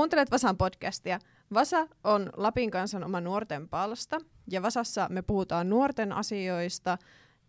Kuuntelet 0.00 0.30
Vasan 0.30 0.56
podcastia. 0.56 1.18
Vasa 1.54 1.88
on 2.04 2.30
Lapin 2.36 2.70
kansan 2.70 3.04
oma 3.04 3.20
nuorten 3.20 3.68
palsta 3.68 4.18
ja 4.50 4.62
Vasassa 4.62 5.06
me 5.10 5.22
puhutaan 5.22 5.68
nuorten 5.68 6.12
asioista 6.12 6.98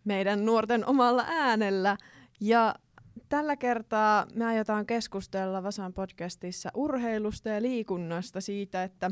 meidän 0.04 0.46
nuorten 0.46 0.86
omalla 0.86 1.26
äänellä. 1.28 1.98
Ja 2.42 2.76
tällä 3.30 3.56
kertaa 3.56 4.26
me 4.36 4.46
aiotaan 4.46 4.86
keskustella 4.86 5.64
Vasan 5.64 5.94
podcastissa 5.94 6.70
urheilusta 6.74 7.50
ja 7.50 7.62
liikunnasta 7.62 8.42
siitä, 8.42 8.84
että 8.84 9.12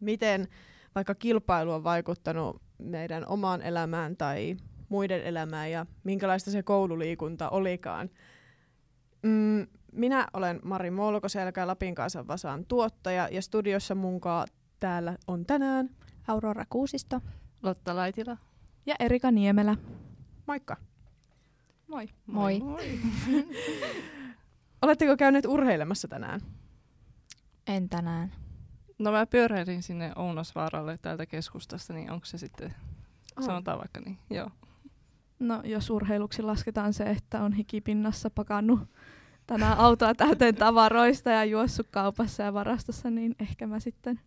miten 0.00 0.48
vaikka 0.94 1.14
kilpailu 1.14 1.72
on 1.72 1.84
vaikuttanut 1.84 2.62
meidän 2.78 3.26
omaan 3.26 3.62
elämään 3.62 4.16
tai 4.16 4.56
muiden 4.88 5.22
elämään 5.22 5.70
ja 5.70 5.86
minkälaista 6.04 6.50
se 6.50 6.62
koululiikunta 6.62 7.50
olikaan. 7.50 8.10
Mm, 9.22 9.66
minä 9.92 10.26
olen 10.32 10.60
Mari 10.64 10.90
Molkoselkä, 10.90 11.66
Lapin 11.66 11.94
kanssa 11.94 12.26
Vasaan 12.26 12.64
tuottaja 12.66 13.28
ja 13.28 13.42
studiossa 13.42 13.94
munkaan 13.94 14.48
täällä 14.80 15.16
on 15.26 15.46
tänään 15.46 15.90
Aurora 16.28 16.64
Kuusisto, 16.70 17.20
Lotta 17.62 17.96
Laitila 17.96 18.36
ja 18.86 18.94
Erika 18.98 19.30
Niemelä. 19.30 19.76
Moikka. 20.46 20.76
Moi. 21.86 22.08
Moi. 22.26 22.60
moi. 22.60 23.00
Oletteko 24.82 25.16
käyneet 25.16 25.46
urheilemassa 25.46 26.08
tänään? 26.08 26.40
En 27.66 27.88
tänään. 27.88 28.32
No 28.98 29.12
mä 29.12 29.26
pyöräilin 29.26 29.82
sinne 29.82 30.12
Ounasvaaralle 30.16 30.98
täältä 31.02 31.26
keskustasta, 31.26 31.92
niin 31.92 32.10
onko 32.10 32.26
se 32.26 32.38
sitten, 32.38 32.74
Oh. 33.38 33.44
sanotaan 33.44 33.78
vaikka 33.78 34.00
niin, 34.00 34.18
joo. 34.30 34.50
No 35.38 35.60
jos 35.64 35.90
urheiluksi 35.90 36.42
lasketaan 36.42 36.92
se, 36.92 37.04
että 37.04 37.42
on 37.42 37.52
hikipinnassa 37.52 38.30
pakannut 38.30 38.80
tänään 39.46 39.78
autoa 39.78 40.14
täyteen 40.14 40.54
tavaroista 40.54 41.30
ja 41.30 41.44
juossut 41.44 41.86
kaupassa 41.90 42.42
ja 42.42 42.52
varastossa, 42.54 43.10
niin 43.10 43.34
ehkä 43.40 43.66
mä 43.66 43.80
sitten. 43.80 44.20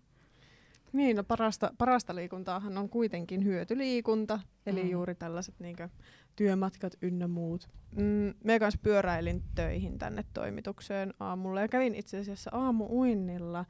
Niin, 0.93 1.15
no 1.15 1.23
parasta, 1.23 1.73
parasta 1.77 2.15
liikuntaahan 2.15 2.77
on 2.77 2.89
kuitenkin 2.89 3.43
hyötyliikunta, 3.43 4.39
eli 4.65 4.83
Mm. 4.83 4.89
juuri 4.89 5.15
tällaiset 5.15 5.55
niinkö, 5.59 5.89
työmatkat 6.35 6.93
ynnä 7.01 7.27
muut. 7.27 7.69
Mm, 7.95 8.33
me 8.43 8.59
kanssa 8.59 8.79
pyöräilin 8.83 9.43
töihin 9.55 9.97
tänne 9.97 10.23
toimitukseen 10.33 11.13
aamulla 11.19 11.61
ja 11.61 11.67
kävin 11.67 11.95
itse 11.95 12.17
asiassa 12.19 12.49
aamuuinnilla 12.53 13.65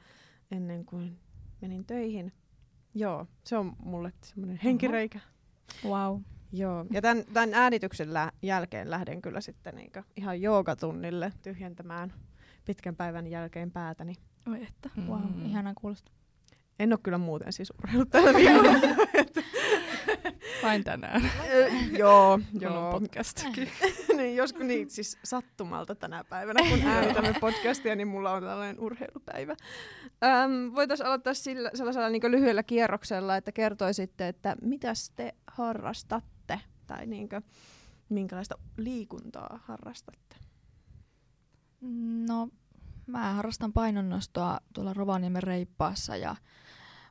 ennen 0.50 0.84
kuin 0.84 1.18
menin 1.60 1.84
töihin. 1.84 2.32
Joo, 2.94 3.26
se 3.44 3.56
on 3.56 3.76
mulle 3.84 4.12
semmoinen 4.22 4.60
henkireikä. 4.64 5.20
Wow. 5.84 6.20
Joo, 6.56 6.86
ja 6.90 7.02
tämän, 7.02 7.24
tämän 7.32 7.54
äänityksen 7.54 8.14
lä- 8.14 8.32
jälkeen 8.42 8.90
lähden 8.90 9.22
kyllä 9.22 9.40
sitten 9.40 9.74
niinkö 9.76 10.02
ihan 10.16 10.40
joogatunnille 10.40 11.32
tyhjentämään 11.42 12.12
pitkän 12.64 12.96
päivän 12.96 13.26
jälkeen 13.26 13.70
päätäni. 13.70 14.14
Oi 14.50 14.62
että, 14.62 14.90
wow. 15.08 15.20
Mm. 15.20 15.46
Ihana 15.46 15.72
kuulostaa. 15.80 16.14
En 16.78 16.92
ole 16.92 16.98
kyllä 17.02 17.18
muuten 17.18 17.52
siis 17.52 17.72
urheillut 17.78 18.10
tällä 18.10 18.34
viikolla. 18.34 18.72
Vain 20.62 20.84
tänään, 20.84 21.30
joo, 21.98 22.38
kun 22.52 22.66
on 22.66 22.74
joo. 22.74 22.92
podcastikin. 22.92 23.68
niin, 24.16 24.36
joskus 24.36 24.62
niin, 24.62 24.90
siis 24.90 25.18
sattumalta 25.24 25.94
tänä 25.94 26.24
päivänä, 26.24 26.60
kun 26.70 26.86
äänitämme 26.86 27.34
podcastia, 27.40 27.96
niin 27.96 28.08
mulla 28.08 28.32
on 28.32 28.42
tällainen 28.42 28.80
urheilupäivä. 28.80 29.56
Öm, 30.24 30.74
Voitaisiin 30.74 31.06
aloittaa 31.06 31.34
sillä, 31.34 31.70
sellaisella 31.74 32.08
niin 32.08 32.30
lyhyellä 32.30 32.62
kierroksella, 32.62 33.36
että 33.36 33.52
kertoisitte, 33.52 34.28
että 34.28 34.56
mitäs 34.62 35.10
te 35.10 35.34
harrastatte, 35.46 36.35
tai 36.86 37.06
niin 37.06 37.28
kuin, 37.28 37.44
minkälaista 38.08 38.58
liikuntaa 38.76 39.60
harrastatte. 39.64 40.36
No, 42.26 42.48
mä 43.06 43.32
harrastan 43.32 43.72
painonnostoa 43.72 44.60
tuolla 44.72 44.94
Rovaniemen 44.94 45.42
reippaassa 45.42 46.16
ja 46.16 46.36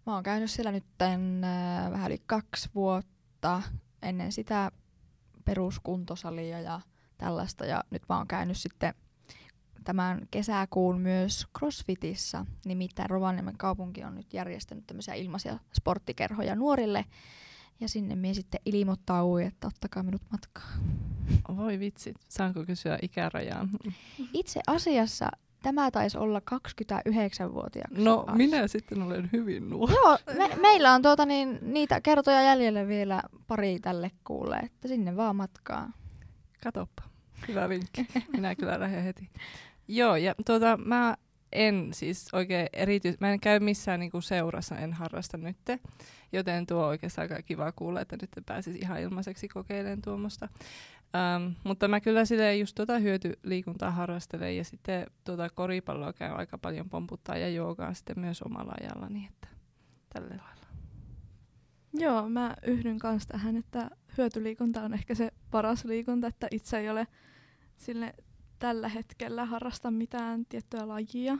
mä 0.06 0.14
oon 0.14 0.24
käynyt 0.24 0.52
siellä 0.52 0.72
nyt 0.72 0.86
äh, 1.02 1.92
vähän 1.92 2.12
yli 2.12 2.22
kaksi 2.26 2.70
vuotta 2.76 3.62
ennen 4.02 4.32
sitä 4.32 4.72
peruskuntosalia 5.46 6.62
ja 6.62 6.82
tällaista 7.18 7.66
ja 7.66 7.84
nyt 7.90 8.04
mä 8.10 8.18
oon 8.18 8.28
käynyt 8.28 8.58
sitten 8.58 8.94
tämän 9.84 10.28
kesäkuun 10.32 11.00
myös 11.02 11.48
CrossFitissa, 11.58 12.46
nimittäin 12.66 13.10
Rovaniemen 13.10 13.58
kaupunki 13.58 14.04
on 14.04 14.16
nyt 14.16 14.34
järjestänyt 14.34 14.88
tämmöisiä 14.88 15.14
ilmaisia 15.14 15.60
sporttikerhoja 15.74 16.56
nuorille 16.56 17.06
ja 17.80 17.90
sinne 17.90 18.16
minä 18.16 18.34
sitten 18.34 18.60
ilmoittauduin, 18.66 19.48
että 19.48 19.68
ottakaa 19.68 20.04
minut 20.04 20.22
matkaan. 20.32 20.80
Voi 21.56 21.80
vitsi, 21.80 22.14
saanko 22.30 22.64
kysyä 22.66 22.98
ikärajaan? 23.02 23.70
Itse 24.34 24.62
asiassa 24.68 25.30
tämä 25.64 25.92
taisi 25.92 26.18
olla 26.18 26.40
29-vuotiaaksi. 26.40 28.04
No 28.04 28.20
asti. 28.20 28.38
minä 28.38 28.68
sitten 28.68 29.02
olen 29.02 29.30
hyvin 29.34 29.70
nuori. 29.70 29.94
Joo, 29.94 30.18
me, 30.38 30.56
meillä 30.62 30.94
on 30.94 31.02
tuota 31.02 31.26
niin, 31.26 31.60
niitä 31.62 32.02
kertoja 32.02 32.42
jäljellä 32.42 32.88
vielä 32.88 33.22
pari 33.48 33.80
tälle 33.80 34.12
kuulle, 34.24 34.58
että 34.58 34.88
sinne 34.88 35.16
vaan 35.16 35.36
matkaa. 35.36 35.92
Katoppa, 36.64 37.04
hyvä 37.48 37.70
vinkki. 37.70 38.08
Minä 38.34 38.56
kyllä 38.56 38.80
lähden 38.80 39.04
heti. 39.04 39.30
Joo, 39.88 40.16
ja 40.16 40.36
tuota, 40.46 40.78
mä 40.78 41.16
en 41.56 41.90
siis 41.94 42.28
oikein 42.34 42.68
erityis... 42.74 43.20
Mä 43.20 43.32
en 43.32 43.40
käy 43.40 43.60
missään 43.60 44.00
niinku 44.00 44.22
seurassa, 44.22 44.78
en 44.78 44.94
harrasta 44.94 45.38
nytte. 45.38 45.80
Joten 46.32 46.66
tuo 46.68 46.84
on 46.84 46.88
oikeastaan 46.88 47.24
aika 47.32 47.42
kiva 47.42 47.72
kuulla, 47.72 48.02
että 48.02 48.18
nyt 48.22 48.46
pääsisi 48.46 48.80
ihan 48.80 49.02
ilmaiseksi 49.02 49.48
kokeilemaan 49.48 50.02
tuommoista. 50.02 50.50
Ähm, 51.16 51.52
mutta 51.64 51.88
mä 51.88 52.02
kyllä 52.02 52.26
silleen 52.26 52.60
just 52.60 52.76
tuota 52.76 53.00
hyötyliikuntaa 53.00 53.92
harrastelen 53.92 54.58
ja 54.58 54.64
sitten 54.64 55.08
tuota 55.24 55.50
koripalloa 55.50 56.14
käyn 56.14 56.36
aika 56.36 56.58
paljon 56.58 56.90
pomputtaa 56.90 57.38
ja 57.38 57.50
joogaa 57.50 57.94
sitten 57.94 58.20
myös 58.20 58.42
omalla 58.42 58.74
ajalla, 58.82 59.10
niin 59.10 59.30
että 59.30 59.48
tällä 60.14 60.30
lailla. 60.30 60.66
Joo, 61.94 62.30
mä 62.30 62.56
yhdyn 62.68 63.00
kanssa 63.00 63.30
tähän, 63.30 63.58
että 63.58 63.90
hyötyliikunta 64.18 64.82
on 64.82 64.94
ehkä 64.94 65.16
se 65.16 65.32
paras 65.52 65.86
liikunta, 65.86 66.28
että 66.28 66.48
itse 66.52 66.78
ei 66.78 66.90
ole 66.90 67.08
sille 67.78 68.14
tällä 68.60 68.90
hetkellä 68.90 69.46
harrasta 69.46 69.92
mitään 69.92 70.46
tiettyä 70.46 70.88
lajia. 70.88 71.38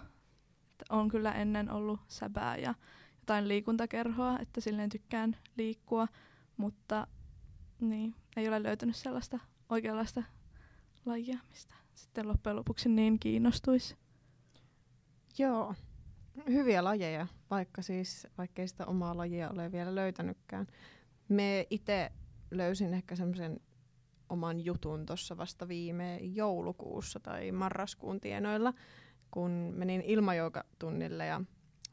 On 0.90 1.10
kyllä 1.10 1.32
ennen 1.32 1.72
ollut 1.72 2.00
säbää 2.08 2.58
ja 2.58 2.74
jotain 3.20 3.48
liikuntakerhoa, 3.48 4.40
että 4.40 4.62
silleen 4.62 4.90
tykkään 4.90 5.38
liikkua, 5.58 6.08
mutta 6.58 7.08
niin, 7.80 8.16
ei 8.38 8.48
ole 8.48 8.64
löytänyt 8.64 8.96
sellaista 8.96 9.40
oikeanlaista 9.70 10.24
lajia, 11.06 11.38
mistä 11.50 11.76
sitten 11.96 12.28
loppujen 12.28 12.56
lopuksi 12.56 12.90
niin 12.90 13.20
kiinnostuisi. 13.20 13.96
Joo, 15.38 15.76
hyviä 16.48 16.84
lajeja, 16.84 17.28
vaikka 17.50 17.82
siis, 17.82 18.28
vaikkei 18.38 18.68
sitä 18.68 18.86
omaa 18.86 19.18
lajia 19.18 19.50
ole 19.50 19.72
vielä 19.72 19.96
löytänytkään. 19.96 20.68
Me 21.30 21.68
itse 21.70 22.12
löysin 22.52 22.94
ehkä 22.94 23.16
semmoisen 23.16 23.60
oman 24.30 24.66
jutun 24.66 25.06
tuossa 25.06 25.38
vasta 25.38 25.68
viime 25.68 26.18
joulukuussa 26.18 27.20
tai 27.20 27.52
marraskuun 27.52 28.20
tienoilla, 28.20 28.74
kun 29.32 29.74
menin 29.76 30.02
ilmajoogatunnille 30.02 31.26
ja 31.26 31.42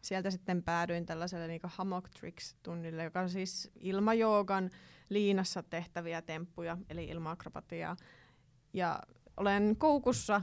sieltä 0.02 0.30
sitten 0.30 0.62
päädyin 0.62 1.06
tällaiselle 1.06 1.48
niin 1.48 1.60
hammock 1.64 2.08
tricks 2.20 2.56
tunnille, 2.62 3.04
joka 3.04 3.20
on 3.20 3.30
siis 3.30 3.70
ilmajoogan 3.80 4.70
liinassa 5.08 5.62
tehtäviä 5.62 6.22
temppuja, 6.22 6.78
eli 6.90 7.04
ilmaakrobatiaa. 7.04 7.96
Ja 8.72 9.00
olen 9.36 9.76
koukussa 9.78 10.42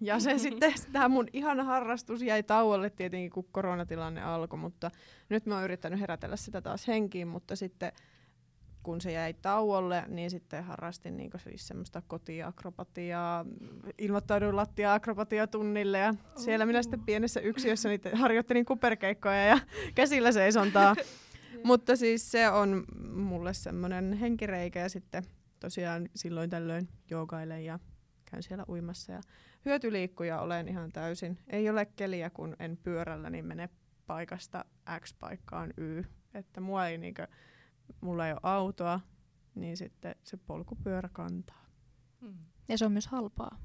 ja 0.00 0.20
se 0.20 0.38
sitten, 0.48 0.72
tämä 0.92 1.08
mun 1.08 1.28
ihana 1.32 1.64
harrastus 1.64 2.22
jäi 2.22 2.42
tauolle 2.42 2.90
tietenkin, 2.90 3.30
kun 3.30 3.48
koronatilanne 3.52 4.22
alkoi, 4.22 4.58
mutta 4.58 4.90
nyt 5.28 5.46
mä 5.46 5.54
oon 5.54 5.64
yrittänyt 5.64 6.00
herätellä 6.00 6.36
sitä 6.36 6.60
taas 6.60 6.88
henkiin, 6.88 7.28
mutta 7.28 7.56
sitten 7.56 7.92
kun 8.82 9.00
se 9.00 9.12
jäi 9.12 9.34
tauolle, 9.34 10.04
niin 10.08 10.30
sitten 10.30 10.64
harrastin 10.64 11.16
niinku 11.16 11.38
siis 11.38 11.68
semmoista 11.68 12.02
kotiakrobatiaa, 12.06 13.44
ilmoittauduin 13.98 14.56
lattia-akrobatiatunnille 14.56 15.98
ja 15.98 16.14
siellä 16.36 16.66
minä 16.66 16.82
sitten 16.82 17.00
pienessä 17.00 17.40
yksiössä 17.40 17.88
niitä 17.88 18.10
harjoittelin 18.16 18.64
kuperkeikkoja 18.64 19.44
ja 19.44 19.58
käsillä 19.94 20.32
seisontaa. 20.32 20.96
Mutta 21.64 21.96
siis 21.96 22.30
se 22.30 22.48
on 22.48 22.84
mulle 23.12 23.54
semmoinen 23.54 24.12
henkireikä 24.12 24.80
ja 24.80 24.88
sitten 24.88 25.24
tosiaan 25.60 26.08
silloin 26.14 26.50
tällöin 26.50 26.88
joogailen 27.10 27.64
ja 27.64 27.78
käyn 28.30 28.42
siellä 28.42 28.64
uimassa 28.68 29.12
ja 29.12 29.20
hyötyliikkuja 29.64 30.40
olen 30.40 30.68
ihan 30.68 30.92
täysin. 30.92 31.38
Ei 31.48 31.70
ole 31.70 31.86
keliä, 31.86 32.30
kun 32.30 32.56
en 32.58 32.76
pyörällä, 32.76 33.30
niin 33.30 33.44
mene 33.44 33.68
paikasta 34.06 34.64
X 35.00 35.14
paikkaan 35.20 35.72
Y. 35.76 36.02
Että 36.34 36.60
mua 36.60 36.86
ei 36.86 36.98
niinkö, 36.98 37.26
mulla 38.00 38.26
ei 38.26 38.32
ole 38.32 38.40
autoa, 38.42 39.00
niin 39.54 39.76
sitten 39.76 40.14
se 40.24 40.36
polkupyörä 40.36 41.08
kantaa. 41.12 41.66
Mm. 42.20 42.34
Ja 42.68 42.78
se 42.78 42.84
on 42.84 42.92
myös 42.92 43.06
halpaa. 43.06 43.58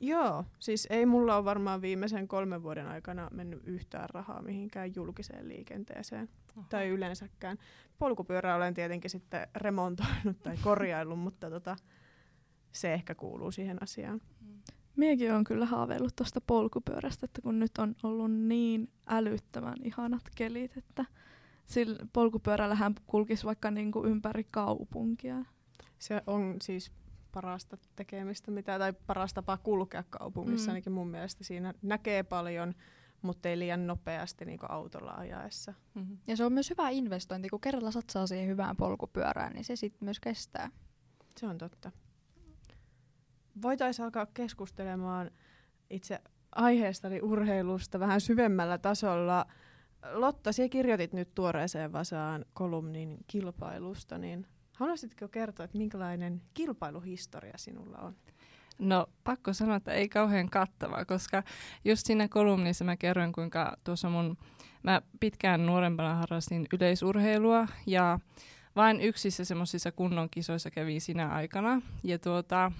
Joo, 0.00 0.44
siis 0.58 0.86
ei 0.90 1.06
mulla 1.06 1.36
ole 1.36 1.44
varmaan 1.44 1.82
viimeisen 1.82 2.28
kolmen 2.28 2.62
vuoden 2.62 2.86
aikana 2.86 3.28
mennyt 3.32 3.60
yhtään 3.64 4.10
rahaa 4.10 4.42
mihinkään 4.42 4.94
julkiseen 4.94 5.48
liikenteeseen. 5.48 6.28
Oho. 6.56 6.66
Tai 6.68 6.88
yleensäkään. 6.88 7.58
Polkupyörää 7.98 8.56
olen 8.56 8.74
tietenkin 8.74 9.10
sitten 9.10 9.48
remontoinut 9.56 10.42
tai 10.42 10.56
korjaillut, 10.62 11.18
mutta 11.18 11.50
tota, 11.50 11.76
se 12.72 12.94
ehkä 12.94 13.14
kuuluu 13.14 13.50
siihen 13.50 13.82
asiaan. 13.82 14.20
Miekin 14.96 15.32
on 15.32 15.44
kyllä 15.44 15.66
haaveillut 15.66 16.16
tuosta 16.16 16.40
polkupyörästä, 16.40 17.24
että 17.24 17.42
kun 17.42 17.58
nyt 17.58 17.78
on 17.78 17.94
ollut 18.02 18.32
niin 18.32 18.90
älyttömän 19.06 19.76
ihanat 19.84 20.22
kelit, 20.34 20.76
että 20.76 21.04
sillä 21.66 22.06
polkupyörällähän 22.12 22.94
kulkisi 23.06 23.44
vaikka 23.44 23.70
niinku 23.70 24.04
ympäri 24.04 24.44
kaupunkia. 24.50 25.44
Se 25.98 26.22
on 26.26 26.56
siis 26.62 26.92
parasta 27.32 27.78
tekemistä, 27.96 28.50
mitä, 28.50 28.78
tai 28.78 28.92
paras 28.92 29.34
tapa 29.34 29.56
kulkea 29.56 30.04
kaupungissa, 30.10 30.66
mm. 30.66 30.70
ainakin 30.74 30.92
mun 30.92 31.08
mielestä. 31.08 31.44
Siinä 31.44 31.74
näkee 31.82 32.22
paljon, 32.22 32.74
mutta 33.22 33.48
ei 33.48 33.58
liian 33.58 33.86
nopeasti 33.86 34.44
niin 34.44 34.58
autolla 34.68 35.12
ajaessa. 35.12 35.74
Mm-hmm. 35.94 36.18
Ja 36.26 36.36
se 36.36 36.44
on 36.44 36.52
myös 36.52 36.70
hyvä 36.70 36.88
investointi, 36.88 37.48
kun 37.48 37.60
kerralla 37.60 37.90
satsaa 37.90 38.26
siihen 38.26 38.48
hyvään 38.48 38.76
polkupyörään, 38.76 39.52
niin 39.52 39.64
se 39.64 39.76
sitten 39.76 40.06
myös 40.06 40.20
kestää. 40.20 40.70
Se 41.36 41.46
on 41.46 41.58
totta. 41.58 41.90
Voitaisiin 43.62 44.04
alkaa 44.04 44.26
keskustelemaan 44.26 45.30
itse 45.90 46.20
aiheesta, 46.52 47.08
eli 47.08 47.20
urheilusta 47.22 48.00
vähän 48.00 48.20
syvemmällä 48.20 48.78
tasolla. 48.78 49.46
Lotta, 50.12 50.52
sinä 50.52 50.68
kirjoitit 50.68 51.12
nyt 51.12 51.34
tuoreeseen 51.34 51.92
Vasaan 51.92 52.44
kolumnin 52.54 53.18
kilpailusta, 53.26 54.18
niin 54.18 54.46
haluaisitko 54.72 55.28
kertoa, 55.28 55.64
että 55.64 55.78
minkälainen 55.78 56.42
kilpailuhistoria 56.54 57.54
sinulla 57.56 57.98
on? 57.98 58.16
No 58.78 59.06
pakko 59.24 59.52
sanoa, 59.52 59.76
että 59.76 59.92
ei 59.92 60.08
kauhean 60.08 60.50
kattavaa, 60.50 61.04
koska 61.04 61.42
just 61.84 62.06
siinä 62.06 62.28
kolumnissa 62.28 62.84
mä 62.84 62.96
kerroin, 62.96 63.32
kuinka 63.32 63.76
tuossa 63.84 64.10
mun, 64.10 64.38
mä 64.82 65.02
pitkään 65.20 65.66
nuorempana 65.66 66.14
harrastin 66.14 66.66
yleisurheilua 66.72 67.68
ja 67.86 68.18
vain 68.76 69.00
yksissä 69.00 69.44
semmoisissa 69.44 69.92
kunnon 69.92 70.30
kisoissa 70.30 70.70
kävi 70.70 71.00
sinä 71.00 71.28
aikana. 71.28 71.82
Ja 72.04 72.18
tuota, 72.18 72.72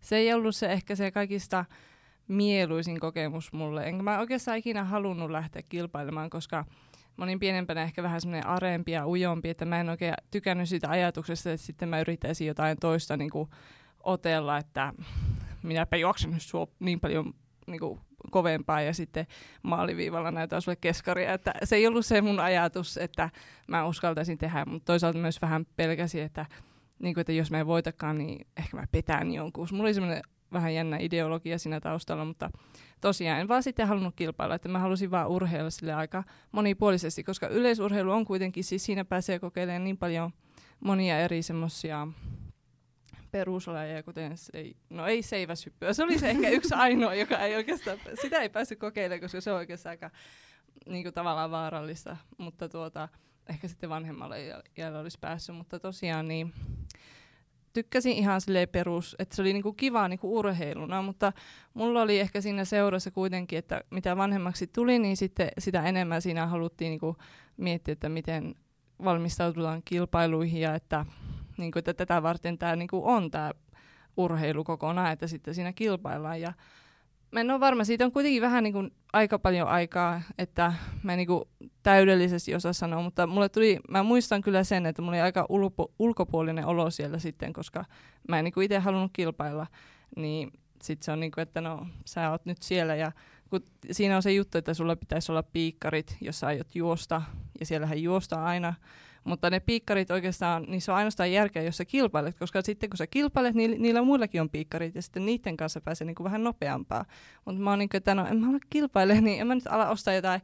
se 0.00 0.16
ei 0.16 0.32
ollut 0.32 0.56
se 0.56 0.66
ehkä 0.66 0.96
se 0.96 1.10
kaikista 1.10 1.64
mieluisin 2.28 3.00
kokemus 3.00 3.52
mulle. 3.52 3.84
Enkä 3.84 4.02
mä 4.02 4.18
oikeastaan 4.18 4.58
ikinä 4.58 4.84
halunnut 4.84 5.30
lähteä 5.30 5.62
kilpailemaan, 5.68 6.30
koska 6.30 6.64
mä 7.16 7.24
olin 7.24 7.40
pienempänä 7.40 7.82
ehkä 7.82 8.02
vähän 8.02 8.20
semmoinen 8.20 8.46
arempi 8.46 8.92
ja 8.92 9.06
ujompi, 9.06 9.48
että 9.48 9.64
mä 9.64 9.80
en 9.80 9.88
oikein 9.88 10.14
tykännyt 10.30 10.68
siitä 10.68 10.90
ajatuksesta, 10.90 11.52
että 11.52 11.66
sitten 11.66 11.88
mä 11.88 12.00
yrittäisin 12.00 12.46
jotain 12.46 12.76
toista 12.80 13.16
niin 13.16 13.30
kuin 13.30 13.50
otella, 14.02 14.58
että 14.58 14.92
minäpä 15.62 15.96
juoksen 15.96 16.30
nyt 16.30 16.42
niin 16.80 17.00
paljon 17.00 17.34
niin 17.66 17.80
kuin, 17.80 18.00
kovempaa 18.30 18.80
ja 18.80 18.94
sitten 18.94 19.26
maaliviivalla 19.62 20.30
näytää 20.30 20.60
sulle 20.60 20.76
keskaria. 20.76 21.32
Että 21.32 21.52
se 21.64 21.76
ei 21.76 21.86
ollut 21.86 22.06
se 22.06 22.20
mun 22.20 22.40
ajatus, 22.40 22.96
että 22.96 23.30
mä 23.68 23.86
uskaltaisin 23.86 24.38
tehdä, 24.38 24.64
mutta 24.64 24.86
toisaalta 24.86 25.18
myös 25.18 25.42
vähän 25.42 25.66
pelkäsin, 25.76 26.22
että, 26.22 26.46
niin 26.98 27.14
kuin, 27.14 27.20
että 27.20 27.32
jos 27.32 27.50
mä 27.50 27.60
en 27.60 27.66
voitakaan, 27.66 28.18
niin 28.18 28.46
ehkä 28.56 28.76
mä 28.76 28.86
petään 28.92 29.32
jonkun. 29.32 29.68
Mulla 29.70 29.84
oli 29.84 29.94
semmoinen 29.94 30.22
vähän 30.52 30.74
jännä 30.74 30.96
ideologia 31.00 31.58
siinä 31.58 31.80
taustalla, 31.80 32.24
mutta 32.24 32.50
tosiaan 33.00 33.40
en 33.40 33.48
vaan 33.48 33.62
sitten 33.62 33.88
halunnut 33.88 34.14
kilpailla, 34.16 34.54
että 34.54 34.68
mä 34.68 34.78
halusin 34.78 35.10
vaan 35.10 35.28
urheilla 35.28 35.70
sille 35.70 35.94
aika 35.94 36.24
monipuolisesti, 36.52 37.24
koska 37.24 37.48
yleisurheilu 37.48 38.12
on 38.12 38.24
kuitenkin, 38.24 38.64
siis 38.64 38.84
siinä 38.84 39.04
pääsee 39.04 39.38
kokeilemaan 39.38 39.84
niin 39.84 39.98
paljon 39.98 40.30
monia 40.80 41.20
eri 41.20 41.42
semmoisia 41.42 42.08
peruslajeja, 43.30 44.02
kuten 44.02 44.34
ei, 44.52 44.76
no 44.90 45.06
ei 45.06 45.22
seiväshyppyä. 45.22 45.92
Se 45.92 46.02
oli 46.02 46.18
se 46.18 46.30
ehkä 46.30 46.48
yksi 46.48 46.74
ainoa, 46.84 47.14
joka 47.14 47.38
ei 47.38 47.56
oikeastaan, 47.56 47.98
sitä 48.20 48.38
ei 48.38 48.48
päässyt 48.48 48.78
kokeilemaan, 48.78 49.20
koska 49.20 49.40
se 49.40 49.52
on 49.52 49.56
oikeastaan 49.56 49.90
aika 49.90 50.10
niin 50.86 51.02
kuin 51.02 51.14
tavallaan 51.14 51.50
vaarallista, 51.50 52.16
mutta 52.38 52.68
tuota, 52.68 53.08
ehkä 53.48 53.68
sitten 53.68 53.90
vanhemmalle 53.90 54.62
iällä 54.78 54.98
olisi 54.98 55.18
päässyt, 55.20 55.56
mutta 55.56 55.80
tosiaan 55.80 56.28
niin 56.28 56.52
tykkäsin 57.76 58.12
ihan 58.12 58.40
silleen 58.40 58.68
perus, 58.68 59.16
että 59.18 59.36
se 59.36 59.42
oli 59.42 59.52
niinku 59.52 59.72
kiva 59.72 60.08
niinku 60.08 60.38
urheiluna, 60.38 61.02
mutta 61.02 61.32
mulla 61.74 62.02
oli 62.02 62.20
ehkä 62.20 62.40
siinä 62.40 62.64
seurassa 62.64 63.10
kuitenkin, 63.10 63.58
että 63.58 63.80
mitä 63.90 64.16
vanhemmaksi 64.16 64.66
tuli, 64.66 64.98
niin 64.98 65.16
sitten 65.16 65.48
sitä 65.58 65.82
enemmän 65.82 66.22
siinä 66.22 66.46
haluttiin 66.46 66.90
niinku 66.90 67.16
miettiä, 67.56 67.92
että 67.92 68.08
miten 68.08 68.54
valmistaudutaan 69.04 69.82
kilpailuihin 69.84 70.60
ja 70.60 70.74
että 70.74 71.06
niin 71.58 71.72
kuin, 71.72 71.78
että 71.78 71.94
tätä 71.94 72.22
varten 72.22 72.58
tämä 72.58 72.76
niin 72.76 72.88
on 72.92 73.30
tämä 73.30 73.50
urheilu 74.16 74.64
kokonaan, 74.64 75.12
että 75.12 75.26
sitten 75.26 75.54
siinä 75.54 75.72
kilpaillaan. 75.72 76.40
Ja 76.40 76.52
mä 77.36 77.40
en 77.40 77.50
ole 77.50 77.60
varma, 77.60 77.84
siitä 77.84 78.04
on 78.04 78.12
kuitenkin 78.12 78.42
vähän 78.42 78.64
niin 78.64 78.72
kuin 78.72 78.90
aika 79.12 79.38
paljon 79.38 79.68
aikaa, 79.68 80.22
että 80.38 80.72
mä 81.02 81.12
en 81.12 81.16
niin 81.16 81.26
kuin 81.26 81.44
täydellisesti 81.82 82.54
osaa 82.54 82.72
sanoa, 82.72 83.02
mutta 83.02 83.26
mulle 83.26 83.48
tuli, 83.48 83.80
mä 83.88 84.02
muistan 84.02 84.42
kyllä 84.42 84.64
sen, 84.64 84.86
että 84.86 85.02
mulla 85.02 85.16
oli 85.16 85.20
aika 85.20 85.46
ulpo, 85.48 85.92
ulkopuolinen 85.98 86.66
olo 86.66 86.90
siellä 86.90 87.18
sitten, 87.18 87.52
koska 87.52 87.84
mä 88.28 88.38
en 88.38 88.44
niin 88.44 88.62
itse 88.62 88.78
halunnut 88.78 89.10
kilpailla, 89.14 89.66
niin 90.16 90.52
sitten 90.82 91.04
se 91.04 91.12
on 91.12 91.20
niin 91.20 91.32
kuin, 91.32 91.42
että 91.42 91.60
no 91.60 91.86
sä 92.04 92.30
oot 92.30 92.46
nyt 92.46 92.62
siellä 92.62 92.94
ja 92.94 93.12
kun 93.50 93.60
siinä 93.90 94.16
on 94.16 94.22
se 94.22 94.32
juttu, 94.32 94.58
että 94.58 94.74
sulla 94.74 94.96
pitäisi 94.96 95.32
olla 95.32 95.42
piikkarit, 95.42 96.16
jos 96.20 96.40
sä 96.40 96.46
aiot 96.46 96.74
juosta, 96.74 97.22
ja 97.60 97.66
siellähän 97.66 98.02
juosta 98.02 98.44
aina 98.44 98.74
mutta 99.26 99.50
ne 99.50 99.60
piikkarit 99.60 100.10
oikeastaan, 100.10 100.64
niissä 100.68 100.92
on 100.92 100.98
ainoastaan 100.98 101.32
järkeä, 101.32 101.62
jos 101.62 101.76
sä 101.76 101.84
kilpailet, 101.84 102.38
koska 102.38 102.62
sitten 102.62 102.90
kun 102.90 102.96
sä 102.96 103.06
kilpailet, 103.06 103.54
niin 103.54 103.82
niillä 103.82 104.02
muillakin 104.02 104.40
on 104.40 104.50
piikkarit 104.50 104.94
ja 104.94 105.02
sitten 105.02 105.26
niiden 105.26 105.56
kanssa 105.56 105.80
pääsee 105.80 106.06
niin 106.06 106.14
kuin 106.14 106.24
vähän 106.24 106.44
nopeampaa. 106.44 107.04
Mutta 107.44 107.60
mä 107.60 107.70
oon 107.70 107.78
niin 107.78 107.88
kuin, 107.88 107.98
että 107.98 108.14
no 108.14 108.26
en 108.26 108.36
mä 108.36 108.48
ala 108.48 108.58
kilpaile, 108.70 109.20
niin 109.20 109.40
en 109.40 109.46
mä 109.46 109.54
nyt 109.54 109.66
ala 109.66 109.88
ostaa 109.88 110.14
jotain, 110.14 110.40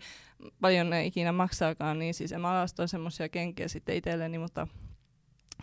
paljon 0.61 0.91
ne 0.91 1.07
ikinä 1.07 1.33
maksaakaan, 1.33 1.99
niin 1.99 2.15
siis 2.15 2.33
en 2.33 2.41
mä 2.41 2.51
ala 2.51 2.63
ostaa 2.63 2.87
semmoisia 2.87 3.29
kenkiä 3.29 3.69
sitten 3.69 3.97
itselleni, 3.97 4.39
mutta 4.39 4.67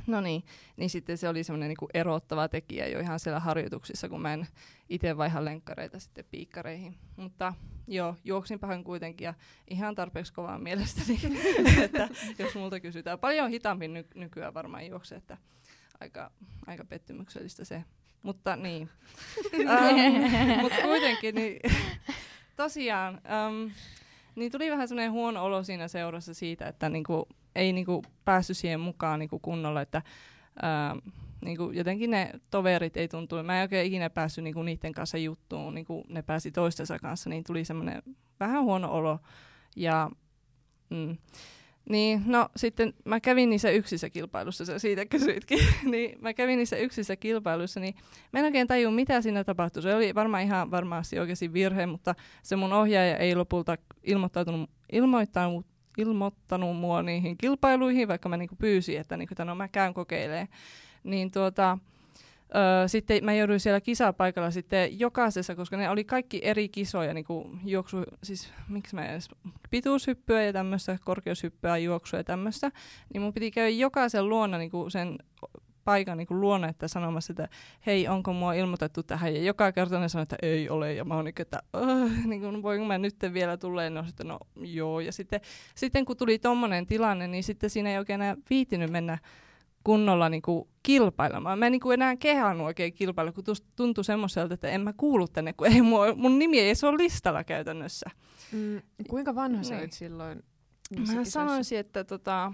No 0.08 0.22
niin, 0.22 0.44
niin 0.78 0.90
sitten 0.90 1.18
se 1.18 1.30
oli 1.30 1.44
semmoinen 1.44 1.68
niinku 1.68 1.88
erottava 1.94 2.48
tekijä 2.48 2.88
jo 2.88 3.00
ihan 3.00 3.20
siellä 3.20 3.40
harjoituksissa, 3.40 4.10
kun 4.10 4.22
mä 4.22 4.34
en 4.34 4.48
itse 4.90 5.18
vaiha 5.18 5.46
lenkkareita 5.46 6.00
sitten 6.00 6.26
piikkareihin. 6.32 6.98
Mutta 7.16 7.54
joo, 7.88 8.16
juoksinpahan 8.24 8.84
kuitenkin 8.84 9.26
ja 9.26 9.34
ihan 9.70 9.96
tarpeeksi 9.96 10.34
kovaa 10.34 10.60
mielestäni, 10.60 11.20
että 11.84 12.10
jos 12.40 12.56
multa 12.56 12.80
kysytään. 12.80 13.20
Paljon 13.20 13.50
hitaampi 13.50 13.88
ny- 13.88 14.08
nykyään 14.16 14.54
varmaan 14.54 14.88
juokse, 14.88 15.16
että 15.16 15.38
aika, 16.00 16.32
aika 16.68 16.86
pettymyksellistä 16.86 17.66
se. 17.66 17.84
Mutta 18.24 18.56
niin. 18.56 18.90
um, 19.56 20.62
mutta 20.62 20.82
kuitenkin, 20.82 21.36
niin 21.36 21.60
tosiaan, 22.56 23.22
um, 23.48 23.72
niin 24.36 24.52
tuli 24.52 24.72
vähän 24.72 24.88
semmoinen 24.88 25.12
huono 25.12 25.44
olo 25.44 25.64
siinä 25.64 25.88
seurassa 25.88 26.34
siitä, 26.34 26.68
että 26.68 26.90
niinku, 26.90 27.28
ei 27.60 27.74
niinku 27.74 28.04
päässyt 28.26 28.58
siihen 28.58 28.80
mukaan 28.80 29.20
niinku 29.20 29.40
kunnolla, 29.40 29.82
että 29.82 30.02
ää, 30.62 30.96
niinku 31.46 31.72
jotenkin 31.72 32.12
ne 32.12 32.32
toverit 32.52 32.98
ei 32.98 33.08
tuntu, 33.08 33.44
mä 33.44 33.58
en 33.58 33.62
oikein 33.62 33.88
ikinä 33.88 34.10
päässyt 34.10 34.44
niinku 34.44 34.64
niiden 34.64 34.94
kanssa 34.94 35.18
juttuun, 35.18 35.74
niinku 35.74 36.06
ne 36.10 36.22
pääsi 36.22 36.52
toistensa 36.52 37.00
kanssa, 37.00 37.30
niin 37.30 37.44
tuli 37.44 37.66
semmoinen 37.66 38.04
vähän 38.40 38.64
huono 38.64 38.92
olo. 38.92 39.20
Ja, 39.76 40.10
mm, 40.90 41.18
niin, 41.90 42.24
no 42.26 42.50
sitten 42.56 42.94
mä 43.06 43.20
kävin 43.20 43.50
niissä 43.50 43.70
yksissä 43.70 44.10
kilpailussa, 44.10 44.66
sä 44.66 44.80
siitä 44.80 45.06
kysyitkin, 45.06 45.60
niin 45.92 46.18
mä 46.22 46.34
kävin 46.34 46.58
niissä 46.58 46.78
yksissä 46.78 47.16
kilpailuissa, 47.16 47.80
niin 47.80 47.96
mä 48.34 48.40
en 48.40 48.46
oikein 48.46 48.68
tajua, 48.68 48.92
mitä 48.92 49.22
siinä 49.22 49.44
tapahtui. 49.44 49.84
Se 49.84 49.96
oli 49.96 50.16
varmaan 50.16 50.44
ihan 50.44 50.72
varmasti 50.72 51.20
oikeasti 51.20 51.54
virhe, 51.54 51.86
mutta 51.86 52.16
se 52.44 52.56
mun 52.56 52.74
ohjaaja 52.74 53.18
ei 53.18 53.36
lopulta 53.36 53.78
ilmoittautunut, 54.04 54.70
ilmoittanut 54.92 55.66
ilmoittanut 55.98 56.78
mua 56.78 57.02
niihin 57.02 57.38
kilpailuihin, 57.38 58.08
vaikka 58.08 58.30
mä 58.30 58.38
niinku 58.38 58.56
pyysin, 58.56 59.00
että, 59.00 59.18
niinku, 59.18 59.36
no 59.44 59.56
mä 59.56 59.68
käyn 59.68 59.94
kokeilemaan. 59.94 60.48
Niin 61.04 61.32
tuota, 61.32 61.78
Öö, 62.56 62.88
sitten 62.88 63.26
mä 63.26 63.34
jouduin 63.34 63.60
siellä 63.60 63.82
kisapaikalla 63.82 64.52
sitten 64.52 65.00
jokaisessa, 65.00 65.56
koska 65.56 65.78
ne 65.78 65.90
oli 65.90 66.04
kaikki 66.04 66.40
eri 66.44 66.70
kisoja, 66.70 67.14
niin 67.14 67.26
kuin 67.26 67.60
juoksu, 67.66 67.98
siis 68.24 68.54
miksi 68.68 68.96
mä 68.96 69.06
edes, 69.06 69.30
pituushyppyä 69.70 70.44
ja 70.44 70.54
tämmöistä, 70.54 70.98
korkeushyppyä, 71.06 71.78
juoksua 71.78 72.20
ja 72.20 72.24
tämmöistä, 72.24 72.72
niin 73.14 73.22
mun 73.22 73.34
piti 73.34 73.52
käydä 73.52 73.70
jokaisen 73.70 74.30
luona 74.30 74.58
niin 74.58 74.72
kuin 74.72 74.92
sen 74.92 75.18
paikan 75.84 76.18
niin 76.18 76.28
kuin 76.28 76.42
luona, 76.42 76.70
että 76.70 76.88
sanomassa, 76.88 77.34
että 77.34 77.50
hei, 77.86 78.08
onko 78.08 78.34
mua 78.34 78.54
ilmoitettu 78.54 79.04
tähän, 79.04 79.36
ja 79.36 79.42
joka 79.44 79.72
kerta 79.72 80.00
ne 80.00 80.10
sanoi, 80.10 80.24
että 80.24 80.38
ei 80.42 80.70
ole, 80.70 80.94
ja 80.94 81.06
mä 81.06 81.16
oon 81.16 81.26
niin, 81.26 81.42
että 81.42 81.64
niin 82.26 82.42
kuin, 82.42 82.64
voinko 82.64 82.86
mä 82.86 82.98
nyt 82.98 83.16
vielä 83.34 83.58
tulla, 83.58 83.84
ja 83.84 83.90
no 83.90 84.06
sitten 84.06 84.28
no 84.28 84.40
joo, 84.56 85.00
ja 85.00 85.12
sitten, 85.12 85.42
sitten 85.76 86.06
kun 86.06 86.18
tuli 86.18 86.40
tommonen 86.40 86.86
tilanne, 86.86 87.28
niin 87.28 87.44
sitten 87.44 87.70
siinä 87.70 87.92
ei 87.92 87.98
oikein 87.98 88.22
enää 88.22 88.36
viitinyt 88.50 88.92
mennä 88.92 89.18
kunnolla 89.84 90.30
niin 90.30 90.42
kuin 90.42 90.68
kilpailemaan. 90.84 91.60
Mä 91.60 91.66
en 91.66 91.72
niin 91.72 91.80
kuin 91.80 91.94
enää 91.94 92.16
kehannut 92.16 92.68
oikein 92.68 92.94
kilpailla, 92.94 93.32
kun 93.32 93.44
tuntui 93.76 94.04
semmoiselta, 94.04 94.54
että 94.54 94.70
en 94.70 94.82
mä 94.82 94.94
kuulu 94.98 95.28
tänne, 95.28 95.54
kun 95.54 95.68
ei 95.68 95.82
mua, 95.82 96.16
mun 96.16 96.40
nimi 96.40 96.60
ei 96.60 96.76
se 96.76 96.88
ole 96.88 97.04
listalla 97.04 97.44
käytännössä. 97.44 98.10
Mm, 98.52 98.82
kuinka 99.10 99.36
vanha 99.36 99.64
sä 99.64 99.78
niin. 99.78 99.92
silloin? 99.92 100.44
Mä 101.16 101.26
sanoisin, 101.26 101.80
että 101.80 102.04
tota, 102.04 102.54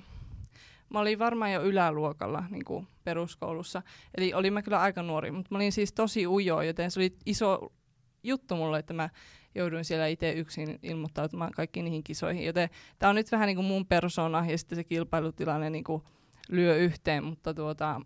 mä 0.90 1.00
olin 1.00 1.20
varmaan 1.20 1.54
jo 1.54 1.62
yläluokalla 1.62 2.44
niin 2.50 2.66
kuin 2.66 2.88
peruskoulussa. 3.04 3.82
Eli 4.18 4.34
olin 4.34 4.54
mä 4.54 4.62
kyllä 4.62 4.82
aika 4.82 5.04
nuori, 5.04 5.32
mutta 5.32 5.48
mä 5.52 5.58
olin 5.58 5.72
siis 5.72 5.94
tosi 5.94 6.28
ujo, 6.28 6.62
joten 6.62 6.92
se 6.92 7.00
oli 7.00 7.16
iso 7.26 7.72
juttu 8.24 8.56
mulle, 8.56 8.80
että 8.80 8.94
mä 8.94 9.10
jouduin 9.56 9.86
siellä 9.86 10.08
itse 10.08 10.32
yksin 10.32 10.80
ilmoittautumaan 10.84 11.52
kaikkiin 11.52 11.84
niihin 11.84 12.04
kisoihin. 12.04 12.46
Joten 12.46 12.70
tämä 13.00 13.10
on 13.10 13.16
nyt 13.16 13.32
vähän 13.32 13.48
niin 13.48 13.56
kuin 13.56 13.68
mun 13.68 13.86
persona 13.86 14.46
ja 14.50 14.58
sitten 14.58 14.76
se 14.76 14.84
kilpailutilanne 14.84 15.70
niin 15.70 15.84
kuin 15.84 16.04
lyö 16.50 16.76
yhteen, 16.76 17.24
mutta 17.24 17.54
tuota, 17.54 18.02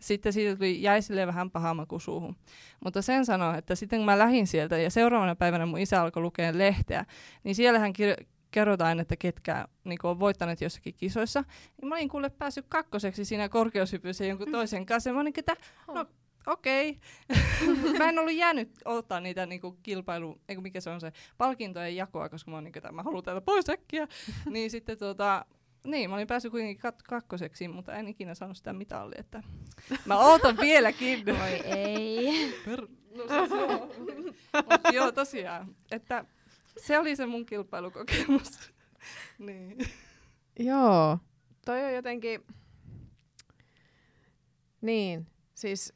sitten 0.00 0.32
siitä 0.32 0.56
tuli, 0.56 0.82
jäi 0.82 1.02
sille 1.02 1.26
vähän 1.26 1.50
paha 1.50 1.74
maku 1.74 1.98
suuhun. 1.98 2.36
Mutta 2.84 3.02
sen 3.02 3.26
sanoi, 3.26 3.58
että 3.58 3.74
sitten 3.74 3.98
kun 3.98 4.06
mä 4.06 4.18
lähdin 4.18 4.46
sieltä 4.46 4.78
ja 4.78 4.90
seuraavana 4.90 5.36
päivänä 5.36 5.66
mun 5.66 5.78
isä 5.78 6.02
alkoi 6.02 6.22
lukea 6.22 6.58
lehteä, 6.58 7.06
niin 7.44 7.54
siellähän 7.54 7.92
kir- 7.98 8.26
kerrotaan, 8.50 9.00
että 9.00 9.16
ketkä 9.16 9.68
niin 9.84 9.98
on 10.02 10.20
voittaneet 10.20 10.60
jossakin 10.60 10.94
kisoissa. 10.94 11.44
Niin 11.80 11.88
mä 11.88 11.94
olin 11.94 12.08
kuule 12.08 12.30
päässyt 12.30 12.66
kakkoseksi 12.68 13.24
siinä 13.24 13.48
korkeushypyssä 13.48 14.24
jonkun 14.24 14.52
toisen 14.52 14.86
kanssa. 14.86 15.12
Mä 15.12 15.20
olin, 15.20 15.32
että 15.36 15.56
no 15.94 16.06
okei. 16.46 16.98
Okay. 17.30 17.98
mä 17.98 18.08
en 18.08 18.18
ollut 18.18 18.34
jäänyt 18.34 18.70
ottaa 18.84 19.20
niitä 19.20 19.46
niinku 19.46 19.78
kilpailu, 19.82 20.40
eikö 20.48 20.62
mikä 20.62 20.80
se 20.80 20.90
on 20.90 21.00
se, 21.00 21.12
palkintojen 21.38 21.96
jakoa, 21.96 22.28
koska 22.28 22.50
mä 22.50 22.58
olin, 22.58 22.72
että 22.76 22.92
mä 22.92 23.02
haluan 23.02 23.24
täältä 23.24 23.40
pois 23.40 23.70
äkkiä. 23.70 24.08
niin 24.50 24.70
sitten 24.70 24.98
tota, 24.98 25.44
niin, 25.86 26.10
mä 26.10 26.16
olin 26.16 26.26
päässyt 26.26 26.50
kuitenkin 26.50 26.90
kat- 26.90 27.04
kakkoseksi, 27.08 27.68
mutta 27.68 27.94
en 27.94 28.08
ikinä 28.08 28.34
saanut 28.34 28.56
sitä 28.56 28.72
mitallia, 28.72 29.20
että 29.20 29.42
mä 30.04 30.18
ootan 30.18 30.56
vieläkin. 30.60 31.26
Voi 31.26 31.48
ei. 31.64 32.52
Per... 32.64 32.80
No 33.16 33.24
siis 33.28 33.50
joo. 33.50 33.94
Mut 34.54 34.92
joo, 34.92 35.12
tosiaan, 35.12 35.76
että 35.90 36.24
se 36.80 36.98
oli 36.98 37.16
se 37.16 37.26
mun 37.26 37.46
kilpailukokemus. 37.46 38.72
niin. 39.38 39.78
Joo, 40.58 41.18
toi 41.64 41.84
on 41.84 41.94
jotenkin... 41.94 42.46
Niin, 44.80 45.26
siis 45.54 45.92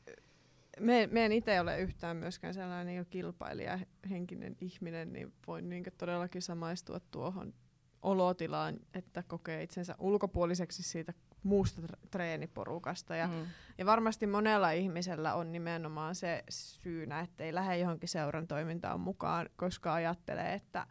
me, 0.81 1.09
me 1.13 1.25
en 1.25 1.33
itse 1.33 1.61
ole 1.61 1.81
yhtään 1.81 2.17
myöskään 2.17 2.55
sellainen 2.55 2.87
niin 2.87 3.07
kilpailijahenkinen 3.11 4.57
ihminen, 4.61 5.13
niin 5.13 5.33
voin 5.47 5.69
niin 5.69 5.85
todellakin 5.99 6.43
samaistua 6.43 7.01
tuohon 7.01 7.55
olotilaan, 8.03 8.81
että 8.95 9.23
kokee 9.23 9.63
itsensä 9.63 9.95
ulkopuoliseksi 9.99 10.83
siitä 10.83 11.13
muusta 11.45 11.83
treeniporukasta. 12.11 13.17
Ja, 13.17 13.27
mm. 13.27 13.47
ja 13.79 13.87
varmasti 13.87 14.27
monella 14.27 14.71
ihmisellä 14.71 15.35
on 15.35 15.53
nimenomaan 15.53 16.15
se 16.15 16.45
syynä, 16.49 17.21
että 17.21 17.45
ei 17.45 17.55
lähde 17.55 17.79
johonkin 17.79 18.09
seuran 18.09 18.47
toimintaan 18.47 19.01
mukaan, 19.01 19.49
koska 19.57 19.95
ajattelee, 19.95 20.55
että 20.55 20.87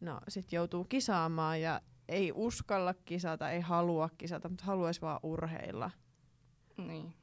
no 0.00 0.20
sit 0.28 0.52
joutuu 0.52 0.84
kisaamaan 0.84 1.60
ja 1.60 1.80
ei 2.08 2.32
uskalla 2.34 2.94
kisata, 2.94 3.50
ei 3.50 3.60
halua 3.60 4.10
kisata, 4.18 4.48
mutta 4.48 4.64
haluaisi 4.64 5.00
vaan 5.00 5.20
urheilla. 5.22 5.90
Niin. 6.76 7.14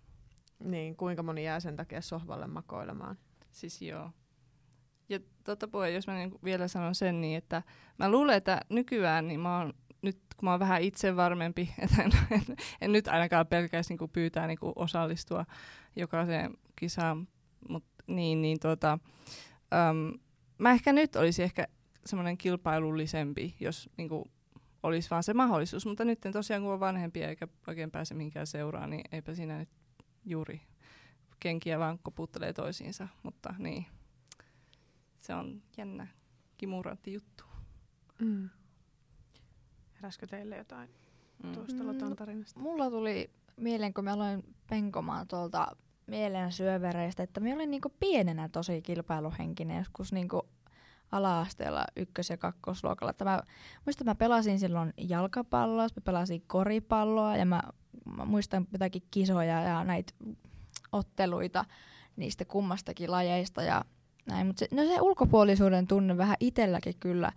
Niin, 0.63 0.95
kuinka 0.95 1.23
moni 1.23 1.43
jää 1.43 1.59
sen 1.59 1.75
takia 1.75 2.01
sohvalle 2.01 2.47
makoilemaan? 2.47 3.17
Siis 3.51 3.81
joo. 3.81 4.11
Ja 5.09 5.19
totta 5.43 5.67
puhe, 5.67 5.89
jos 5.89 6.07
mä 6.07 6.13
niin 6.13 6.39
vielä 6.43 6.67
sanon 6.67 6.95
sen 6.95 7.21
niin, 7.21 7.37
että 7.37 7.63
mä 7.97 8.11
luulen, 8.11 8.37
että 8.37 8.61
nykyään 8.69 9.27
niin 9.27 9.39
mä 9.39 9.57
oon 9.57 9.73
nyt 10.07 10.17
kun 10.37 10.47
mä 10.47 10.51
oon 10.51 10.59
vähän 10.59 10.81
itsevarmempi, 10.81 11.73
että 11.83 12.03
en, 12.03 12.11
en, 12.31 12.55
en 12.81 12.91
nyt 12.91 13.07
ainakaan 13.07 13.47
pelkäisi 13.47 13.95
niin 13.95 14.09
pyytää 14.09 14.47
niin 14.47 14.57
osallistua 14.75 15.45
jokaiseen 15.95 16.53
kisaan, 16.75 17.27
mutta 17.69 18.03
niin, 18.07 18.41
niin 18.41 18.59
tota, 18.59 18.99
äm, 19.73 20.19
mä 20.57 20.71
ehkä 20.71 20.93
nyt 20.93 21.15
olisi 21.15 21.43
ehkä 21.43 21.67
semmoinen 22.05 22.37
kilpailullisempi, 22.37 23.55
jos 23.59 23.89
niin 23.97 24.09
kuin, 24.09 24.31
olisi 24.83 25.09
vaan 25.09 25.23
se 25.23 25.33
mahdollisuus, 25.33 25.85
mutta 25.85 26.05
nyt 26.05 26.19
tosiaan 26.33 26.61
kun 26.61 26.73
on 26.73 26.79
vanhempia 26.79 27.27
eikä 27.29 27.47
oikein 27.67 27.91
pääse 27.91 28.13
minkään 28.13 28.47
seuraan, 28.47 28.89
niin 28.89 29.03
eipä 29.11 29.33
siinä 29.33 29.57
nyt 29.57 29.69
juuri 30.25 30.61
kenkiä 31.39 31.79
vaan 31.79 31.99
koputtelee 32.03 32.53
toisiinsa, 32.53 33.07
mutta 33.23 33.55
niin, 33.57 33.85
se 35.17 35.33
on 35.33 35.61
jännä 35.77 36.07
kimurantti 36.57 37.13
juttu. 37.13 37.43
Mm. 38.19 38.49
Heräskö 40.01 40.27
teille 40.27 40.57
jotain 40.57 40.89
mm. 41.43 41.51
tuosta 41.51 41.83
mm. 41.83 41.87
Lotan 41.87 42.15
tarinasta? 42.15 42.59
Mulla 42.59 42.89
tuli 42.89 43.29
mieleen, 43.57 43.93
kun 43.93 44.03
mä 44.03 44.13
aloin 44.13 44.55
penkomaan 44.69 45.27
tuolta 45.27 45.75
mielen 46.07 46.51
syövereistä, 46.51 47.23
että 47.23 47.39
mä 47.39 47.53
olin 47.53 47.71
niinku 47.71 47.93
pienenä 47.99 48.49
tosi 48.49 48.81
kilpailuhenkinen 48.81 49.77
joskus 49.77 50.13
niinku 50.13 50.47
ala-asteella 51.11 51.85
ykkös- 51.95 52.29
ja 52.29 52.37
kakkosluokalla. 52.37 53.11
Että 53.11 53.25
mä, 53.25 53.43
muistan, 53.85 54.03
että 54.03 54.11
mä 54.11 54.15
pelasin 54.15 54.59
silloin 54.59 54.93
jalkapalloa, 54.97 55.83
mä 55.83 56.01
pelasin 56.03 56.43
koripalloa 56.47 57.37
ja 57.37 57.45
mä, 57.45 57.61
mä 58.17 58.25
muistan 58.25 58.67
jotakin 58.71 59.03
kisoja 59.11 59.61
ja 59.61 59.83
näitä 59.83 60.13
otteluita 60.91 61.65
niistä 62.15 62.45
kummastakin 62.45 63.11
lajeista 63.11 63.63
ja 63.63 63.85
näin. 64.25 64.47
Mutta 64.47 64.59
se, 64.59 64.67
no 64.71 64.83
se 64.83 65.01
ulkopuolisuuden 65.01 65.87
tunne 65.87 66.17
vähän 66.17 66.37
itselläkin 66.39 66.95
kyllä 66.99 67.31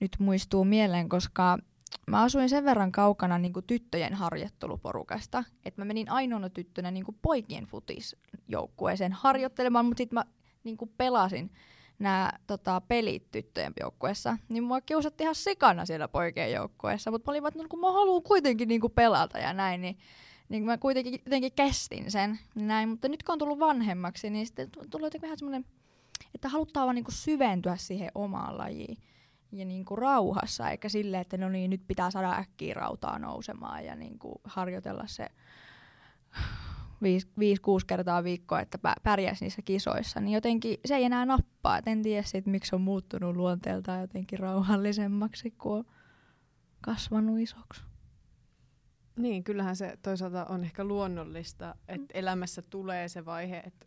nyt 0.00 0.16
muistuu 0.18 0.64
mieleen, 0.64 1.08
koska 1.08 1.58
mä 2.06 2.22
asuin 2.22 2.48
sen 2.48 2.64
verran 2.64 2.92
kaukana 2.92 3.38
niin 3.38 3.52
kuin 3.52 3.66
tyttöjen 3.66 4.14
harjoitteluporukasta, 4.14 5.44
että 5.64 5.80
mä 5.80 5.84
menin 5.84 6.10
ainoana 6.10 6.50
tyttönä 6.50 6.90
niin 6.90 7.04
kuin 7.04 7.18
poikien 7.22 7.64
futisjoukkueeseen 7.64 9.12
harjoittelemaan, 9.12 9.86
mutta 9.86 10.00
sitten 10.00 10.14
mä 10.14 10.24
niin 10.64 10.76
kuin 10.76 10.90
pelasin 10.96 11.50
nämä 11.98 12.32
tota, 12.46 12.80
pelit 12.80 13.30
tyttöjen 13.30 13.72
joukkueessa, 13.80 14.38
niin 14.48 14.64
mua 14.64 14.80
kiusattiin 14.80 15.24
ihan 15.24 15.34
sikana 15.34 15.86
siellä 15.86 16.08
poikien 16.08 16.52
joukkueessa, 16.52 17.10
mutta 17.10 17.30
mä 17.30 17.38
olin 17.38 17.46
että 17.46 17.62
no, 17.62 17.80
mä 17.80 17.92
haluan 17.92 18.22
kuitenkin 18.22 18.68
niin 18.68 18.80
kuin 18.80 18.92
pelata 18.92 19.38
ja 19.38 19.52
näin, 19.52 19.80
niin, 19.80 19.98
niin 20.48 20.64
mä 20.64 20.78
kuitenkin 20.78 21.14
jotenkin 21.24 21.52
kestin 21.52 22.10
sen, 22.10 22.38
näin, 22.54 22.88
mutta 22.88 23.08
nyt 23.08 23.22
kun 23.22 23.32
on 23.32 23.38
tullut 23.38 23.58
vanhemmaksi, 23.58 24.30
niin 24.30 24.46
sitten 24.46 24.70
tullut 24.70 25.06
jotenkin 25.06 25.22
vähän 25.22 25.38
semmoinen, 25.38 25.64
että 26.34 26.48
halutaan 26.48 26.86
vaan 26.86 26.94
niin 26.94 27.04
kuin 27.04 27.14
syventyä 27.14 27.76
siihen 27.76 28.10
omaan 28.14 28.58
lajiin 28.58 28.98
ja 29.54 29.64
niin 29.64 29.84
kuin 29.84 29.98
rauhassa, 29.98 30.70
eikä 30.70 30.88
sille, 30.88 31.20
että 31.20 31.36
no 31.36 31.48
niin, 31.48 31.70
nyt 31.70 31.86
pitää 31.86 32.10
saada 32.10 32.32
äkkiä 32.32 32.74
rautaa 32.74 33.18
nousemaan 33.18 33.84
ja 33.84 33.96
niin 33.96 34.18
kuin 34.18 34.34
harjoitella 34.44 35.06
se 35.06 35.28
5-6 37.04 37.04
kertaa 37.86 38.24
viikkoa, 38.24 38.60
että 38.60 38.78
pärjäisi 39.02 39.44
niissä 39.44 39.62
kisoissa, 39.62 40.20
niin 40.20 40.34
jotenkin 40.34 40.78
se 40.84 40.96
ei 40.96 41.04
enää 41.04 41.26
nappaa. 41.26 41.78
Et 41.78 41.88
en 41.88 42.02
tiedä 42.02 42.22
siitä, 42.22 42.50
miksi 42.50 42.74
on 42.74 42.80
muuttunut 42.80 43.36
luonteeltaan 43.36 44.00
jotenkin 44.00 44.38
rauhallisemmaksi, 44.38 45.50
kun 45.50 45.78
on 45.78 45.84
kasvanut 46.80 47.38
isoksi. 47.38 47.82
Niin, 49.16 49.44
kyllähän 49.44 49.76
se 49.76 49.98
toisaalta 50.02 50.44
on 50.44 50.64
ehkä 50.64 50.84
luonnollista, 50.84 51.74
että 51.88 52.14
mm. 52.14 52.20
elämässä 52.20 52.62
tulee 52.62 53.08
se 53.08 53.24
vaihe, 53.24 53.58
että 53.58 53.86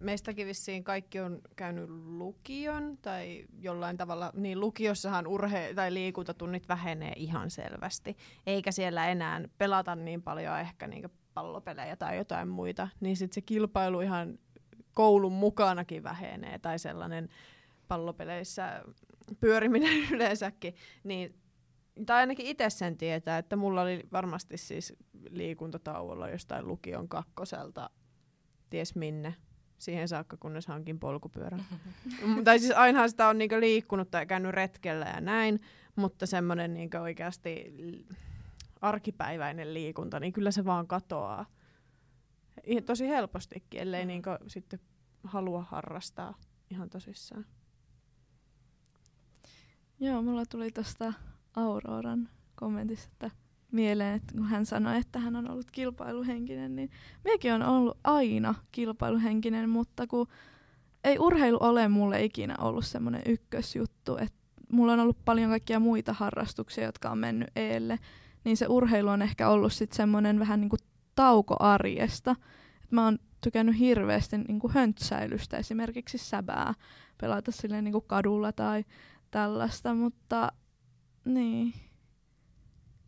meistäkin 0.00 0.46
vissiin 0.46 0.84
kaikki 0.84 1.20
on 1.20 1.40
käynyt 1.56 1.90
lukion 1.90 2.98
tai 3.02 3.44
jollain 3.60 3.96
tavalla, 3.96 4.32
niin 4.34 4.60
lukiossahan 4.60 5.26
urhe- 5.26 5.74
tai 5.74 5.94
liikuntatunnit 5.94 6.68
vähenee 6.68 7.12
ihan 7.16 7.50
selvästi, 7.50 8.16
eikä 8.46 8.72
siellä 8.72 9.08
enää 9.08 9.40
pelata 9.58 9.96
niin 9.96 10.22
paljon 10.22 10.58
ehkä 10.58 10.86
niin 10.86 11.08
pallopelejä 11.34 11.96
tai 11.96 12.16
jotain 12.16 12.48
muita, 12.48 12.88
niin 13.00 13.16
sitten 13.16 13.34
se 13.34 13.40
kilpailu 13.40 14.00
ihan 14.00 14.38
koulun 14.94 15.32
mukanakin 15.32 16.02
vähenee 16.02 16.58
tai 16.58 16.78
sellainen 16.78 17.28
pallopeleissä 17.88 18.82
pyöriminen 19.40 19.92
yleensäkin, 20.12 20.74
niin 21.04 21.34
tai 22.06 22.20
ainakin 22.20 22.46
itse 22.46 22.70
sen 22.70 22.96
tietää, 22.96 23.38
että 23.38 23.56
mulla 23.56 23.82
oli 23.82 24.02
varmasti 24.12 24.56
siis 24.56 24.92
liikuntatauolla 25.30 26.28
jostain 26.28 26.68
lukion 26.68 27.08
kakkoselta 27.08 27.90
ties 28.70 28.94
minne 28.94 29.34
siihen 29.78 30.08
saakka, 30.08 30.36
kunnes 30.36 30.66
hankin 30.66 30.98
polkupyörän. 30.98 31.64
tai 32.44 32.58
siis 32.58 32.72
ainahan 32.72 33.10
sitä 33.10 33.28
on 33.28 33.38
niinku 33.38 33.60
liikkunut 33.60 34.10
tai 34.10 34.26
käynyt 34.26 34.52
retkellä 34.52 35.06
ja 35.06 35.20
näin, 35.20 35.60
mutta 35.96 36.26
semmoinen 36.26 36.74
niinku 36.74 36.96
oikeasti 36.96 37.74
arkipäiväinen 38.80 39.74
liikunta, 39.74 40.20
niin 40.20 40.32
kyllä 40.32 40.50
se 40.50 40.64
vaan 40.64 40.86
katoaa. 40.86 41.46
Tosi 42.86 43.08
helpostikin, 43.08 43.80
ellei 43.80 44.04
mm. 44.04 44.08
niinku 44.08 44.30
sitten 44.46 44.80
halua 45.24 45.62
harrastaa 45.62 46.34
ihan 46.70 46.90
tosissaan. 46.90 47.46
Joo, 50.00 50.22
mulla 50.22 50.46
tuli 50.46 50.70
tuosta 50.70 51.12
Auroran 51.56 52.28
kommentista, 52.54 53.10
että 53.12 53.30
mieleen, 53.72 54.14
että 54.14 54.34
kun 54.34 54.46
hän 54.46 54.66
sanoi, 54.66 54.98
että 54.98 55.18
hän 55.18 55.36
on 55.36 55.50
ollut 55.50 55.70
kilpailuhenkinen, 55.70 56.76
niin 56.76 56.90
minäkin 57.24 57.52
on 57.52 57.62
ollut 57.62 57.98
aina 58.04 58.54
kilpailuhenkinen, 58.72 59.70
mutta 59.70 60.06
kun 60.06 60.26
ei 61.04 61.18
urheilu 61.18 61.58
ole 61.60 61.88
mulle 61.88 62.24
ikinä 62.24 62.54
ollut 62.58 62.86
semmoinen 62.86 63.22
ykkösjuttu, 63.26 64.16
että 64.16 64.38
mulla 64.72 64.92
on 64.92 65.00
ollut 65.00 65.24
paljon 65.24 65.50
kaikkia 65.50 65.80
muita 65.80 66.12
harrastuksia, 66.12 66.84
jotka 66.84 67.10
on 67.10 67.18
mennyt 67.18 67.48
eelle, 67.56 67.98
niin 68.44 68.56
se 68.56 68.66
urheilu 68.66 69.08
on 69.08 69.22
ehkä 69.22 69.48
ollut 69.48 69.72
sitten 69.72 69.96
semmoinen 69.96 70.38
vähän 70.38 70.60
niin 70.60 70.68
kuin 70.68 70.80
tauko 71.14 71.56
arjesta. 71.58 72.36
Et 72.84 72.92
mä 72.92 73.04
oon 73.04 73.18
tykännyt 73.40 73.78
hirveästi 73.78 74.38
niin 74.38 74.58
kuin 74.58 74.72
höntsäilystä, 74.72 75.56
esimerkiksi 75.56 76.18
säbää, 76.18 76.74
pelata 77.20 77.52
silleen 77.52 77.84
niin 77.84 77.92
kuin 77.92 78.04
kadulla 78.06 78.52
tai 78.52 78.84
tällaista, 79.30 79.94
mutta 79.94 80.52
niin, 81.24 81.74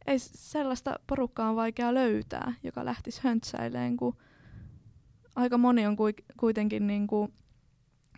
ei 0.06 0.18
sellaista 0.18 1.00
porukkaa 1.06 1.50
on 1.50 1.56
vaikea 1.56 1.94
löytää, 1.94 2.54
joka 2.62 2.84
lähtisi 2.84 3.20
höntsäileen, 3.24 3.96
kun 3.96 4.16
aika 5.36 5.58
moni 5.58 5.86
on 5.86 5.96
kuitenkin 6.36 6.86
niin 6.86 7.06
kuin, 7.06 7.32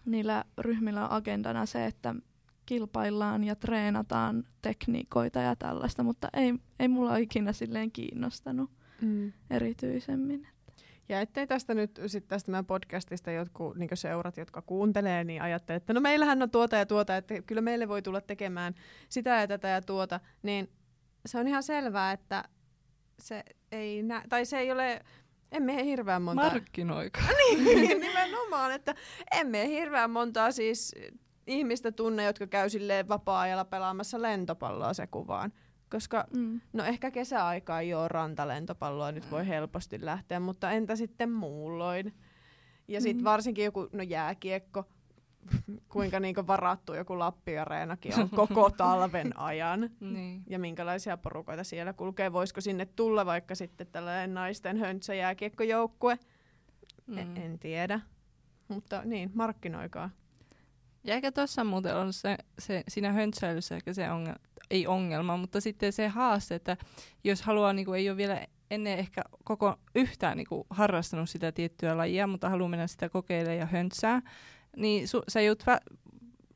niillä 0.05 0.45
ryhmillä 0.59 1.05
on 1.05 1.13
agendana 1.13 1.67
se, 1.67 1.87
että 1.87 2.15
kilpaillaan 2.67 3.45
ja 3.45 3.57
treenataan 3.57 4.45
tekniikoita 4.63 5.39
ja 5.39 5.57
tällaista, 5.57 6.03
mutta 6.03 6.29
ei, 6.33 6.55
ei 6.81 6.89
mulla 6.89 7.11
ole 7.11 7.21
ikinä 7.21 7.53
silleen 7.53 7.93
kiinnostanut 7.93 8.71
mm. 9.01 9.33
erityisemmin. 9.51 10.47
Ja 11.09 11.21
ettei 11.21 11.47
tästä 11.47 11.75
nyt 11.75 12.01
sit 12.07 12.29
tästä 12.29 12.51
meidän 12.51 12.67
podcastista 12.67 13.31
jotkut 13.31 13.77
niin 13.77 13.89
seurat, 13.95 14.37
jotka 14.37 14.63
kuuntelee, 14.63 15.25
niin 15.25 15.43
ajattelee, 15.43 15.77
että 15.77 15.93
no 15.93 16.01
meillähän 16.01 16.43
on 16.43 16.51
tuota 16.51 16.77
ja 16.77 16.87
tuota, 16.87 17.17
että 17.17 17.43
kyllä 17.43 17.61
meille 17.61 17.89
voi 17.89 18.03
tulla 18.03 18.21
tekemään 18.21 18.75
sitä 19.09 19.31
ja 19.31 19.47
tätä 19.47 19.69
ja 19.69 19.83
tuota, 19.83 20.21
niin 20.43 20.69
se 21.27 21.39
on 21.39 21.49
ihan 21.49 21.63
selvää, 21.63 22.13
että 22.13 22.45
se 23.19 23.43
ei, 23.73 24.03
nä- 24.03 24.25
tai 24.29 24.45
se 24.45 24.59
ei 24.59 24.73
ole, 24.73 25.01
emme 25.53 25.85
hirveän 25.85 26.23
monta... 26.23 26.43
Markkinoiko? 26.43 27.21
niin, 27.65 28.01
nimenomaan, 28.01 28.73
että 28.73 28.95
emme 29.33 29.69
hirveän 29.69 30.11
montaa 30.11 30.51
siis 30.53 30.95
ihmistä 31.47 31.93
tunne, 31.93 32.25
jotka 32.25 32.47
käy 32.47 32.71
silleen 32.71 33.09
vapaa-ajalla 33.09 33.65
pelaamassa 33.65 34.23
lentopalloa 34.23 34.95
se 34.95 35.07
kuvaan. 35.07 35.53
Koska 35.91 36.25
Mm. 36.37 36.61
No 36.73 36.85
ehkä 36.85 37.11
kesäaikaa 37.11 37.81
ei 37.81 37.95
ole 37.95 38.09
rantalentopalloa, 38.09 39.13
nyt 39.13 39.31
voi 39.31 39.49
helposti 39.49 40.05
lähteä, 40.05 40.41
mutta 40.41 40.71
entä 40.71 40.97
sitten 40.97 41.31
muulloin? 41.33 42.15
Ja 42.89 43.01
sitten 43.01 43.17
Niin. 43.17 43.25
varsinkin 43.25 43.65
joku, 43.65 43.89
no 43.93 44.03
jääkiekko, 44.03 44.85
kuinka 45.89 46.21
niinku 46.21 46.47
varattu 46.47 46.95
joku 46.95 47.19
Lappi-areenakin 47.19 48.21
on 48.21 48.31
koko 48.31 48.71
talven 48.77 49.39
ajan. 49.39 49.91
Niin. 50.01 50.43
Ja 50.47 50.59
minkälaisia 50.59 51.17
porukoita 51.17 51.65
siellä 51.65 51.93
kulkee. 51.93 52.33
Voisiko 52.33 52.61
sinne 52.61 52.87
tulla 52.87 53.27
vaikka 53.27 53.55
sitten 53.55 53.87
tällainen 53.87 54.35
naisten 54.35 54.77
höntsä 54.77 55.15
jääkiekkojoukkue? 55.15 56.19
Mm. 57.07 57.19
En, 57.19 57.37
en 57.37 57.59
tiedä. 57.59 58.01
Mutta 58.69 59.03
niin, 59.05 59.31
markkinoikaa. 59.35 60.11
Ja 61.05 61.15
ehkä 61.15 61.33
tuossa 61.33 61.65
muuten 61.65 61.97
on 61.97 62.13
se, 62.13 62.37
se, 62.59 62.85
siinä 62.89 63.13
höntsäilyssä 63.13 63.77
ehkä 63.77 63.93
se 63.93 64.11
ongelma, 64.11 64.39
ei 64.71 64.87
ongelma, 64.87 65.37
mutta 65.37 65.61
sitten 65.61 65.93
se 65.93 66.09
haaste, 66.09 66.55
että 66.55 66.77
jos 67.25 67.43
haluaa, 67.43 67.73
niin 67.73 67.87
kuin, 67.87 67.99
ei 67.99 68.11
ole 68.11 68.17
vielä 68.17 68.47
ennen 68.71 68.99
ehkä 68.99 69.23
koko 69.45 69.77
yhtään 69.95 70.37
niin 70.37 70.47
kuin, 70.47 70.65
harrastanut 70.71 71.31
sitä 71.31 71.53
tiettyä 71.53 71.97
lajia, 71.97 72.27
mutta 72.27 72.51
haluaa 72.51 72.69
mennä 72.69 72.87
sitä 72.87 73.09
kokeilemaan 73.09 73.59
ja 73.59 73.67
höntsää, 73.67 74.23
niin 74.77 75.09
su, 75.09 75.23
sä 75.29 75.41
joudut 75.41 75.63
vä- 75.63 75.97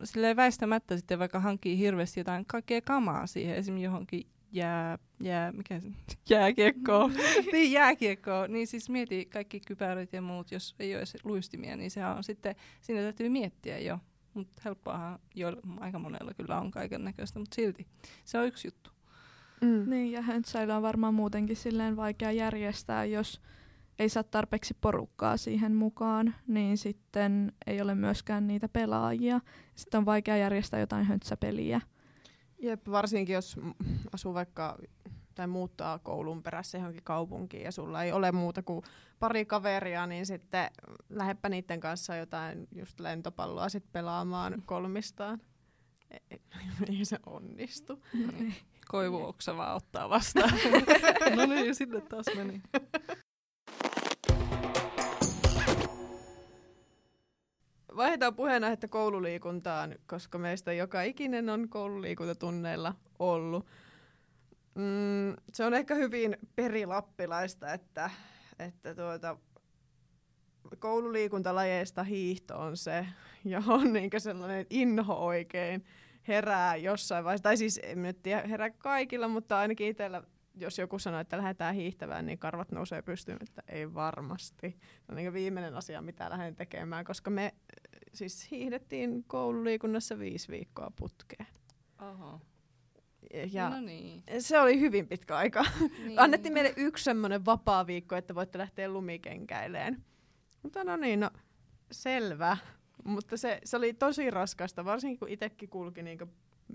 silleen 0.05 0.37
väistämättä 0.37 0.97
sitten 0.97 1.19
vaikka 1.19 1.41
hankkii 1.41 1.79
hirveästi 1.79 2.21
jotain 2.21 2.45
kaikkea 2.47 2.81
kamaa 2.81 3.27
siihen, 3.27 3.57
esimerkiksi 3.57 3.85
johonkin 3.85 4.27
jää, 4.53 4.99
jää, 5.21 5.53
mikä 5.53 5.81
se, 5.81 5.89
jääkiekkoon, 6.31 7.13
niin 7.53 7.73
jääkiekkoon, 7.73 8.53
niin 8.53 8.67
siis 8.67 8.89
mieti 8.89 9.25
kaikki 9.25 9.61
kypärät 9.61 10.13
ja 10.13 10.23
muut, 10.23 10.53
jos 10.53 10.75
ei 10.79 10.93
ole 10.93 10.99
edes 10.99 11.17
luistimia, 11.25 11.77
niin 11.77 11.91
se 11.91 12.07
on 12.07 12.25
sitten, 12.25 12.57
siinä 12.81 13.01
täytyy 13.01 13.29
miettiä 13.29 13.79
jo, 13.79 13.99
mutta 14.35 14.63
helppoahan 14.65 15.19
jo, 15.35 15.57
aika 15.81 15.99
monella 15.99 16.35
kyllä 16.35 16.61
on 16.61 16.71
kaiken 16.71 17.05
näköistä, 17.05 17.39
mutta 17.39 17.55
silti. 17.55 17.87
Se 18.25 18.39
on 18.39 18.47
yksi 18.47 18.69
juttu. 18.69 18.91
Mm. 19.61 19.91
Niin, 19.91 20.13
ja 20.13 20.23
on 20.77 20.83
varmaan 20.83 21.15
muutenkin 21.15 21.57
silleen 21.57 21.97
vaikea 21.97 22.33
järjestää, 22.33 23.05
jos 23.05 23.41
ei 23.99 24.09
saa 24.09 24.23
tarpeeksi 24.23 24.77
porukkaa 24.81 25.37
siihen 25.37 25.75
mukaan, 25.75 26.35
niin 26.47 26.79
sitten 26.79 27.53
ei 27.67 27.81
ole 27.81 27.95
myöskään 27.95 28.47
niitä 28.47 28.69
pelaajia. 28.69 29.41
Sitten 29.75 29.99
on 29.99 30.07
vaikea 30.07 30.37
järjestää 30.37 30.81
jotain 30.81 31.07
höntsäpeliä. 31.07 31.81
Jep, 32.59 32.89
varsinkin 32.91 33.35
jos 33.35 33.57
mm, 33.57 33.75
asuu 34.13 34.35
vaikka 34.35 34.79
tai 35.35 35.47
muuttaa 35.47 35.99
koulun 35.99 36.43
perässä 36.43 36.79
johonkin 36.79 37.03
kaupunkiin 37.05 37.63
ja 37.63 37.73
sulla 37.73 38.03
ei 38.03 38.13
ole 38.13 38.33
muuta 38.33 38.63
kuin 38.63 38.83
pari 39.19 39.45
kaveria, 39.45 40.07
niin 40.07 40.27
sitten 40.27 40.71
lähdepä 41.09 41.49
niiden 41.49 41.81
kanssa 41.81 42.17
jotain 42.17 42.69
just 42.73 43.01
lentopalloa 43.01 43.69
sit 43.69 43.93
pelaamaan 43.93 44.63
kolmistaan. 44.67 45.41
E- 46.11 46.17
e- 46.31 46.41
Ei 46.99 47.05
se 47.05 47.19
onnistu. 47.27 48.03
Niin. 48.13 48.55
Koivuoksa 48.89 49.57
vaan 49.57 49.77
ottaa 49.77 50.09
vastaan. 50.09 50.51
no 51.37 51.47
niin, 51.47 51.75
sinne 51.75 52.01
taas 52.01 52.27
meni. 52.37 52.63
Vaihdetaan 57.97 58.35
puheenaihetta 58.35 58.89
koululiikuntaan, 58.89 59.95
koska 60.07 60.39
meistä 60.39 60.73
joka 60.73 61.03
ikinen 61.03 61.49
on 61.49 61.69
koululiikuntatunneilla 61.69 62.95
ollut. 63.19 63.67
Mm, 64.75 65.37
se 65.53 65.65
on 65.65 65.75
ehkä 65.75 65.95
hyvin 65.95 66.37
perilappilaista, 66.57 67.73
että, 67.73 68.11
että 68.59 68.95
tuota, 68.95 69.37
koululiikuntalajeista 70.79 72.03
hiihto 72.03 72.59
on 72.59 72.77
se, 72.77 73.07
johon 73.45 73.93
niin 73.93 74.11
sellainen 74.19 74.67
inho 74.71 75.15
oikein 75.15 75.85
herää 76.29 76.77
jossain 76.77 77.25
vaiheessa. 77.25 77.43
Tai 77.43 77.57
siis 77.57 77.81
en 77.83 78.03
nyt 78.03 78.23
tiedä 78.23 78.49
herää 78.49 78.71
kaikilla, 78.71 79.29
mutta 79.29 79.59
ainakin 79.59 79.89
itsellä, 79.89 80.23
jos 80.55 80.79
joku 80.79 80.99
sanoo, 80.99 81.21
että 81.21 81.37
lähdetään 81.39 81.75
hiihtämään, 81.75 82.27
niin 82.27 82.39
karvat 82.39 82.73
nousee 82.73 83.03
pystyyn, 83.03 83.39
että 83.41 83.63
ei 83.69 83.95
varmasti. 83.95 84.71
Se 84.81 85.13
on 85.13 85.17
niin 85.17 85.33
viimeinen 85.33 85.75
asia, 85.75 86.03
mitä 86.03 86.31
lähden 86.31 86.57
tekemään, 86.57 87.05
koska 87.05 87.31
me 87.31 87.55
siis 88.17 88.51
hiihdettiin 88.51 89.25
koululiikunnassa 89.27 90.19
viisi 90.19 90.49
viikkoa 90.49 90.93
putkeen. 90.97 91.47
Oho. 92.11 92.41
Ja 93.53 93.71
no 93.71 93.81
niin. 93.81 94.23
se 94.39 94.61
oli 94.61 94.81
hyvin 94.81 95.09
pitkä 95.09 95.37
aika. 95.37 95.65
niin. 96.07 96.21
Annettiin 96.21 96.53
meille 96.53 96.75
yksi 96.77 97.05
semmoinen 97.05 97.45
vapaa 97.45 97.87
viikko, 97.87 98.17
että 98.17 98.35
voitte 98.35 98.59
lähteä 98.59 98.89
lumikenkäileen. 98.89 100.05
Mutta 100.63 100.85
no 100.85 100.97
niin, 100.97 101.21
no 101.21 101.31
selvä. 101.91 102.57
Mutta 103.05 103.37
se, 103.37 103.61
se 103.65 103.77
oli 103.77 103.95
tosi 103.95 104.31
raskasta, 104.31 104.85
varsinkin 104.85 105.19
kun 105.19 105.29
itsekin 105.29 105.69
kulki 105.69 106.03
niin 106.03 106.19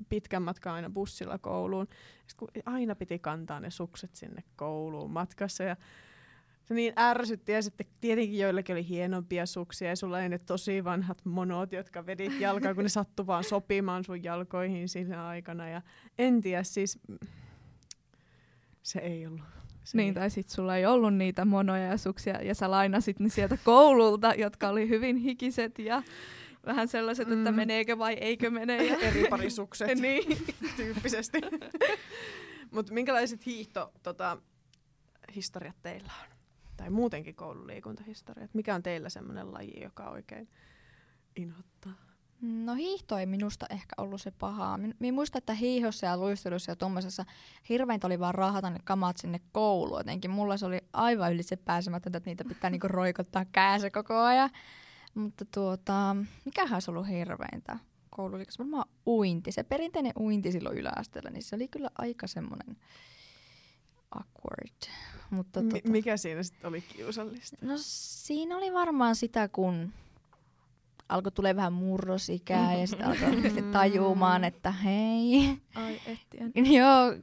pitkän 0.09 0.43
matkan 0.43 0.73
aina 0.73 0.89
bussilla 0.89 1.37
kouluun. 1.37 1.87
Sitten 2.27 2.37
kun 2.37 2.73
aina 2.73 2.95
piti 2.95 3.19
kantaa 3.19 3.59
ne 3.59 3.69
sukset 3.69 4.15
sinne 4.15 4.43
kouluun 4.55 5.11
matkassa 5.11 5.63
ja 5.63 5.75
se 6.63 6.73
niin 6.73 6.93
ärsytti 6.99 7.51
ja 7.51 7.61
sitten 7.61 7.87
tietenkin 8.01 8.39
joillakin 8.39 8.73
oli 8.73 8.87
hienompia 8.87 9.45
suksia 9.45 9.89
ja 9.89 9.95
sulla 9.95 10.17
oli 10.17 10.29
ne 10.29 10.39
tosi 10.39 10.83
vanhat 10.83 11.25
monot, 11.25 11.71
jotka 11.71 12.05
vedit 12.05 12.39
jalkaa, 12.39 12.75
kun 12.75 12.83
ne 12.83 12.89
sattu 12.89 13.27
vaan 13.27 13.43
sopimaan 13.43 14.03
sun 14.03 14.23
jalkoihin 14.23 14.89
siinä 14.89 15.27
aikana 15.27 15.69
ja 15.69 15.81
en 16.17 16.41
tiedä 16.41 16.63
siis, 16.63 16.99
se 18.83 18.99
ei 18.99 19.27
ollut. 19.27 19.41
Se 19.83 19.97
Niin, 19.97 20.13
tai 20.13 20.29
sit 20.29 20.49
sulla 20.49 20.77
ei 20.77 20.85
ollut 20.85 21.13
niitä 21.13 21.45
monoja 21.45 21.83
ja 21.83 21.97
suksia, 21.97 22.41
ja 22.41 22.55
sä 22.55 22.71
lainasit 22.71 23.19
ne 23.19 23.29
sieltä 23.29 23.57
koululta, 23.63 24.33
jotka 24.37 24.69
oli 24.69 24.89
hyvin 24.89 25.17
hikiset 25.17 25.79
ja 25.79 26.03
vähän 26.65 26.87
sellaiset, 26.87 27.27
mm. 27.27 27.33
että 27.33 27.51
meneekö 27.51 27.97
vai 27.97 28.13
eikö 28.13 28.49
mene. 28.49 28.85
Ja 28.85 28.97
eri 29.07 29.27
parisukset 29.29 29.99
niin. 29.99 30.45
tyyppisesti. 30.77 31.41
Mutta 32.71 32.93
minkälaiset 32.93 33.45
hiihto, 33.45 33.91
tota, 34.03 34.37
historiat 35.35 35.75
teillä 35.81 36.11
on? 36.23 36.30
Tai 36.81 36.89
muutenkin 36.89 37.35
koululiikuntahistoriat. 37.35 38.53
Mikä 38.53 38.75
on 38.75 38.83
teillä 38.83 39.09
semmoinen 39.09 39.53
laji, 39.53 39.81
joka 39.83 40.09
oikein 40.09 40.49
inhottaa? 41.35 41.93
No 42.41 42.73
hiihto 42.73 43.17
ei 43.17 43.25
minusta 43.25 43.65
ehkä 43.69 43.93
ollut 43.97 44.21
se 44.21 44.31
pahaa. 44.31 44.77
Min- 44.77 44.95
Minä 44.99 45.15
muistan, 45.15 45.37
että 45.37 45.53
hiihossa 45.53 46.05
ja 46.05 46.17
luistelussa 46.17 46.71
ja 46.71 46.75
tuommoisessa 46.75 47.25
hirveintä 47.69 48.07
oli 48.07 48.19
vaan 48.19 48.35
raahata 48.35 48.69
ne 48.69 48.79
kamat 48.83 49.17
sinne 49.17 49.39
kouluun. 49.51 49.99
Jotenkin 49.99 50.31
mulla 50.31 50.57
se 50.57 50.65
oli 50.65 50.79
aivan 50.93 51.33
ylitse 51.33 51.55
pääsemätöntä, 51.55 52.17
että 52.17 52.29
niitä 52.29 52.45
pitää 52.45 52.69
niinku 52.69 52.87
roikottaa 52.87 53.45
käänse 53.51 53.89
koko 53.89 54.17
ajan. 54.17 54.49
Mutta 55.13 55.45
tuota, 55.53 56.15
mikähän 56.45 56.81
se 56.81 56.91
ollut 56.91 57.07
hirveintä 57.07 57.79
koululiikassa? 58.09 58.63
Varmaan 58.63 58.89
uinti. 59.07 59.51
Se 59.51 59.63
perinteinen 59.63 60.13
uinti 60.19 60.51
silloin 60.51 60.77
yläasteella, 60.77 61.29
niin 61.29 61.43
se 61.43 61.55
oli 61.55 61.67
kyllä 61.67 61.89
aika 61.97 62.27
semmoinen 62.27 62.77
awkward. 64.11 64.91
Mutta 65.29 65.61
Mi- 65.61 65.69
tota, 65.69 65.89
mikä 65.89 66.17
siinä 66.17 66.43
sitten 66.43 66.67
oli 66.67 66.81
kiusallista? 66.81 67.57
No 67.61 67.73
siinä 67.77 68.57
oli 68.57 68.73
varmaan 68.73 69.15
sitä, 69.15 69.47
kun 69.47 69.93
alkoi 71.09 71.31
tulee 71.31 71.55
vähän 71.55 71.73
murrosikää 71.73 72.73
ja 72.77 72.87
sitten 72.87 73.07
alkoi 73.07 73.35
oikeasti 73.35 73.61
tajumaan, 73.77 74.43
että 74.43 74.71
hei. 74.71 75.57
Ai 75.75 76.01
ettien. 76.05 76.51
Joo, 76.75 77.13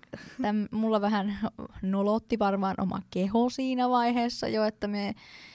täm, 0.42 0.68
mulla 0.70 1.00
vähän 1.00 1.38
nolotti 1.82 2.38
varmaan 2.38 2.74
oma 2.78 3.02
keho 3.10 3.50
siinä 3.50 3.88
vaiheessa 3.88 4.48
jo, 4.48 4.64
että 4.64 4.88
me 4.88 5.14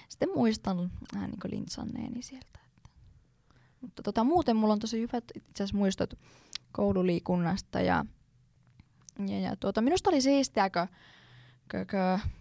sitten 0.09 0.29
muistan 0.35 0.91
vähän 1.13 1.29
niin 1.29 1.51
lintsanneeni 1.51 2.21
sieltä. 2.21 2.59
Että. 2.67 2.89
Mutta 3.81 4.03
tota, 4.03 4.23
muuten 4.23 4.55
mulla 4.55 4.73
on 4.73 4.79
tosi 4.79 4.99
hyvät 4.99 5.23
itse 5.35 5.63
asiassa 5.63 5.77
muistot 5.77 6.13
koululiikunnasta 6.71 7.81
ja, 7.81 8.05
ja, 9.27 9.39
ja 9.39 9.55
tuota, 9.55 9.81
minusta 9.81 10.09
oli 10.09 10.21
siistiä, 10.21 10.69
kun, 10.69 10.87
kun 11.77 12.31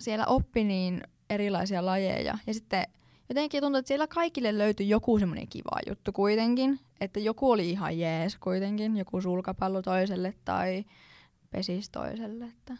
siellä 0.00 0.26
oppi 0.26 0.64
niin 0.64 1.02
erilaisia 1.30 1.86
lajeja 1.86 2.38
ja 2.46 2.54
sitten 2.54 2.86
jotenkin 3.28 3.62
tuntuu, 3.62 3.78
että 3.78 3.88
siellä 3.88 4.06
kaikille 4.06 4.58
löytyi 4.58 4.88
joku 4.88 5.18
semmoinen 5.18 5.48
kiva 5.48 5.80
juttu 5.88 6.12
kuitenkin. 6.12 6.80
Että 7.00 7.20
joku 7.20 7.50
oli 7.50 7.70
ihan 7.70 7.98
jees 7.98 8.38
kuitenkin, 8.38 8.96
joku 8.96 9.20
sulkapallo 9.20 9.82
toiselle 9.82 10.34
tai 10.44 10.84
pesis 11.50 11.90
toiselle. 11.90 12.44
Että. 12.44 12.76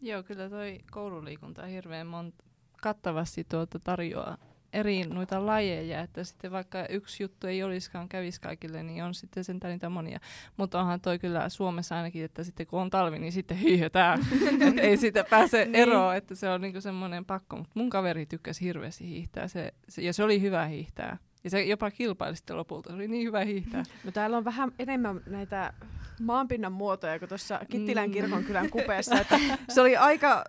Joo, 0.00 0.22
kyllä 0.22 0.50
toi 0.50 0.78
koululiikunta 0.90 1.66
hirveän 1.66 2.06
monta 2.06 2.44
kattavasti 2.82 3.44
tuota 3.44 3.78
tarjoaa 3.78 4.38
eri 4.74 5.04
noita 5.04 5.46
lajeja, 5.46 6.00
että 6.00 6.24
sitten 6.24 6.52
vaikka 6.52 6.86
yksi 6.86 7.22
juttu 7.22 7.46
ei 7.46 7.62
olisikaan 7.62 8.08
kävisi 8.08 8.40
kaikille, 8.40 8.82
niin 8.82 9.04
on 9.04 9.14
sitten 9.14 9.44
sentään 9.44 9.72
niitä 9.72 9.88
monia. 9.88 10.20
Mutta 10.56 10.80
onhan 10.80 11.00
toi 11.00 11.18
kyllä 11.18 11.48
Suomessa 11.48 11.96
ainakin, 11.96 12.24
että 12.24 12.44
sitten 12.44 12.66
kun 12.66 12.80
on 12.80 12.90
talvi, 12.90 13.18
niin 13.18 13.32
sitten 13.32 13.56
hiihetään. 13.56 14.18
ei 14.80 14.96
siitä 14.96 15.24
pääse 15.30 15.64
niin. 15.64 15.74
eroon, 15.74 16.16
että 16.16 16.34
se 16.34 16.48
on 16.48 16.60
niinku 16.60 16.80
semmoinen 16.80 17.24
pakko. 17.24 17.56
Mutta 17.56 17.72
mun 17.74 17.90
kaveri 17.90 18.26
tykkäsi 18.26 18.64
hirveästi 18.64 19.08
hiihtää 19.08 19.48
se, 19.48 19.74
se, 19.88 20.02
ja 20.02 20.12
se 20.12 20.24
oli 20.24 20.40
hyvä 20.40 20.66
hiihtää. 20.66 21.18
Ja 21.44 21.50
se 21.50 21.62
jopa 21.62 21.90
kilpaili 21.90 22.36
sitten 22.36 22.56
lopulta. 22.56 22.90
Se 22.90 22.94
oli 22.94 23.08
niin 23.08 23.26
hyvä 23.26 23.40
hiihtää. 23.40 23.82
No 24.04 24.12
täällä 24.12 24.36
on 24.36 24.44
vähän 24.44 24.72
enemmän 24.78 25.20
näitä 25.26 25.72
maanpinnan 26.20 26.72
muotoja 26.72 27.18
kuin 27.18 27.28
tuossa 27.28 27.60
Kittilän 27.70 28.08
mm. 28.08 28.12
kirkonkylän 28.12 28.70
kupeessa. 28.70 29.14
Että 29.20 29.38
se 29.68 29.80
oli 29.80 29.96
aika 29.96 30.44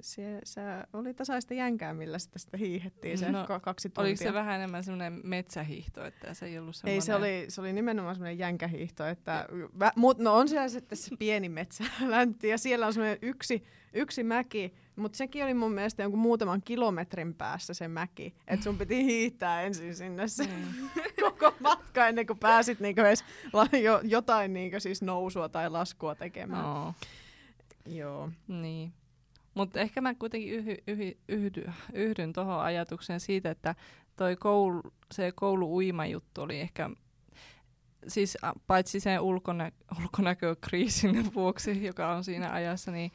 se, 0.00 0.40
se 0.44 0.60
oli 0.92 1.14
tasaista 1.14 1.54
jänkää, 1.54 1.94
millä 1.94 2.18
sitä, 2.18 2.38
sitä 2.38 2.56
hiihettiin 2.56 3.18
se 3.18 3.30
no, 3.30 3.46
kaksi 3.62 3.88
tuntia. 3.88 4.02
Oliko 4.02 4.22
se 4.22 4.32
vähän 4.32 4.54
enemmän 4.54 4.84
semmoinen 4.84 5.20
metsähiihto, 5.24 6.04
että 6.04 6.34
se 6.34 6.46
ei 6.46 6.58
ollut 6.58 6.76
semmoinen... 6.76 6.94
Ei, 6.94 7.00
se 7.00 7.14
oli, 7.14 7.44
se 7.48 7.60
oli 7.60 7.72
nimenomaan 7.72 8.14
semmoinen 8.14 8.38
jänkähiihto, 8.38 9.06
että, 9.06 9.48
vä, 9.78 9.92
mut, 9.96 10.18
no 10.18 10.34
on 10.34 10.48
siellä 10.48 10.68
sitten 10.68 10.98
se 10.98 11.16
pieni 11.18 11.48
metsäläntti 11.48 12.48
ja 12.48 12.58
siellä 12.58 12.86
on 12.86 12.92
semmoinen 12.92 13.18
yksi, 13.22 13.64
yksi 13.92 14.22
mäki, 14.22 14.74
mutta 14.96 15.16
sekin 15.16 15.44
oli 15.44 15.54
mun 15.54 15.72
mielestä 15.72 16.02
jonkun 16.02 16.20
muutaman 16.20 16.62
kilometrin 16.62 17.34
päässä 17.34 17.74
se 17.74 17.88
mäki, 17.88 18.34
että 18.46 18.64
sun 18.64 18.78
piti 18.78 19.04
hiihtää 19.04 19.62
ensin 19.62 19.94
sinne 19.94 20.28
se 20.28 20.46
mm. 20.46 20.88
koko 21.24 21.54
matka 21.60 22.08
ennen 22.08 22.26
kuin 22.26 22.38
pääsit 22.38 22.80
niinku 22.80 23.00
edes 23.00 23.24
jo, 23.82 24.00
jotain 24.04 24.52
niinku 24.52 24.80
siis 24.80 25.02
nousua 25.02 25.48
tai 25.48 25.70
laskua 25.70 26.14
tekemään. 26.14 26.64
No. 26.64 26.94
Joo. 27.86 28.30
Niin. 28.48 28.92
Mutta 29.56 29.80
ehkä 29.80 30.00
mä 30.00 30.14
kuitenkin 30.14 30.54
yhy, 30.54 30.76
yhy, 30.86 31.18
yhdy, 31.28 31.70
yhdyn 31.92 32.32
tuohon 32.32 32.60
ajatukseen 32.60 33.20
siitä, 33.20 33.50
että 33.50 33.74
toi 34.16 34.36
koulu, 34.36 34.82
se 35.12 35.32
koulu-uima-juttu 35.32 36.42
oli 36.42 36.60
ehkä, 36.60 36.90
siis 38.08 38.38
paitsi 38.66 39.00
sen 39.00 39.20
ulkonä, 39.20 39.72
ulkonäkökriisin 40.02 41.34
vuoksi, 41.34 41.84
joka 41.84 42.08
on 42.14 42.24
siinä 42.24 42.52
ajassa, 42.52 42.90
niin 42.90 43.10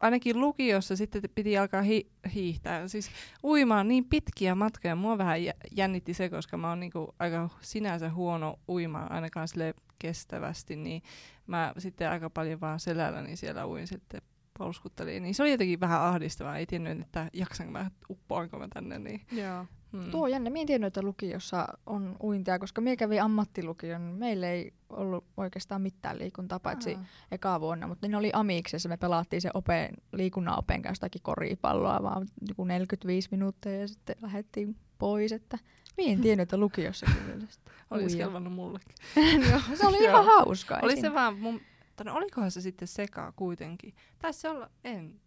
ainakin 0.00 0.40
lukiossa 0.40 0.96
sitten 0.96 1.22
piti 1.34 1.58
alkaa 1.58 1.82
hi- 1.82 2.10
hiihtää. 2.34 2.88
Siis 2.88 3.10
uimaan 3.44 3.88
niin 3.88 4.04
pitkiä 4.04 4.54
matkoja. 4.54 4.96
Mua 4.96 5.18
vähän 5.18 5.38
jännitti 5.76 6.14
se, 6.14 6.28
koska 6.28 6.56
mä 6.56 6.68
oon 6.68 6.80
niinku 6.80 7.14
aika 7.18 7.48
sinänsä 7.60 8.10
huono 8.10 8.58
uimaan 8.68 9.12
ainakaan 9.12 9.48
sille 9.48 9.74
kestävästi, 9.98 10.76
niin 10.76 11.02
mä 11.46 11.72
sitten 11.78 12.10
aika 12.10 12.30
paljon 12.30 12.60
vaan 12.60 12.80
selälläni 12.80 13.36
siellä 13.36 13.66
uin 13.66 13.86
sitten 13.86 14.22
polskutteli, 14.60 15.20
niin 15.20 15.34
se 15.34 15.42
oli 15.42 15.50
jotenkin 15.50 15.80
vähän 15.80 16.00
ahdistavaa. 16.00 16.58
Ei 16.58 16.66
tiennyt, 16.66 17.00
että 17.00 17.30
jaksanko 17.32 17.72
mä, 17.72 17.90
uppoanko 18.10 18.58
mä 18.58 18.68
tänne. 18.68 18.98
Niin. 18.98 19.20
Joo. 19.32 19.66
Hmm. 19.92 20.10
Tuo 20.10 20.24
on 20.24 20.30
jännä. 20.30 20.50
Mie 20.50 20.60
en 20.60 20.66
tiennyt, 20.66 20.86
että 20.86 21.02
lukiossa 21.02 21.68
on 21.86 22.16
uintia, 22.22 22.58
koska 22.58 22.80
mie 22.80 22.96
kävin 22.96 23.22
ammattilukion. 23.22 24.02
Meillä 24.02 24.50
ei 24.50 24.72
ollut 24.90 25.24
oikeastaan 25.36 25.82
mitään 25.82 26.18
liikuntaa, 26.18 26.60
paitsi 26.60 26.94
Aha. 26.94 27.04
eka 27.30 27.60
vuonna. 27.60 27.86
Mutta 27.86 28.08
ne 28.08 28.16
oli 28.16 28.30
amiksessa. 28.32 28.88
Me 28.88 28.96
pelattiin 28.96 29.42
se 29.42 29.50
open, 29.54 29.94
liikunnan 30.12 30.58
open 30.58 30.82
kanssa 30.82 31.06
koripalloa 31.22 32.02
vaan 32.02 32.26
joku 32.48 32.64
45 32.64 33.28
minuuttia 33.30 33.80
ja 33.80 33.88
sitten 33.88 34.16
lähdettiin 34.22 34.76
pois. 34.98 35.32
Että 35.32 35.58
mie 35.96 36.12
en 36.12 36.20
tiennyt, 36.20 36.42
että 36.42 36.56
lukiossa 36.56 37.06
kyllä. 37.26 37.46
Olisi 37.90 38.16
kelvannut 38.16 38.52
mullekin. 38.52 38.94
Joo, 39.50 39.60
se 39.74 39.86
oli 39.86 40.04
ihan 40.08 40.24
hauska. 40.24 40.78
Oli 40.82 41.00
se 41.00 41.14
vaan, 41.14 41.38
mun 41.38 41.60
mutta 42.00 42.10
no 42.10 42.16
olikohan 42.16 42.50
se 42.50 42.60
sitten 42.60 42.88
sekaa 42.88 43.32
kuitenkin? 43.32 43.94
Taisi 44.18 44.48
olla, 44.48 44.70
en. 44.84 45.20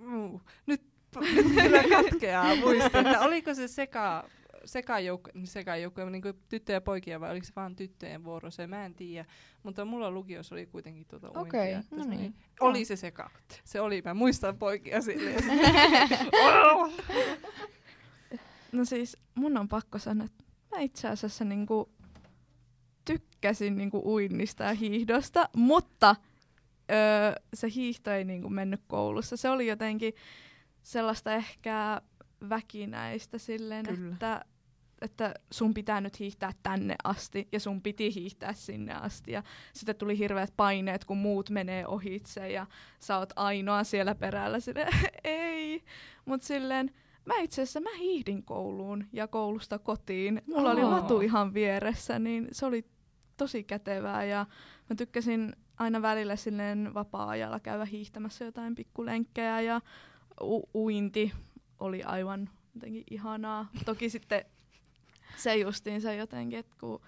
Uh, 0.00 0.42
nyt, 0.66 0.82
nyt 1.20 1.46
kyllä 1.62 1.82
katkeaa 1.82 2.56
muisti, 2.56 2.98
että 2.98 3.20
oliko 3.20 3.54
se 3.54 3.68
seka, 3.68 4.28
sekajoukko, 4.64 5.30
sekajoukko 5.44 6.10
niin 6.10 6.22
kuin 6.22 6.34
tyttöjä 6.48 6.76
ja 6.76 6.80
poikia 6.80 7.20
vai 7.20 7.30
oliko 7.30 7.46
se 7.46 7.52
vain 7.56 7.76
tyttöjen 7.76 8.24
vuoro, 8.24 8.50
se 8.50 8.66
mä 8.66 8.84
en 8.84 8.94
tiedä. 8.94 9.28
Mutta 9.62 9.84
mulla 9.84 10.10
lukiossa 10.10 10.54
oli 10.54 10.66
kuitenkin 10.66 11.06
tuota 11.06 11.28
Okei, 11.28 11.76
okay, 11.76 11.98
no 11.98 12.04
niin. 12.04 12.34
Oli 12.60 12.84
se 12.84 12.96
seka. 12.96 13.30
Se 13.64 13.80
oli, 13.80 14.02
mä 14.04 14.14
muistan 14.14 14.58
poikia 14.58 15.00
silleen. 15.00 15.44
no 18.72 18.84
siis 18.84 19.16
mun 19.34 19.56
on 19.56 19.68
pakko 19.68 19.98
sanoa, 19.98 20.24
että 20.24 20.44
mä 20.70 20.80
itse 20.80 21.08
asiassa 21.08 21.44
niinku 21.44 21.90
tykkäsin 23.04 23.76
niinku 23.76 24.02
uinnista 24.04 24.64
ja 24.64 24.72
hiihdosta, 24.72 25.48
mutta 25.56 26.16
öö, 26.90 27.32
se 27.54 27.68
hiihto 27.74 28.10
ei 28.10 28.24
niinku 28.24 28.48
mennyt 28.48 28.80
koulussa. 28.86 29.36
Se 29.36 29.50
oli 29.50 29.66
jotenkin 29.66 30.14
sellaista 30.82 31.34
ehkä 31.34 32.02
väkinäistä 32.48 33.38
silleen, 33.38 33.86
Kyllä. 33.86 34.12
että 34.12 34.44
että 35.00 35.34
sun 35.50 35.74
pitää 35.74 36.00
nyt 36.00 36.20
hiihtää 36.20 36.52
tänne 36.62 36.94
asti 37.04 37.48
ja 37.52 37.60
sun 37.60 37.82
piti 37.82 38.14
hiihtää 38.14 38.52
sinne 38.52 38.94
asti 38.94 39.32
ja 39.32 39.42
sitten 39.72 39.96
tuli 39.96 40.18
hirveät 40.18 40.52
paineet, 40.56 41.04
kun 41.04 41.18
muut 41.18 41.50
menee 41.50 41.86
ohitse 41.86 42.48
ja 42.48 42.66
sä 42.98 43.18
oot 43.18 43.32
ainoa 43.36 43.84
siellä 43.84 44.14
perällä 44.14 44.60
sille 44.60 44.86
ei, 45.24 45.84
mut 46.24 46.42
silleen 46.42 46.90
mä 47.24 47.34
itse 47.36 47.62
asiassa 47.62 47.80
mä 47.80 47.96
hiihdin 47.98 48.42
kouluun 48.42 49.06
ja 49.12 49.28
koulusta 49.28 49.78
kotiin. 49.78 50.42
Mulla 50.46 50.70
oh. 50.70 50.76
oli 50.76 50.84
latu 50.84 51.20
ihan 51.20 51.54
vieressä, 51.54 52.18
niin 52.18 52.48
se 52.52 52.66
oli 52.66 52.84
tosi 53.36 53.64
kätevää 53.64 54.24
ja 54.24 54.46
mä 54.90 54.96
tykkäsin 54.96 55.56
aina 55.76 56.02
välillä 56.02 56.36
silleen 56.36 56.94
vapaa-ajalla 56.94 57.60
käydä 57.60 57.84
hiihtämässä 57.84 58.44
jotain 58.44 58.74
pikkulenkkejä 58.74 59.60
ja 59.60 59.80
u- 60.42 60.70
uinti 60.74 61.32
oli 61.78 62.02
aivan 62.02 62.50
jotenkin 62.74 63.04
ihanaa. 63.10 63.68
Toki 63.84 64.10
sitten 64.10 64.44
se 65.36 65.56
justiinsa 65.56 66.12
jotenkin, 66.12 66.58
että 66.58 66.76
kun 66.80 67.00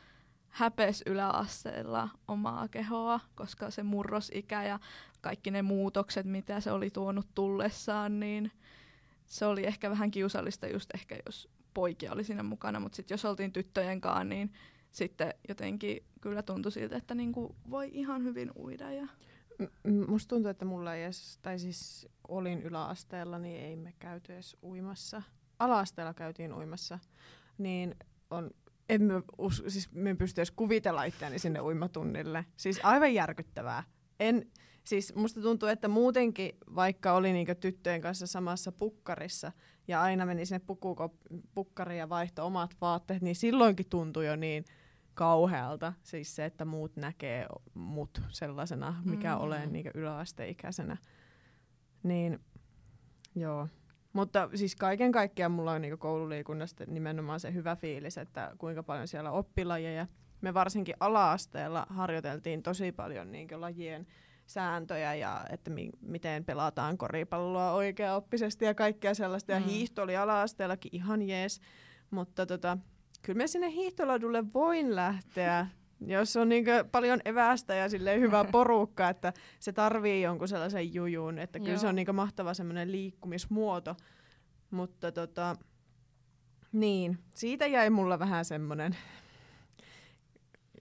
häpes 0.48 1.02
yläasteella 1.06 2.08
omaa 2.28 2.68
kehoa, 2.68 3.20
koska 3.34 3.70
se 3.70 3.82
murrosikä 3.82 4.62
ja 4.62 4.78
kaikki 5.20 5.50
ne 5.50 5.62
muutokset, 5.62 6.26
mitä 6.26 6.60
se 6.60 6.72
oli 6.72 6.90
tuonut 6.90 7.26
tullessaan, 7.34 8.20
niin 8.20 8.52
se 9.32 9.46
oli 9.46 9.66
ehkä 9.66 9.90
vähän 9.90 10.10
kiusallista 10.10 10.66
just 10.66 10.90
ehkä, 10.94 11.18
jos 11.26 11.48
poikia 11.74 12.12
oli 12.12 12.24
siinä 12.24 12.42
mukana, 12.42 12.80
mutta 12.80 12.96
sitten 12.96 13.14
jos 13.14 13.24
oltiin 13.24 13.52
tyttöjen 13.52 14.00
kanssa, 14.00 14.24
niin 14.24 14.52
sitten 14.90 15.34
jotenkin 15.48 16.04
kyllä 16.20 16.42
tuntui 16.42 16.72
siltä, 16.72 16.96
että 16.96 17.14
niinku 17.14 17.56
voi 17.70 17.90
ihan 17.92 18.24
hyvin 18.24 18.50
uida. 18.56 18.92
Ja... 18.92 19.06
M- 19.84 20.10
musta 20.10 20.28
tuntuu, 20.28 20.50
että 20.50 20.64
mulla 20.64 20.94
ei 20.94 21.04
edes, 21.04 21.38
tai 21.42 21.58
siis 21.58 22.08
olin 22.28 22.62
yläasteella, 22.62 23.38
niin 23.38 23.60
ei 23.60 23.76
me 23.76 23.94
käyty 23.98 24.32
edes 24.32 24.56
uimassa. 24.62 25.22
Ala-asteella 25.58 26.14
käytiin 26.14 26.54
uimassa, 26.54 26.98
niin 27.58 27.94
on, 28.30 28.50
en 28.88 29.02
me, 29.02 29.22
us, 29.38 29.62
siis 29.68 29.92
me 29.92 30.14
pysty 30.14 30.40
edes 30.40 30.50
kuvitella 30.50 31.04
itseäni 31.04 31.38
sinne 31.38 31.60
uimatunnille. 31.60 32.44
Siis 32.56 32.80
aivan 32.82 33.14
järkyttävää. 33.14 33.84
En, 34.20 34.50
siis 34.84 35.14
musta 35.14 35.40
tuntuu, 35.40 35.68
että 35.68 35.88
muutenkin, 35.88 36.56
vaikka 36.74 37.12
oli 37.12 37.32
niinku 37.32 37.52
tyttöjen 37.60 38.00
kanssa 38.00 38.26
samassa 38.26 38.72
pukkarissa 38.72 39.52
ja 39.88 40.02
aina 40.02 40.26
meni 40.26 40.46
sinne 40.46 40.60
pukkariin 41.54 41.98
ja 41.98 42.08
vaihto 42.08 42.46
omat 42.46 42.76
vaatteet, 42.80 43.22
niin 43.22 43.36
silloinkin 43.36 43.88
tuntui 43.88 44.26
jo 44.26 44.36
niin 44.36 44.64
kauhealta. 45.14 45.92
Siis 46.02 46.36
se, 46.36 46.44
että 46.44 46.64
muut 46.64 46.96
näkee 46.96 47.46
mut 47.74 48.22
sellaisena, 48.28 49.02
mikä 49.04 49.34
mm. 49.34 49.40
olen 49.40 49.72
niin 49.72 49.90
yläasteikäisenä. 49.94 50.96
Niin 52.02 52.40
joo. 53.34 53.68
Mutta 54.12 54.48
siis 54.54 54.76
kaiken 54.76 55.12
kaikkiaan 55.12 55.52
mulla 55.52 55.72
on 55.72 55.82
niin 55.82 55.98
koululiikunnasta 55.98 56.84
nimenomaan 56.86 57.40
se 57.40 57.54
hyvä 57.54 57.76
fiilis, 57.76 58.18
että 58.18 58.52
kuinka 58.58 58.82
paljon 58.82 59.08
siellä 59.08 59.30
oppilajeja. 59.30 60.06
Me 60.40 60.54
varsinkin 60.54 60.94
ala-asteella 61.00 61.86
harjoiteltiin 61.88 62.62
tosi 62.62 62.92
paljon 62.92 63.32
niin 63.32 63.48
lajien 63.60 64.06
sääntöjä 64.52 65.14
ja 65.14 65.44
että 65.50 65.70
mi- 65.70 65.90
miten 66.00 66.44
pelataan 66.44 66.98
koripalloa 66.98 67.72
oikeaoppisesti 67.72 68.64
ja 68.64 68.74
kaikkea 68.74 69.14
sellaista. 69.14 69.52
Ja 69.52 69.60
mm. 69.60 69.66
hiihto 69.66 70.02
oli 70.02 70.16
ala-asteellakin 70.16 70.94
ihan 70.94 71.22
jees. 71.22 71.60
Mutta 72.10 72.46
tota, 72.46 72.78
kyllä 73.22 73.36
mä 73.42 73.46
sinne 73.46 73.70
hiihtoladulle 73.70 74.52
voin 74.54 74.96
lähteä, 74.96 75.66
jos 76.00 76.36
on 76.36 76.48
niin 76.48 76.64
paljon 76.92 77.20
evästä 77.24 77.74
ja 77.74 77.88
hyvä 78.20 78.44
porukka, 78.52 79.08
että 79.08 79.32
se 79.58 79.72
tarvii 79.72 80.22
jonkun 80.22 80.48
sellaisen 80.48 80.94
jujun, 80.94 81.38
että 81.38 81.58
kyllä 81.58 81.72
Joo. 81.72 81.78
se 81.78 81.86
on 81.86 81.94
niin 81.94 82.14
mahtava 82.14 82.54
semmoinen 82.54 82.92
liikkumismuoto. 82.92 83.96
Mutta 84.70 85.12
tota, 85.12 85.56
niin, 86.72 87.18
siitä 87.34 87.66
jäi 87.66 87.90
mulla 87.90 88.18
vähän 88.18 88.44
semmoinen 88.44 88.96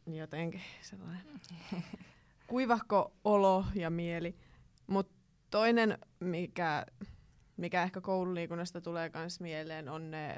jotenkin 0.07 0.61
sellainen 0.81 1.25
kuivahko 2.51 3.13
olo 3.23 3.65
ja 3.75 3.89
mieli. 3.89 4.35
Mutta 4.87 5.13
toinen, 5.49 5.97
mikä, 6.19 6.85
mikä 7.57 7.83
ehkä 7.83 8.01
koululiikunnasta 8.01 8.81
tulee 8.81 9.11
myös 9.13 9.39
mieleen, 9.39 9.89
on 9.89 10.11
ne 10.11 10.35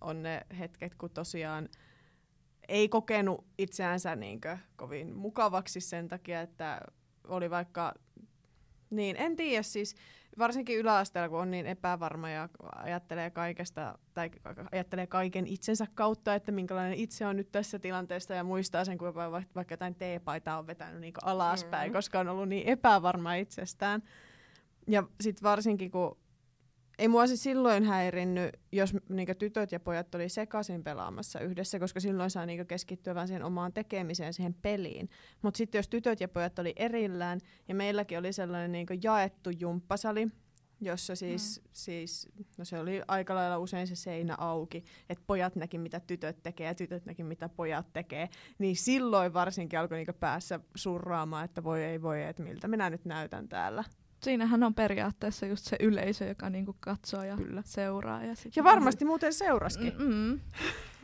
on 0.00 0.22
ne 0.22 0.46
hetket, 0.58 0.94
kun 0.94 1.10
tosiaan 1.10 1.68
ei 2.68 2.88
kokenut 2.88 3.44
itseänsä 3.58 4.16
niinkö 4.16 4.58
kovin 4.76 5.16
mukavaksi 5.16 5.80
sen 5.80 6.08
takia, 6.08 6.40
että 6.40 6.80
oli 7.24 7.50
vaikka, 7.50 7.94
niin 8.90 9.16
en 9.16 9.36
tiedä 9.36 9.62
siis, 9.62 9.94
varsinkin 10.38 10.78
yläasteella, 10.78 11.28
kun 11.28 11.40
on 11.40 11.50
niin 11.50 11.66
epävarma 11.66 12.30
ja 12.30 12.48
ajattelee 12.76 13.30
kaikesta, 13.30 13.98
tai 14.14 14.30
ajattelee 14.72 15.06
kaiken 15.06 15.46
itsensä 15.46 15.86
kautta, 15.94 16.34
että 16.34 16.52
minkälainen 16.52 16.98
itse 16.98 17.26
on 17.26 17.36
nyt 17.36 17.52
tässä 17.52 17.78
tilanteessa 17.78 18.34
ja 18.34 18.44
muistaa 18.44 18.84
sen, 18.84 18.98
kun 18.98 19.14
vaikka 19.14 19.64
jotain 19.70 19.94
teepaitaa 19.94 20.58
on 20.58 20.66
vetänyt 20.66 21.00
niin 21.00 21.14
alaspäin, 21.22 21.90
mm. 21.90 21.92
koska 21.92 22.20
on 22.20 22.28
ollut 22.28 22.48
niin 22.48 22.68
epävarma 22.68 23.34
itsestään. 23.34 24.02
Ja 24.88 25.02
sitten 25.20 25.42
varsinkin, 25.42 25.90
kun 25.90 26.18
ei 26.98 27.08
mua 27.08 27.26
siis 27.26 27.42
silloin 27.42 27.84
häirinnyt, 27.84 28.56
jos 28.72 28.94
niinku, 29.08 29.34
tytöt 29.38 29.72
ja 29.72 29.80
pojat 29.80 30.14
oli 30.14 30.28
sekaisin 30.28 30.84
pelaamassa 30.84 31.40
yhdessä, 31.40 31.78
koska 31.78 32.00
silloin 32.00 32.30
saa 32.30 32.46
niinku, 32.46 32.64
keskittyä 32.64 33.14
vaan 33.14 33.26
siihen 33.26 33.44
omaan 33.44 33.72
tekemiseen, 33.72 34.34
siihen 34.34 34.54
peliin. 34.54 35.10
Mutta 35.42 35.58
sitten 35.58 35.78
jos 35.78 35.88
tytöt 35.88 36.20
ja 36.20 36.28
pojat 36.28 36.58
oli 36.58 36.72
erillään, 36.76 37.40
ja 37.68 37.74
meilläkin 37.74 38.18
oli 38.18 38.32
sellainen 38.32 38.72
niinku, 38.72 38.94
jaettu 39.02 39.50
jumppasali, 39.50 40.28
jossa 40.80 41.16
siis, 41.16 41.60
mm. 41.60 41.68
siis, 41.72 42.28
no 42.58 42.64
se 42.64 42.78
oli 42.78 43.02
aika 43.08 43.34
lailla 43.34 43.58
usein 43.58 43.86
se 43.86 43.96
seinä 43.96 44.34
auki, 44.38 44.84
että 45.08 45.24
pojat 45.26 45.56
näki 45.56 45.78
mitä 45.78 46.00
tytöt 46.00 46.42
tekee 46.42 46.66
ja 46.66 46.74
tytöt 46.74 47.06
näki 47.06 47.24
mitä 47.24 47.48
pojat 47.48 47.92
tekee, 47.92 48.28
niin 48.58 48.76
silloin 48.76 49.32
varsinkin 49.32 49.78
alkoi 49.78 49.98
niinku 49.98 50.12
päässä 50.20 50.60
surraamaan, 50.74 51.44
että 51.44 51.64
voi 51.64 51.84
ei 51.84 52.02
voi, 52.02 52.22
että 52.22 52.42
miltä 52.42 52.68
minä 52.68 52.90
nyt 52.90 53.04
näytän 53.04 53.48
täällä 53.48 53.84
siinähän 54.22 54.62
on 54.62 54.74
periaatteessa 54.74 55.46
just 55.46 55.64
se 55.64 55.76
yleisö, 55.80 56.24
joka 56.24 56.50
niinku 56.50 56.76
katsoo 56.80 57.22
ja 57.22 57.36
Kyllä. 57.36 57.62
seuraa. 57.64 58.24
Ja, 58.24 58.34
ja 58.56 58.64
varmasti 58.64 59.04
on... 59.04 59.06
muuten 59.06 59.32
seuraskin. 59.32 59.94
Mm-mm. 59.98 60.40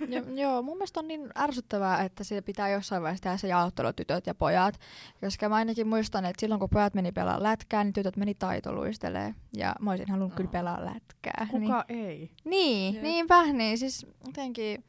ja, 0.09 0.22
joo, 0.35 0.62
mun 0.62 0.77
mielestä 0.77 1.01
on 1.01 1.09
niin 1.09 1.29
ärsyttävää, 1.38 2.03
että 2.03 2.25
siitä 2.25 2.42
pitää 2.42 2.68
jossain 2.68 3.03
vaiheessa 3.03 3.22
tehdä 3.22 3.37
se 3.37 3.48
jaottelu 3.48 3.92
tytöt 3.92 4.27
ja 4.27 4.35
pojat. 4.35 4.81
Koska 5.20 5.48
mä 5.48 5.55
ainakin 5.55 5.88
muistan, 5.88 6.25
että 6.25 6.40
silloin 6.40 6.59
kun 6.59 6.70
pojat 6.70 6.94
meni 6.94 7.12
pelaa 7.12 7.42
lätkää, 7.42 7.85
niin 7.85 7.92
tytöt 7.92 8.16
meni 8.16 8.35
taitoluistelee. 8.35 9.35
Ja 9.57 9.75
mä 9.81 9.90
olisin 9.90 10.11
halunnut 10.11 10.33
oh. 10.33 10.37
kyllä 10.37 10.51
pelaa 10.51 10.85
lätkää. 10.85 11.46
Kuka 11.51 11.85
niin. 11.88 12.07
ei? 12.07 12.31
Niin, 12.44 12.94
yeah. 12.94 13.03
niinpä. 13.03 13.53
Niin 13.53 13.79
siis 13.79 14.07
jotenkin 14.27 14.85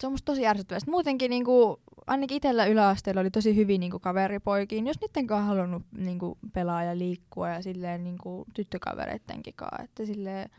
se 0.00 0.06
on 0.06 0.12
musta 0.12 0.24
tosi 0.24 0.46
ärsyttävää. 0.46 0.80
muutenkin 0.86 1.30
niinku, 1.30 1.80
ainakin 2.06 2.36
itsellä 2.36 2.66
yläasteella 2.66 3.20
oli 3.20 3.30
tosi 3.30 3.56
hyvin 3.56 3.80
niinku 3.80 3.98
kaveripoikiin, 3.98 4.86
jos 4.86 5.00
niiden 5.00 5.26
kanssa 5.26 5.46
halunnut 5.46 5.82
niinku 5.96 6.38
pelaa 6.52 6.82
ja 6.82 6.98
liikkua 6.98 7.48
ja 7.48 7.62
silleen 7.62 8.04
niinku 8.04 8.44
tyttökavereittenkin 8.54 9.54
kanssa. 9.56 9.82
Että 9.84 10.06
silleen, 10.06 10.50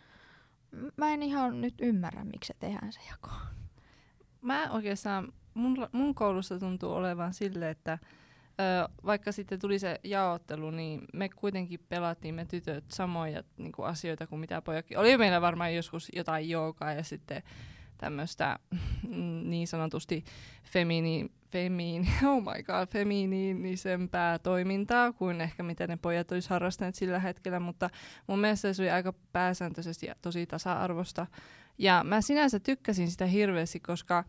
mä 0.98 1.14
en 1.14 1.24
ihan 1.24 1.62
nyt 1.62 1.74
ymmärrä, 1.82 2.24
miksi 2.24 2.48
se 2.48 2.54
tehdään 2.60 2.94
se 2.94 3.00
jako. 3.12 3.30
Mä 4.42 4.72
oikeastaan, 4.72 5.34
mun, 5.54 5.88
mun 5.92 6.16
koulussa 6.16 6.60
tuntuu 6.60 6.92
olevan 6.92 7.34
silleen, 7.34 7.72
että 7.72 8.00
ö, 8.60 8.90
vaikka 9.06 9.32
sitten 9.32 9.60
tuli 9.60 9.80
se 9.80 10.00
jaottelu, 10.04 10.72
niin 10.72 11.02
me 11.14 11.30
kuitenkin 11.30 11.80
pelattiin 11.90 12.36
me 12.36 12.46
tytöt 12.46 12.86
samoja 12.92 13.44
niin 13.58 13.72
kuin 13.72 13.88
asioita 13.88 14.28
kuin 14.28 14.40
mitä 14.40 14.62
pojakin. 14.62 14.98
Oli 14.98 15.18
meillä 15.18 15.42
varmaan 15.42 15.76
joskus 15.76 16.12
jotain 16.16 16.50
joogaa 16.50 16.94
ja 16.94 17.04
sitten 17.04 17.44
tämmöistä 17.98 18.60
mm, 19.08 19.42
niin 19.50 19.68
sanotusti 19.68 20.24
femini, 20.64 21.32
femiin, 21.50 22.08
oh 22.30 22.42
my 22.42 22.64
god, 22.64 22.88
feminiinisempää 22.92 24.40
toimintaa 24.40 25.14
kuin 25.14 25.42
ehkä 25.42 25.64
mitä 25.64 25.88
ne 25.88 25.98
pojat 25.98 26.32
olisivat 26.32 26.50
harrastaneet 26.50 26.96
sillä 26.96 27.20
hetkellä, 27.20 27.60
mutta 27.60 27.90
mun 28.28 28.40
mielestä 28.40 28.74
se 28.74 28.82
oli 28.82 28.90
aika 28.90 29.14
pääsääntöisesti 29.32 30.06
ja 30.06 30.16
tosi 30.22 30.46
tasa-arvosta. 30.46 31.28
Ja 31.78 32.04
mä 32.04 32.22
sinänsä 32.22 32.60
tykkäsin 32.60 33.12
sitä 33.12 33.26
hirveästi, 33.26 33.80
koska, 33.80 34.24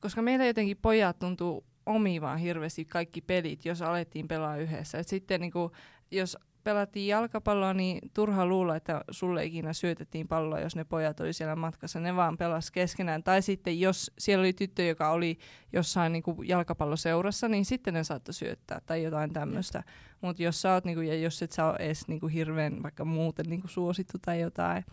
koska 0.00 0.22
meillä 0.22 0.46
jotenkin 0.46 0.78
pojat 0.82 1.18
tuntuu 1.18 1.64
omivaan 1.86 2.38
hirveästi 2.38 2.84
kaikki 2.84 3.20
pelit, 3.20 3.64
jos 3.64 3.82
alettiin 3.82 4.28
pelaa 4.28 4.56
yhdessä. 4.56 4.98
Et 4.98 5.08
sitten 5.08 5.40
niin 5.40 5.52
kuin, 5.52 5.72
jos 6.10 6.36
pelattiin 6.68 7.08
jalkapalloa, 7.08 7.74
niin 7.74 8.10
turha 8.14 8.46
luulla, 8.46 8.76
että 8.76 9.04
sulle 9.10 9.44
ikinä 9.44 9.72
syötettiin 9.72 10.28
palloa, 10.28 10.60
jos 10.60 10.76
ne 10.76 10.84
pojat 10.84 11.20
oli 11.20 11.32
siellä 11.32 11.56
matkassa. 11.56 12.00
Ne 12.00 12.16
vaan 12.16 12.36
pelas 12.36 12.70
keskenään. 12.70 13.22
Tai 13.22 13.42
sitten 13.42 13.80
jos 13.80 14.12
siellä 14.18 14.42
oli 14.42 14.52
tyttö, 14.52 14.82
joka 14.82 15.10
oli 15.10 15.38
jossain 15.72 16.12
niin 16.12 16.22
kuin 16.22 16.48
jalkapalloseurassa, 16.48 17.48
niin 17.48 17.64
sitten 17.64 17.94
ne 17.94 18.04
saattoi 18.04 18.34
syöttää 18.34 18.80
tai 18.86 19.02
jotain 19.02 19.32
tämmöistä. 19.32 19.82
Mutta 20.20 20.42
jos 20.42 20.62
sä 20.62 20.72
oot, 20.72 20.84
niinku, 20.84 21.00
ja 21.00 21.14
jos 21.14 21.42
et 21.42 21.52
sä 21.52 21.66
ole 21.66 21.76
edes 21.78 22.08
niinku, 22.08 22.26
hirveän 22.26 22.82
vaikka 22.82 23.04
muuten 23.04 23.46
niinku, 23.48 23.68
suosittu 23.68 24.18
tai 24.18 24.40
jotain, 24.40 24.84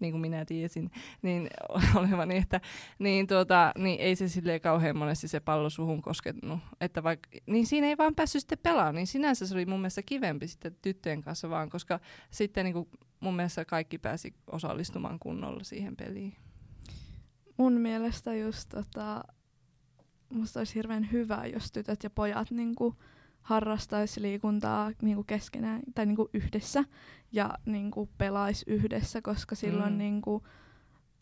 niin 0.00 0.12
kuin 0.12 0.20
minä 0.20 0.44
tiesin, 0.44 0.90
niin 1.22 1.50
olevani, 1.96 2.36
että 2.36 2.60
niin, 2.98 3.26
tuota, 3.26 3.72
niin 3.78 4.00
ei 4.00 4.16
se 4.16 4.28
silleen 4.28 4.60
kauhean 4.60 4.96
monesti 4.96 5.28
se 5.28 5.40
pallo 5.40 5.70
suhun 5.70 6.02
koskettanut. 6.02 6.60
Että 6.80 7.02
vaikka, 7.02 7.28
niin 7.46 7.66
siinä 7.66 7.86
ei 7.86 7.98
vaan 7.98 8.14
päässyt 8.14 8.40
sitten 8.40 8.58
pelaamaan, 8.62 8.94
niin 8.94 9.06
sinänsä 9.06 9.46
se 9.46 9.54
oli 9.54 9.66
mun 9.66 9.80
mielestä 9.80 10.02
kivempi 10.02 10.48
sitten 10.48 10.76
tyttöjen 10.82 11.22
kanssa 11.22 11.50
vaan, 11.50 11.70
koska 11.70 12.00
sitten 12.30 12.64
niinku, 12.64 12.88
mun 13.20 13.36
mielestä 13.36 13.64
kaikki 13.64 13.98
pääsi 13.98 14.34
osallistumaan 14.52 15.18
kunnolla 15.18 15.64
siihen 15.64 15.96
peliin. 15.96 16.36
Mun 17.56 17.72
mielestä 17.72 18.34
just 18.34 18.68
tota, 18.68 19.24
musta 20.28 20.60
olisi 20.60 20.74
hirveän 20.74 21.12
hyvä, 21.12 21.46
jos 21.52 21.72
tytöt 21.72 22.04
ja 22.04 22.10
pojat 22.10 22.50
niinku, 22.50 22.96
harrastaisi 23.44 24.22
liikuntaa 24.22 24.92
niinku 25.02 25.24
keskenään 25.24 25.82
tai 25.94 26.06
niinku 26.06 26.30
yhdessä 26.32 26.84
ja 27.32 27.58
niinku 27.66 28.08
pelaisi 28.18 28.64
yhdessä, 28.68 29.22
koska 29.22 29.54
silloin 29.54 29.92
mm. 29.92 29.98
niinku, 29.98 30.42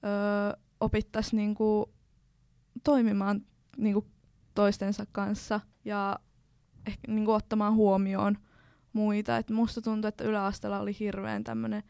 ö, 0.05 0.59
opittaisi 0.81 1.37
niinku 1.37 1.93
toimimaan 2.85 3.43
niinku 3.77 4.07
toistensa 4.55 5.07
kanssa 5.13 5.61
ja 5.85 6.19
ehkä 6.87 7.13
niinku 7.13 7.33
ottamaan 7.33 7.75
huomioon 7.75 8.39
muita. 8.93 9.37
Et 9.37 9.51
musta 9.51 9.83
tuntuu, 9.83 10.09
että 10.09 10.25
yläasteella 10.25 10.81
oli 10.81 10.97
hirveän 11.01 11.45
tämmöinen 11.45 11.83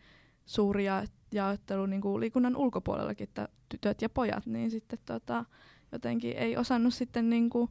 suuri 0.46 0.84
ja- 0.84 1.04
jaottelu 1.32 1.86
niinku 1.86 2.20
liikunnan 2.20 2.56
ulkopuolellakin, 2.56 3.28
että 3.28 3.48
tytöt 3.68 4.02
ja 4.02 4.08
pojat, 4.08 4.46
niin 4.46 4.70
sitten 4.70 4.98
tota, 5.06 5.44
jotenkin 5.92 6.36
ei 6.36 6.56
osannut 6.56 6.94
sitten 6.94 7.30
niinku, 7.30 7.70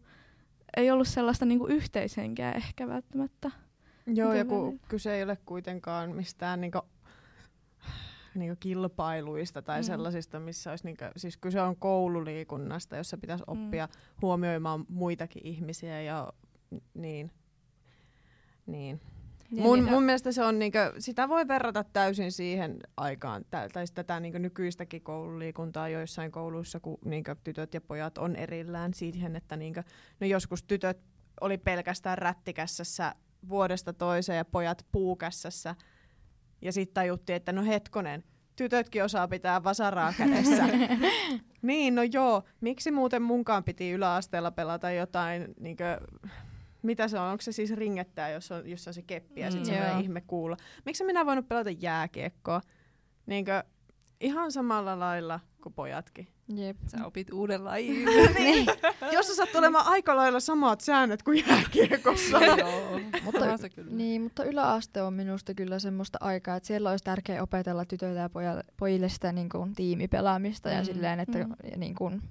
ei 0.77 0.91
ollut 0.91 1.07
sellaista 1.07 1.45
niinku 1.45 1.67
yhteishenkeä 1.67 2.51
ehkä 2.51 2.87
välttämättä. 2.87 3.51
Joo, 4.05 4.33
ja 4.33 4.45
kun 4.45 4.79
kyse 4.87 5.15
ei 5.15 5.23
ole 5.23 5.37
kuitenkaan 5.45 6.15
mistään 6.15 6.61
niinku, 6.61 6.79
niinku 8.35 8.55
kilpailuista 8.59 9.61
tai 9.61 9.79
mm. 9.79 9.83
sellaisista, 9.83 10.39
missä 10.39 10.69
olisi, 10.69 10.85
niinku, 10.85 11.03
siis 11.17 11.37
kyse 11.37 11.61
on 11.61 11.75
koululiikunnasta, 11.75 12.97
jossa 12.97 13.17
pitäisi 13.17 13.43
mm. 13.47 13.53
oppia 13.53 13.85
mm. 13.85 13.91
huomioimaan 14.21 14.85
muitakin 14.89 15.45
ihmisiä 15.45 16.01
ja 16.01 16.33
niin. 16.93 17.31
niin. 18.65 19.01
Niin, 19.51 19.63
mun, 19.63 19.83
mun 19.83 20.03
mielestä 20.03 20.31
se 20.31 20.43
on 20.43 20.59
niinku, 20.59 20.77
sitä 20.99 21.29
voi 21.29 21.47
verrata 21.47 21.83
täysin 21.83 22.31
siihen 22.31 22.77
aikaan, 22.97 23.45
tä, 23.49 23.69
tai 23.73 23.85
tätä 23.93 24.19
niinku 24.19 24.37
nykyistäkin 24.37 25.01
koululiikuntaa 25.01 25.89
joissain 25.89 26.31
kouluissa, 26.31 26.79
kun 26.79 26.97
niinku 27.05 27.31
tytöt 27.43 27.73
ja 27.73 27.81
pojat 27.81 28.17
on 28.17 28.35
erillään 28.35 28.93
siihen, 28.93 29.35
että 29.35 29.57
niinku, 29.57 29.81
no 30.19 30.27
joskus 30.27 30.63
tytöt 30.63 30.97
oli 31.41 31.57
pelkästään 31.57 32.17
rättikässässä 32.17 33.15
vuodesta 33.49 33.93
toiseen 33.93 34.37
ja 34.37 34.45
pojat 34.45 34.85
puukässässä. 34.91 35.75
Ja 36.61 36.71
sitten 36.71 36.93
tajuttiin, 36.93 37.35
että 37.35 37.51
no 37.51 37.63
hetkonen, 37.63 38.23
tytötkin 38.55 39.03
osaa 39.03 39.27
pitää 39.27 39.63
vasaraa 39.63 40.13
kädessä. 40.17 40.63
niin, 41.61 41.95
no 41.95 42.01
joo. 42.03 42.43
Miksi 42.61 42.91
muuten 42.91 43.21
munkaan 43.21 43.63
piti 43.63 43.91
yläasteella 43.91 44.51
pelata 44.51 44.91
jotain 44.91 45.53
niinkö, 45.59 45.97
mitä 46.83 47.07
se 47.07 47.19
on? 47.19 47.27
Onko 47.27 47.41
se 47.41 47.51
siis 47.51 47.71
ringettää, 47.71 48.29
jos 48.29 48.51
on, 48.51 48.69
jos 48.69 48.87
on 48.87 48.93
se 48.93 49.01
keppi 49.01 49.41
ja 49.41 49.47
mm. 49.47 49.51
sitten 49.51 49.75
se 49.75 49.99
ihme 49.99 50.21
kuulla? 50.21 50.57
Miksi 50.85 51.03
minä 51.03 51.25
voinut 51.25 51.47
pelata 51.47 51.69
jääkiekkoa? 51.69 52.61
Niinkö, 53.25 53.63
ihan 54.21 54.51
samalla 54.51 54.99
lailla 54.99 55.39
kuin 55.63 55.73
pojatkin. 55.73 56.27
Jep. 56.55 56.77
Sä 56.87 57.05
opit 57.05 57.33
uuden 57.33 57.65
lajin. 57.65 58.05
niin. 58.39 58.65
Jos 59.11 59.27
sä 59.27 59.35
saat 59.35 59.55
olemaan 59.55 59.87
aika 59.87 60.15
lailla 60.15 60.39
samat 60.39 60.81
säännöt 60.81 61.23
kuin 61.23 61.43
jääkiekossa. 61.47 62.39
mutta, 63.25 63.45
niin, 63.89 64.21
mutta 64.21 64.43
yläaste 64.43 65.01
on 65.01 65.13
minusta 65.13 65.53
kyllä 65.53 65.79
semmoista 65.79 66.17
aikaa, 66.21 66.55
että 66.55 66.67
siellä 66.67 66.89
olisi 66.89 67.03
tärkeää 67.03 67.43
opetella 67.43 67.85
tytöille 67.85 68.19
ja 68.19 68.29
pojille 68.77 69.09
sitä 69.09 69.31
niin 69.31 69.49
kuin, 69.49 69.75
tiimipelaamista 69.75 70.69
mm. 70.69 70.75
ja 70.75 70.83
silleen, 70.83 71.19
että 71.19 71.37
mm. 71.37 71.53
ja, 71.71 71.77
niin 71.77 71.95
kuin, 71.95 72.21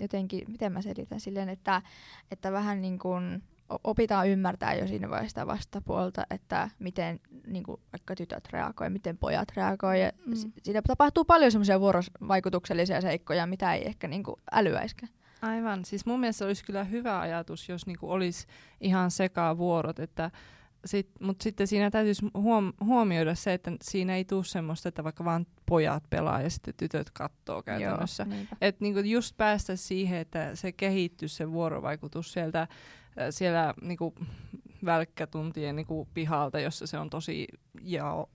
jotenkin, 0.00 0.44
miten 0.48 0.72
mä 0.72 0.82
selitän 0.82 1.20
silleen, 1.20 1.48
että, 1.48 1.82
että 2.30 2.52
vähän 2.52 2.80
niin 2.80 2.98
kuin 2.98 3.42
opitaan 3.84 4.28
ymmärtää 4.28 4.74
jo 4.74 4.86
siinä 4.86 5.10
vaiheessa 5.10 5.28
sitä 5.28 5.46
vastapuolta, 5.46 6.26
että 6.30 6.70
miten 6.78 7.20
niin 7.46 7.62
kuin, 7.62 7.80
vaikka 7.92 8.14
tytöt 8.14 8.48
reagoi, 8.52 8.90
miten 8.90 9.18
pojat 9.18 9.48
reagoi. 9.56 10.02
Ja 10.02 10.12
mm. 10.26 10.52
Siinä 10.62 10.82
tapahtuu 10.82 11.24
paljon 11.24 11.52
semmoisia 11.52 11.80
vuorovaikutuksellisia 11.80 13.00
seikkoja, 13.00 13.46
mitä 13.46 13.74
ei 13.74 13.86
ehkä 13.86 14.08
niin 14.08 14.22
kuin, 14.22 14.36
älyäiskään. 14.52 15.12
Aivan. 15.42 15.84
Siis 15.84 16.06
mun 16.06 16.20
mielestä 16.20 16.44
olisi 16.44 16.64
kyllä 16.64 16.84
hyvä 16.84 17.20
ajatus, 17.20 17.68
jos 17.68 17.86
niinku 17.86 18.10
olisi 18.10 18.46
ihan 18.80 19.10
sekaa 19.10 19.58
vuorot, 19.58 19.98
että 19.98 20.30
sit, 20.88 21.10
mutta 21.20 21.42
sitten 21.42 21.66
siinä 21.66 21.90
täytyisi 21.90 22.26
huom- 22.26 22.72
huomioida 22.84 23.34
se, 23.34 23.52
että 23.54 23.70
siinä 23.82 24.16
ei 24.16 24.24
tule 24.24 24.44
semmoista, 24.44 24.88
että 24.88 25.04
vaikka 25.04 25.24
vaan 25.24 25.46
pojat 25.66 26.04
pelaa 26.10 26.40
ja 26.40 26.50
sitten 26.50 26.74
tytöt 26.76 27.10
katsoo 27.10 27.62
käytännössä. 27.62 28.26
Että 28.60 28.84
niinku 28.84 29.00
just 29.00 29.36
päästä 29.36 29.76
siihen, 29.76 30.18
että 30.18 30.54
se 30.54 30.72
kehittyy 30.72 31.28
se 31.28 31.52
vuorovaikutus 31.52 32.32
sieltä 32.32 32.68
siellä 33.30 33.74
niinku, 33.82 34.14
välkkätuntien 34.84 35.76
niin 35.76 35.86
kuin 35.86 36.08
pihalta, 36.14 36.60
jossa 36.60 36.86
se 36.86 36.98
on 36.98 37.10
tosi 37.10 37.46
ja 37.82 38.26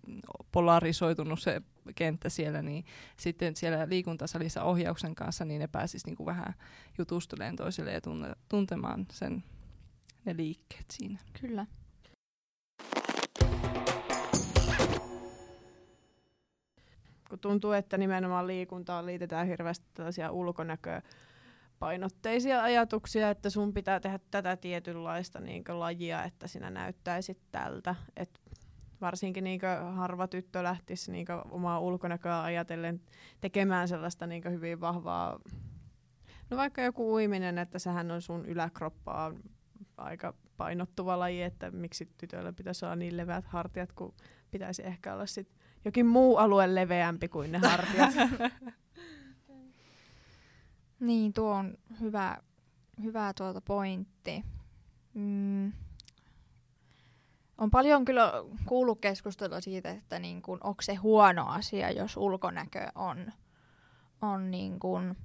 polarisoitunut 0.52 1.40
se 1.40 1.62
kenttä 1.96 2.30
siellä, 2.30 2.62
niin 2.62 2.86
sitten 3.18 3.56
siellä 3.56 3.90
liikuntasalissa 3.90 4.64
ohjauksen 4.64 5.16
kanssa 5.16 5.46
niin 5.46 5.60
ne 5.60 5.68
pääsisi 5.68 6.06
niin 6.06 6.16
kuin 6.16 6.26
vähän 6.26 6.54
jutustelemaan 6.98 7.56
toisille 7.56 7.92
ja 7.92 8.02
tunne, 8.02 8.36
tuntemaan 8.50 9.06
sen, 9.12 9.44
ne 10.26 10.38
liikkeet 10.38 10.86
siinä. 10.92 11.20
Kyllä. 11.42 11.66
Kun 17.34 17.40
tuntuu, 17.40 17.72
että 17.72 17.98
nimenomaan 17.98 18.48
liikuntaan 18.48 19.06
liitetään 19.06 19.48
hirveästi 19.48 19.86
tällaisia 19.94 20.32
ulkonäköä 20.32 21.02
painotteisia 21.80 22.64
ajatuksia, 22.64 23.30
että 23.30 23.50
sun 23.50 23.74
pitää 23.74 24.00
tehdä 24.00 24.20
tätä 24.32 24.58
tietynlaista 24.58 25.40
niin 25.40 25.64
lajia, 25.70 26.24
että 26.24 26.48
sinä 26.48 26.70
näyttäisit 26.70 27.38
tältä. 27.52 27.96
Et 28.18 28.42
varsinkin 29.02 29.44
niin 29.44 29.62
harva 29.94 30.28
tyttö 30.28 30.64
lähtisi 30.64 31.12
niin 31.12 31.28
omaa 31.52 31.80
ulkonäköä 31.80 32.44
ajatellen 32.44 33.02
tekemään 33.42 33.88
sellaista 33.88 34.28
niin 34.28 34.44
hyvin 34.52 34.82
vahvaa, 34.82 35.40
no 36.50 36.58
vaikka 36.58 36.82
joku 36.82 37.14
uiminen, 37.14 37.58
että 37.58 37.80
sehän 37.80 38.12
on 38.12 38.22
sun 38.22 38.46
yläkroppaa 38.46 39.34
aika 39.98 40.34
painottuva 40.58 41.20
laji, 41.20 41.44
että 41.44 41.72
miksi 41.72 42.10
tytöillä 42.18 42.54
pitäisi 42.54 42.86
olla 42.86 42.96
niin 42.96 43.18
leveät 43.18 43.46
hartiat, 43.46 43.94
kun 43.94 44.14
pitäisi 44.52 44.86
ehkä 44.86 45.14
olla 45.14 45.26
sit 45.26 45.63
jokin 45.86 46.06
muu 46.06 46.38
alue 46.38 46.76
leveämpi 46.76 47.28
kuin 47.28 47.52
ne 47.52 47.58
hartiat. 47.58 48.14
Niin, 51.00 51.34
tuo 51.34 51.54
on 51.54 51.78
hyvä, 52.02 52.38
hyvä 53.04 53.34
tuota 53.38 53.62
pointti. 53.62 54.44
Mm. 55.14 55.72
On 57.58 57.72
paljon 57.72 58.06
kyllä 58.06 58.34
kuullut 58.66 59.02
keskustelua 59.02 59.62
siitä, 59.62 59.90
että 59.90 60.20
niin 60.20 60.42
kun, 60.42 60.58
onko 60.64 60.82
se 60.82 60.96
huono 60.96 61.46
asia, 61.48 61.92
jos 61.92 62.18
ulkonäkö 62.18 62.88
on, 62.96 63.32
on 64.22 64.52
niin 64.52 64.80
kun 64.80 65.16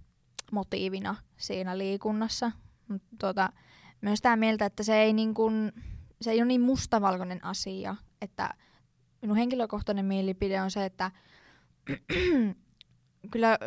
motiivina 0.52 1.16
siinä 1.36 1.78
liikunnassa. 1.78 2.52
Mut 2.88 3.02
tuota, 3.20 3.52
myös 4.00 4.18
sitä 4.18 4.36
mieltä, 4.36 4.64
että 4.66 4.82
se 4.82 4.96
ei, 4.96 5.12
niin 5.12 5.34
kun, 5.34 5.72
se 6.20 6.30
ei 6.30 6.38
ole 6.38 6.46
niin 6.46 6.60
mustavalkoinen 6.60 7.44
asia, 7.44 7.96
että 8.22 8.54
minun 9.22 9.36
henkilökohtainen 9.36 10.04
mielipide 10.04 10.62
on 10.62 10.70
se, 10.70 10.84
että 10.84 11.10
kyllä 13.32 13.58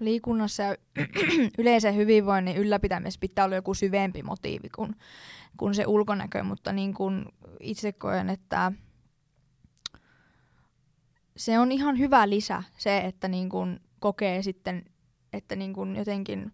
liikunnassa 0.00 0.62
ja 0.62 0.76
yleisen 1.58 1.96
hyvinvoinnin 1.96 2.56
ylläpitämisessä 2.56 3.20
pitää 3.20 3.44
olla 3.44 3.56
joku 3.56 3.74
syvempi 3.74 4.22
motiivi 4.22 4.68
kuin, 4.68 4.96
kuin 5.56 5.74
se 5.74 5.86
ulkonäkö, 5.86 6.42
mutta 6.42 6.72
niin 6.72 6.94
kuin 6.94 7.24
itse 7.60 7.92
koen, 7.92 8.30
että 8.30 8.72
se 11.36 11.58
on 11.58 11.72
ihan 11.72 11.98
hyvä 11.98 12.28
lisä 12.28 12.62
se, 12.76 12.98
että 12.98 13.28
niin 13.28 13.48
kuin 13.48 13.80
kokee 14.00 14.42
sitten, 14.42 14.84
että 15.32 15.56
niin 15.56 15.72
kuin 15.72 15.96
jotenkin 15.96 16.52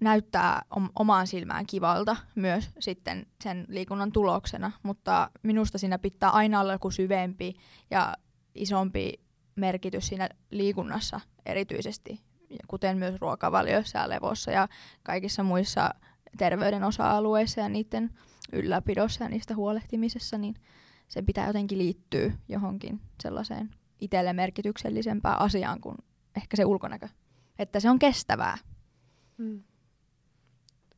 näyttää 0.00 0.62
omaan 0.98 1.26
silmään 1.26 1.66
kivalta 1.66 2.16
myös 2.34 2.70
sitten 2.78 3.26
sen 3.42 3.64
liikunnan 3.68 4.12
tuloksena, 4.12 4.72
mutta 4.82 5.30
minusta 5.42 5.78
siinä 5.78 5.98
pitää 5.98 6.30
aina 6.30 6.60
olla 6.60 6.72
joku 6.72 6.90
syvempi 6.90 7.54
ja 7.90 8.16
isompi 8.54 9.20
merkitys 9.56 10.06
siinä 10.06 10.28
liikunnassa 10.50 11.20
erityisesti, 11.46 12.20
kuten 12.68 12.98
myös 12.98 13.20
ruokavalioissa 13.20 13.98
ja 13.98 14.08
levossa 14.08 14.50
ja 14.50 14.68
kaikissa 15.02 15.42
muissa 15.42 15.94
terveyden 16.38 16.84
osa-alueissa 16.84 17.60
ja 17.60 17.68
niiden 17.68 18.10
ylläpidossa 18.52 19.24
ja 19.24 19.30
niistä 19.30 19.56
huolehtimisessa, 19.56 20.38
niin 20.38 20.54
se 21.08 21.22
pitää 21.22 21.46
jotenkin 21.46 21.78
liittyä 21.78 22.32
johonkin 22.48 23.00
sellaiseen 23.22 23.70
itselle 24.00 24.32
merkityksellisempään 24.32 25.40
asiaan 25.40 25.80
kuin 25.80 25.96
ehkä 26.36 26.56
se 26.56 26.64
ulkonäkö. 26.64 27.08
Että 27.58 27.80
se 27.80 27.90
on 27.90 27.98
kestävää. 27.98 28.58
Hmm. 29.38 29.62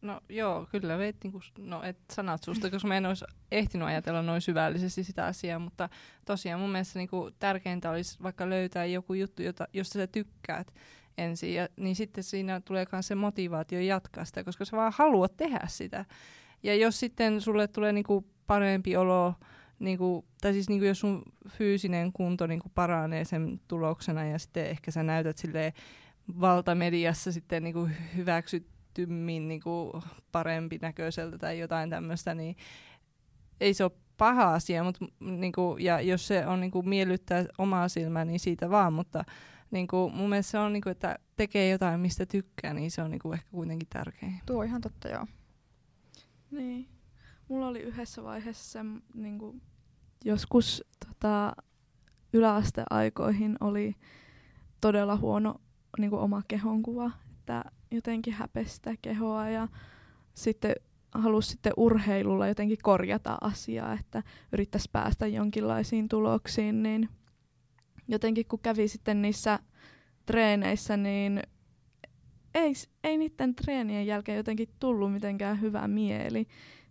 No 0.03 0.21
joo, 0.29 0.67
kyllä 0.71 0.99
veit 0.99 1.17
niinku, 1.25 1.41
no, 1.59 1.83
et 1.83 1.99
sanat 2.13 2.43
susta, 2.43 2.71
koska 2.71 2.89
mä 2.89 2.97
en 2.97 3.07
olisi 3.07 3.25
ehtinyt 3.53 3.89
ajatella 3.89 4.23
noin 4.23 4.41
syvällisesti 4.41 5.05
sitä 5.05 5.27
asiaa, 5.27 5.59
mutta 5.59 5.89
tosiaan 6.25 6.61
mun 6.61 6.71
mielestä 6.71 6.99
niinku, 6.99 7.31
tärkeintä 7.39 7.91
olisi 7.91 8.19
vaikka 8.23 8.51
löytää 8.51 8.85
joku 8.85 9.15
juttu, 9.15 9.43
jota, 9.43 9.69
josta 9.73 9.93
sä 9.93 10.07
tykkäät 10.07 10.75
ensin, 11.19 11.55
ja, 11.55 11.69
niin 11.77 11.97
sitten 11.97 12.25
siinä 12.25 12.61
tulee 12.61 12.87
myös 12.93 13.07
se 13.07 13.15
motivaatio 13.15 13.81
jatkaa 13.81 14.25
sitä, 14.25 14.45
koska 14.45 14.65
sä 14.65 14.77
vaan 14.77 14.93
haluat 14.97 15.37
tehdä 15.37 15.61
sitä. 15.67 16.05
Ja 16.63 16.75
jos 16.75 17.01
sitten 17.01 17.41
sulle 17.41 17.69
tulee 17.69 17.93
niinku 17.93 18.27
parempi 18.47 18.97
olo, 18.97 19.35
niinku, 19.79 20.25
tai 20.41 20.53
siis 20.53 20.69
niinku, 20.69 20.85
jos 20.85 21.01
sun 21.01 21.23
fyysinen 21.49 22.13
kunto 22.13 22.47
niinku 22.47 22.69
paranee 22.75 23.25
sen 23.25 23.61
tuloksena, 23.69 24.25
ja 24.25 24.39
sitten 24.39 24.67
ehkä 24.67 24.91
sä 24.91 25.03
näytät 25.03 25.39
sille 25.39 25.75
valtamediassa 26.41 27.33
sitten 27.33 27.63
niinku 27.63 27.89
hyväksyt 28.17 28.72
tymmin 28.95 29.49
niin 29.49 29.61
kuin 29.61 30.03
parempi 30.33 30.79
näköiseltä 30.83 31.39
tai 31.39 31.59
jotain 31.59 31.91
tämmöistä, 31.91 32.35
niin 32.35 32.57
ei 33.61 33.75
se 33.75 33.85
ole 33.85 33.93
paha 34.19 34.55
asia, 34.55 34.85
mutta 34.85 35.07
niin 35.21 35.53
kuin, 35.53 35.85
ja 35.85 36.01
jos 36.01 36.27
se 36.27 36.47
on 36.47 36.61
niin 36.61 36.71
kuin, 36.71 36.89
miellyttää 36.89 37.45
omaa 37.59 37.89
silmää, 37.89 38.25
niin 38.25 38.41
siitä 38.41 38.71
vaan, 38.71 38.93
mutta 38.93 39.25
niin 39.71 39.87
kuin, 39.87 40.15
mun 40.15 40.29
mielestä 40.29 40.51
se 40.51 40.59
on, 40.59 40.73
niin 40.73 40.83
kuin, 40.83 40.91
että 40.91 41.19
tekee 41.37 41.71
jotain, 41.71 42.01
mistä 42.01 42.27
tykkää, 42.27 42.75
niin 42.75 42.91
se 42.91 43.03
on 43.03 43.11
niin 43.11 43.19
kuin, 43.19 43.35
ehkä 43.35 43.51
kuitenkin 43.51 43.89
tärkein. 43.89 44.41
Tuo 44.47 44.59
on 44.59 44.67
ihan 44.67 44.81
totta, 44.81 45.09
joo. 45.09 45.27
Niin. 46.51 46.89
Mulla 47.49 47.69
oli 47.69 47.81
yhdessä 47.81 48.23
vaiheessa 48.23 48.73
se, 48.73 48.79
niin 49.15 49.39
kuin, 49.39 49.63
joskus 50.25 50.85
tota, 51.09 51.53
yläasteaikoihin 52.33 53.57
oli 53.61 53.95
todella 54.81 55.17
huono 55.17 55.61
niin 55.99 56.11
kuin, 56.11 56.23
oma 56.23 56.43
kehonkuva. 56.49 57.11
Että 57.39 57.65
jotenkin 57.93 58.35
häpestä 58.35 58.95
kehoa 59.03 59.49
ja 59.49 59.69
sitten 60.35 60.75
halusi 61.15 61.49
sitten 61.51 61.73
urheilulla 61.77 62.49
jotenkin 62.49 62.79
korjata 62.83 63.39
asiaa, 63.41 63.93
että 63.93 64.23
yrittäisi 64.53 64.89
päästä 64.93 65.27
jonkinlaisiin 65.27 66.09
tuloksiin, 66.09 66.83
niin 66.83 67.09
jotenkin 68.09 68.47
kun 68.47 68.59
kävi 68.59 68.89
sitten 68.89 69.23
niissä 69.23 69.59
treeneissä, 70.27 70.97
niin 70.97 71.43
ei, 72.55 72.73
ei 73.05 73.17
niiden 73.17 73.55
treenien 73.55 74.07
jälkeen 74.07 74.37
jotenkin 74.37 74.69
tullut 74.81 75.13
mitenkään 75.13 75.61
hyvä 75.61 75.89
mieli. 75.89 76.47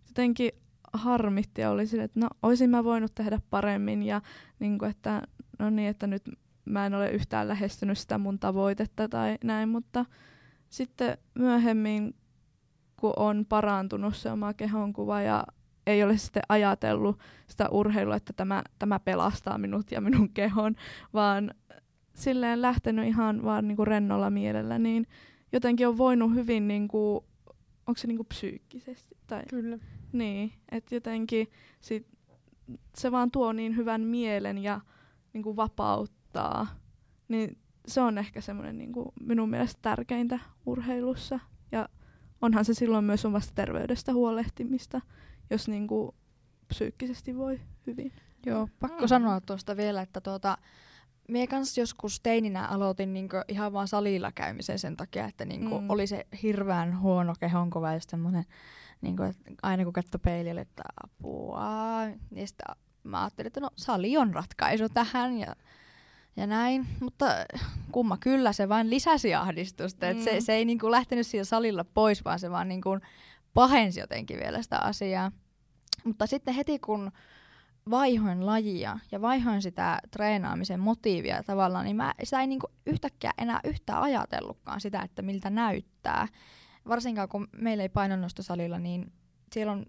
Jotenkin 0.08 0.50
harmitti 0.92 1.60
ja 1.60 1.70
oli 1.70 1.86
sille, 1.86 2.04
että 2.04 2.20
no 2.20 2.28
olisin 2.42 2.70
mä 2.70 2.84
voinut 2.84 3.14
tehdä 3.14 3.40
paremmin 3.50 4.02
ja 4.02 4.20
niin 4.58 4.78
kuin, 4.78 4.90
että 4.90 5.22
no 5.58 5.70
niin, 5.70 5.88
että 5.88 6.06
nyt 6.06 6.22
mä 6.64 6.86
en 6.86 6.94
ole 6.94 7.10
yhtään 7.10 7.48
lähestynyt 7.48 7.98
sitä 7.98 8.18
mun 8.18 8.38
tavoitetta 8.38 9.08
tai 9.08 9.38
näin, 9.44 9.68
mutta 9.68 10.04
sitten 10.72 11.18
myöhemmin, 11.34 12.14
kun 12.96 13.12
on 13.16 13.46
parantunut 13.48 14.16
se 14.16 14.30
oma 14.30 14.54
kehonkuva 14.54 15.22
ja 15.22 15.44
ei 15.86 16.04
ole 16.04 16.16
sitten 16.16 16.42
ajatellut 16.48 17.18
sitä 17.46 17.68
urheilua, 17.68 18.16
että 18.16 18.32
tämä, 18.32 18.62
tämä 18.78 19.00
pelastaa 19.00 19.58
minut 19.58 19.90
ja 19.90 20.00
minun 20.00 20.28
kehon, 20.34 20.76
vaan 21.14 21.54
silleen 22.14 22.62
lähtenyt 22.62 23.06
ihan 23.06 23.44
vaan 23.44 23.68
niinku 23.68 23.84
rennolla 23.84 24.30
mielellä, 24.30 24.78
niin 24.78 25.06
jotenkin 25.52 25.88
on 25.88 25.98
voinut 25.98 26.34
hyvin, 26.34 26.68
niinku, 26.68 27.24
onko 27.86 27.98
se 27.98 28.06
niinku 28.06 28.24
psyykkisesti? 28.24 29.16
Tai, 29.26 29.42
Kyllä. 29.50 29.78
Niin, 30.12 30.52
että 30.70 30.94
jotenkin 30.94 31.48
sit, 31.80 32.06
se 32.94 33.12
vaan 33.12 33.30
tuo 33.30 33.52
niin 33.52 33.76
hyvän 33.76 34.00
mielen 34.00 34.58
ja 34.58 34.80
niinku 35.32 35.56
vapauttaa. 35.56 36.66
Niin 37.28 37.58
se 37.86 38.00
on 38.00 38.18
ehkä 38.18 38.40
semmoinen 38.40 38.78
niin 38.78 38.92
kuin 38.92 39.08
minun 39.20 39.50
mielestä 39.50 39.78
tärkeintä 39.82 40.38
urheilussa. 40.66 41.38
Ja 41.72 41.88
onhan 42.42 42.64
se 42.64 42.74
silloin 42.74 43.04
myös 43.04 43.24
omasta 43.24 43.52
terveydestä 43.54 44.12
huolehtimista, 44.12 45.00
jos 45.50 45.68
niin 45.68 45.86
kuin 45.86 46.14
psyykkisesti 46.68 47.36
voi 47.36 47.60
hyvin. 47.86 48.12
Joo, 48.46 48.68
pakko 48.80 49.02
mm. 49.02 49.08
sanoa 49.08 49.40
tuosta 49.40 49.76
vielä, 49.76 50.02
että 50.02 50.20
tuota, 50.20 50.58
Mie 51.28 51.46
kanssa 51.46 51.80
joskus 51.80 52.20
teininä 52.20 52.66
aloitin 52.66 53.12
niinku 53.12 53.36
ihan 53.48 53.72
vaan 53.72 53.88
salilla 53.88 54.32
käymisen 54.32 54.78
sen 54.78 54.96
takia, 54.96 55.26
että 55.26 55.44
niinku 55.44 55.80
mm. 55.80 55.90
oli 55.90 56.06
se 56.06 56.26
hirveän 56.42 57.00
huono 57.00 57.34
kehonkuva 57.40 57.92
ja 57.92 58.00
semmoinen, 58.00 58.44
niinku, 59.00 59.22
että 59.22 59.50
aina 59.62 59.84
kun 59.84 59.92
katsoi 59.92 60.20
peilille, 60.24 60.60
että 60.60 60.82
apua. 61.04 62.04
Niin 62.30 62.48
sitten 62.48 62.76
mä 63.04 63.22
ajattelin, 63.22 63.46
että 63.46 63.60
no 63.60 63.70
sali 63.76 64.16
on 64.16 64.34
ratkaisu 64.34 64.88
tähän 64.88 65.38
ja 65.38 65.56
ja 66.36 66.46
näin, 66.46 66.86
mutta 67.00 67.26
kumma 67.92 68.16
kyllä 68.16 68.52
se 68.52 68.68
vain 68.68 68.90
lisäsi 68.90 69.34
ahdistusta, 69.34 70.06
mm. 70.14 70.20
se, 70.20 70.40
se 70.40 70.52
ei 70.52 70.64
niinku 70.64 70.90
lähtenyt 70.90 71.26
siellä 71.26 71.44
salilla 71.44 71.84
pois, 71.84 72.24
vaan 72.24 72.38
se 72.38 72.50
vaan 72.50 72.68
niinku 72.68 72.98
pahensi 73.54 74.00
jotenkin 74.00 74.38
vielä 74.38 74.62
sitä 74.62 74.78
asiaa. 74.78 75.32
Mutta 76.04 76.26
sitten 76.26 76.54
heti 76.54 76.78
kun 76.78 77.12
vaihoin 77.90 78.46
lajia 78.46 78.98
ja 79.12 79.20
vaihoin 79.20 79.62
sitä 79.62 79.98
treenaamisen 80.10 80.80
motiivia 80.80 81.42
tavallaan, 81.42 81.84
niin 81.84 81.96
mä 81.96 82.14
sitä 82.22 82.40
ei 82.40 82.46
niinku 82.46 82.66
yhtäkkiä 82.86 83.30
enää 83.38 83.60
yhtään 83.64 84.02
ajatellutkaan 84.02 84.80
sitä, 84.80 85.02
että 85.02 85.22
miltä 85.22 85.50
näyttää. 85.50 86.28
Varsinkaan 86.88 87.28
kun 87.28 87.48
meillä 87.52 87.82
ei 87.82 87.88
painonnostosalilla, 87.88 88.78
niin 88.78 89.12
siellä 89.52 89.72
on 89.72 89.86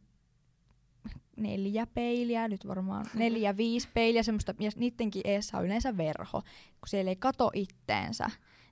neljä 1.37 1.87
peiliä, 1.87 2.47
nyt 2.47 2.67
varmaan 2.67 3.05
neljä, 3.13 3.57
viisi 3.57 3.89
peiliä, 3.93 4.23
semmoista, 4.23 4.55
ja 4.59 4.71
niidenkin 4.75 5.21
eessä 5.25 5.57
on 5.57 5.65
yleensä 5.65 5.97
verho. 5.97 6.41
Kun 6.41 6.87
siellä 6.87 7.09
ei 7.09 7.15
kato 7.15 7.51
itteensä, 7.53 8.29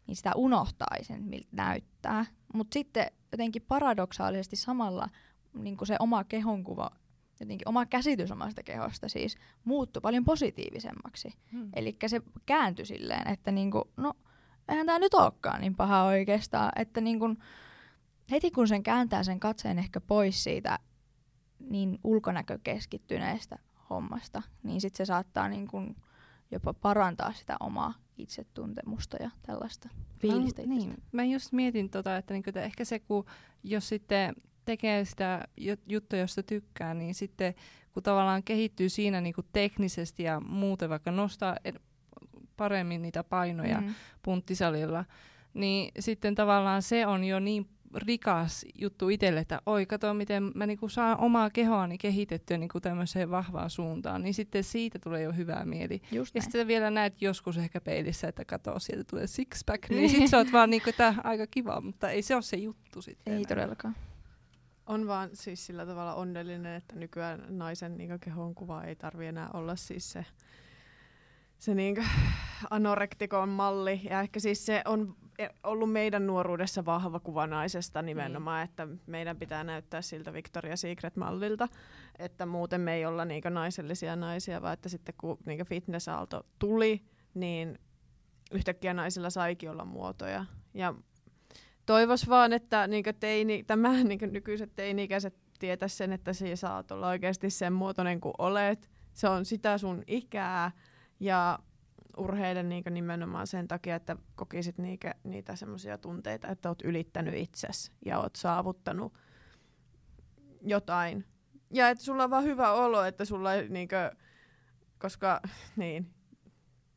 niin 0.08 0.16
sitä 0.16 0.32
unohtaisi, 0.36 1.14
miltä 1.20 1.48
näyttää. 1.52 2.26
Mutta 2.54 2.74
sitten 2.74 3.12
jotenkin 3.32 3.62
paradoksaalisesti 3.62 4.56
samalla 4.56 5.10
niin 5.54 5.78
se 5.84 5.96
oma 6.00 6.24
kehonkuva, 6.24 6.90
jotenkin 7.40 7.70
oma 7.70 7.86
käsitys 7.86 8.32
omasta 8.32 8.64
kehosta 8.64 9.10
siis 9.10 9.38
muuttui 9.64 10.02
paljon 10.02 10.24
positiivisemmaksi. 10.24 11.34
Hmm. 11.52 11.70
Eli 11.76 11.96
se 12.08 12.22
kääntyi 12.46 12.86
silleen, 12.86 13.28
että 13.28 13.52
niinku, 13.52 13.92
no 13.98 14.14
eihän 14.70 14.86
tämä 14.86 15.00
nyt 15.00 15.14
olekaan 15.14 15.62
niin 15.62 15.76
paha 15.76 16.04
oikeastaan, 16.04 16.72
että 16.76 17.02
niinku, 17.02 17.36
heti 18.32 18.52
kun 18.52 18.68
sen 18.68 18.84
kääntää 18.84 19.24
sen 19.24 19.40
katseen 19.40 19.80
ehkä 19.80 20.02
pois 20.02 20.44
siitä 20.44 20.80
niin 21.70 22.00
ulkonäkökeskittyneestä 22.04 23.60
hommasta, 23.90 24.42
niin 24.64 24.82
sitten 24.82 24.98
se 24.98 25.06
saattaa 25.06 25.50
niin 25.50 25.68
kun 25.68 25.96
jopa 26.52 26.74
parantaa 26.74 27.34
sitä 27.34 27.58
omaa 27.60 27.94
itsetuntemusta 28.18 29.18
ja 29.24 29.32
tällaista 29.46 29.90
fiilistä 30.20 30.62
mä, 30.62 30.68
niin. 30.68 31.04
Mä 31.12 31.24
just 31.24 31.52
mietin 31.52 31.90
tota, 31.90 32.18
että 32.18 32.34
niinku, 32.34 32.50
että 32.50 32.62
ehkä 32.62 32.86
se, 32.86 33.00
kun 33.00 33.26
jos 33.64 33.90
sitten 33.90 34.36
tekee 34.66 35.06
sitä 35.06 35.48
juttua, 35.88 36.20
josta 36.20 36.44
tykkää, 36.44 36.94
niin 36.94 37.16
sitten 37.16 37.54
kun 37.94 38.04
tavallaan 38.04 38.44
kehittyy 38.44 38.90
siinä 38.90 39.22
niinku 39.22 39.42
teknisesti 39.54 40.24
ja 40.24 40.40
muuten 40.40 40.90
vaikka 40.90 41.12
nostaa 41.12 41.58
paremmin 42.58 43.02
niitä 43.02 43.24
painoja 43.24 43.82
mm. 43.82 43.94
punttisalilla, 44.24 45.06
niin 45.54 45.92
sitten 46.00 46.36
tavallaan 46.36 46.82
se 46.82 47.08
on 47.08 47.24
jo 47.24 47.40
niin 47.40 47.70
rikas 47.96 48.66
juttu 48.76 49.10
itselle, 49.10 49.40
että 49.40 49.62
oi, 49.66 49.86
kato 49.86 50.14
miten 50.14 50.52
mä 50.56 50.66
niinku 50.66 50.90
saan 50.90 51.20
omaa 51.20 51.50
kehoani 51.50 51.98
kehitettyä 51.98 52.58
niinku 52.58 52.80
tämmöiseen 52.80 53.32
vahvaan 53.32 53.70
suuntaan, 53.70 54.24
niin 54.24 54.34
sitten 54.34 54.64
siitä 54.64 55.00
tulee 55.00 55.22
jo 55.22 55.32
hyvää 55.32 55.66
mieli. 55.66 56.02
Just 56.12 56.36
ja 56.36 56.42
sitten 56.42 56.68
vielä 56.68 56.92
näet 56.92 57.22
joskus 57.22 57.58
ehkä 57.58 57.82
peilissä, 57.82 58.28
että 58.28 58.46
kato, 58.46 58.80
sieltä 58.80 59.04
tulee 59.10 59.26
six-pack, 59.26 59.90
niin 59.90 60.10
sitten 60.10 60.30
sä 60.30 60.38
oot 60.38 60.52
vaan 60.52 60.70
niinku, 60.70 60.90
että 60.90 61.16
aika 61.24 61.48
kiva, 61.48 61.82
mutta 61.82 62.10
ei 62.10 62.22
se 62.22 62.36
ole 62.36 62.42
se 62.42 62.58
juttu 62.58 63.02
sitten. 63.02 63.34
Ei 63.34 63.38
enää. 63.38 63.50
todellakaan. 63.50 63.96
On 64.88 65.08
vaan 65.08 65.30
siis 65.34 65.66
sillä 65.66 65.86
tavalla 65.86 66.14
onnellinen, 66.14 66.76
että 66.76 66.96
nykyään 66.96 67.46
naisen 67.50 67.98
niin 67.98 68.20
kehon 68.20 68.56
kuva 68.56 68.84
ei 68.84 68.96
tarvi 68.96 69.28
enää 69.28 69.50
olla 69.54 69.76
siis 69.76 70.12
se, 70.12 70.26
se 71.58 71.76
niin 71.76 71.96
anorektikon 72.70 73.50
malli. 73.50 74.02
Ja 74.10 74.22
ehkä 74.22 74.40
siis 74.40 74.66
se 74.66 74.82
on 74.86 75.16
ollut 75.64 75.92
meidän 75.92 76.28
nuoruudessa 76.28 76.86
vahva 76.86 77.20
kuva 77.20 77.48
naisesta 77.48 78.02
nimenomaan, 78.02 78.60
mm. 78.60 78.64
että 78.64 78.88
meidän 79.06 79.38
pitää 79.38 79.64
näyttää 79.64 80.02
siltä 80.02 80.34
Victoria 80.34 80.76
Secret-mallilta, 80.78 81.68
että 82.20 82.46
muuten 82.46 82.82
me 82.82 82.94
ei 82.94 83.06
olla 83.06 83.26
niinkö 83.26 83.50
naisellisia 83.50 84.16
naisia, 84.16 84.62
vaan 84.62 84.74
että 84.74 84.90
sitten 84.90 85.16
kun 85.18 85.38
niinkö 85.46 85.66
fitness-aalto 85.66 86.46
tuli, 86.60 87.04
niin 87.34 87.80
yhtäkkiä 88.52 88.94
naisilla 88.94 89.30
saikin 89.30 89.70
olla 89.70 89.86
muotoja. 89.86 90.46
Ja 90.74 90.94
toivos 91.86 92.30
vaan, 92.30 92.54
että 92.54 92.88
niinkö 92.88 93.14
teini, 93.14 93.64
tämä 93.64 93.94
niinkö 94.04 94.28
nykyiset 94.28 94.72
teini-ikäiset 94.76 95.36
tietä 95.60 95.88
sen, 95.88 96.14
että 96.14 96.34
sinä 96.34 96.56
saat 96.56 96.92
olla 96.92 97.08
oikeasti 97.08 97.50
sen 97.50 97.74
muotoinen 97.74 98.22
kuin 98.22 98.34
olet. 98.38 98.90
Se 99.14 99.28
on 99.28 99.46
sitä 99.46 99.78
sun 99.78 100.04
ikää 100.08 100.72
ja 101.20 101.60
urheilen 102.18 102.70
niinku 102.70 102.90
nimenomaan 102.90 103.48
sen 103.48 103.68
takia, 103.68 103.96
että 103.96 104.16
kokisit 104.36 104.78
niitä, 104.78 105.16
niitä 105.24 105.56
semmoisia 105.56 105.98
tunteita, 105.98 106.48
että 106.48 106.70
oot 106.70 106.82
ylittänyt 106.82 107.34
itsesi 107.34 107.92
ja 108.06 108.20
oot 108.20 108.36
saavuttanut 108.36 109.14
jotain. 110.62 111.26
Ja 111.74 111.90
että 111.90 112.04
sulla 112.04 112.24
on 112.24 112.30
vaan 112.30 112.44
hyvä 112.44 112.72
olo, 112.72 113.04
että 113.04 113.26
sulla 113.26 113.54
ei 113.54 113.70
niinku, 113.70 113.96
koska 115.00 115.42
niin, 115.76 116.14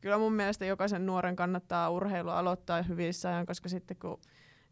kyllä 0.01 0.17
mun 0.17 0.33
mielestä 0.33 0.65
jokaisen 0.65 1.05
nuoren 1.05 1.35
kannattaa 1.35 1.89
urheilu 1.89 2.29
aloittaa 2.29 2.81
hyvissä 2.81 3.29
ajan, 3.29 3.45
koska 3.45 3.69
sitten 3.69 3.97
kun 3.97 4.21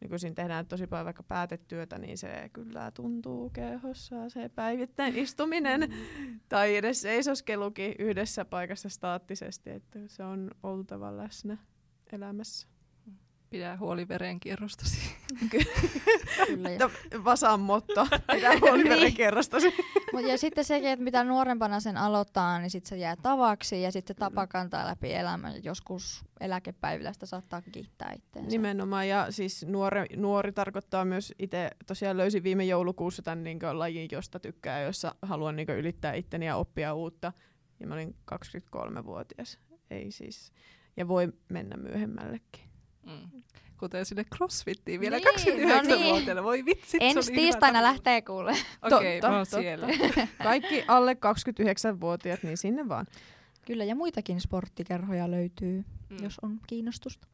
nykyisin 0.03 0.35
tehdään 0.35 0.65
tosi 0.65 0.87
paljon 0.87 1.05
vaikka 1.05 1.23
päätetyötä, 1.23 1.97
niin 1.97 2.17
se 2.17 2.49
kyllä 2.53 2.91
tuntuu 2.91 3.49
kehossa 3.49 4.29
se 4.29 4.49
päivittäin 4.49 5.17
istuminen 5.17 5.81
mm. 5.81 6.39
tai 6.49 6.75
edes 6.75 7.01
seisoskelukin 7.01 7.95
yhdessä 7.99 8.45
paikassa 8.45 8.89
staattisesti, 8.89 9.69
että 9.69 9.99
se 10.07 10.23
on 10.23 10.51
oltava 10.63 11.17
läsnä 11.17 11.57
elämässä. 12.11 12.72
Pidä 13.53 13.77
huoli 13.77 14.07
verenkierrostasi. 14.07 14.99
Kyllä. 15.51 16.89
Vasan 17.23 17.59
motto. 17.59 18.07
Pidä 18.35 18.51
huoli 18.61 18.83
niin. 18.83 18.89
verenkierrostasi. 18.93 19.73
Mut 20.13 20.27
ja 20.27 20.37
sitten 20.37 20.63
sekin, 20.63 20.89
että 20.89 21.03
mitä 21.03 21.23
nuorempana 21.23 21.79
sen 21.79 21.97
aloittaa, 21.97 22.59
niin 22.59 22.69
sitten 22.69 22.89
se 22.89 22.97
jää 22.97 23.15
tavaksi 23.15 23.81
ja 23.81 23.91
sitten 23.91 24.15
tapa 24.15 24.47
kantaa 24.47 24.87
läpi 24.87 25.13
elämän. 25.13 25.63
Joskus 25.63 26.25
eläkepäivillä 26.39 27.13
sitä 27.13 27.25
saattaa 27.25 27.61
kiittää 27.71 28.13
itseensä. 28.15 28.49
Nimenomaan. 28.49 29.07
Ja 29.07 29.27
siis 29.29 29.65
nuori, 29.65 30.05
nuori 30.15 30.51
tarkoittaa 30.51 31.05
myös 31.05 31.33
itse, 31.39 31.69
tosiaan 31.87 32.17
löysin 32.17 32.43
viime 32.43 32.65
joulukuussa 32.65 33.21
tämän 33.21 33.43
niin 33.43 33.59
lajin, 33.71 34.09
josta 34.11 34.39
tykkää, 34.39 34.81
jossa 34.81 35.15
haluan 35.21 35.55
niin 35.55 35.69
ylittää 35.69 36.13
itteni 36.13 36.45
ja 36.45 36.55
oppia 36.55 36.93
uutta. 36.93 37.33
Ja 37.79 37.87
mä 37.87 37.93
olin 37.93 38.15
23-vuotias. 38.33 39.59
Ei 39.89 40.11
siis. 40.11 40.51
Ja 40.97 41.07
voi 41.07 41.33
mennä 41.49 41.77
myöhemmällekin. 41.77 42.72
Mm. 43.05 43.43
Kuten 43.77 44.05
sinne 44.05 44.23
crossfittiin 44.23 44.99
vielä 44.99 45.17
niin, 45.17 45.27
29-vuotiaana. 45.27 45.89
No 45.89 46.33
niin. 46.33 46.43
Voi 46.43 46.65
vitsit, 46.65 47.01
Ensi 47.01 47.31
tiistaina 47.31 47.83
lähtee 47.83 48.21
kuule. 48.21 48.51
Okei, 48.81 49.19
okay, 49.19 49.45
siellä. 49.45 49.87
Kaikki 50.43 50.83
alle 50.87 51.13
29-vuotiaat, 51.13 52.43
niin 52.43 52.57
sinne 52.57 52.89
vaan. 52.89 53.05
Kyllä, 53.65 53.83
ja 53.83 53.95
muitakin 53.95 54.41
sporttikerhoja 54.41 55.31
löytyy, 55.31 55.83
mm. 56.09 56.23
jos 56.23 56.39
on 56.41 56.59
kiinnostusta. 56.67 57.27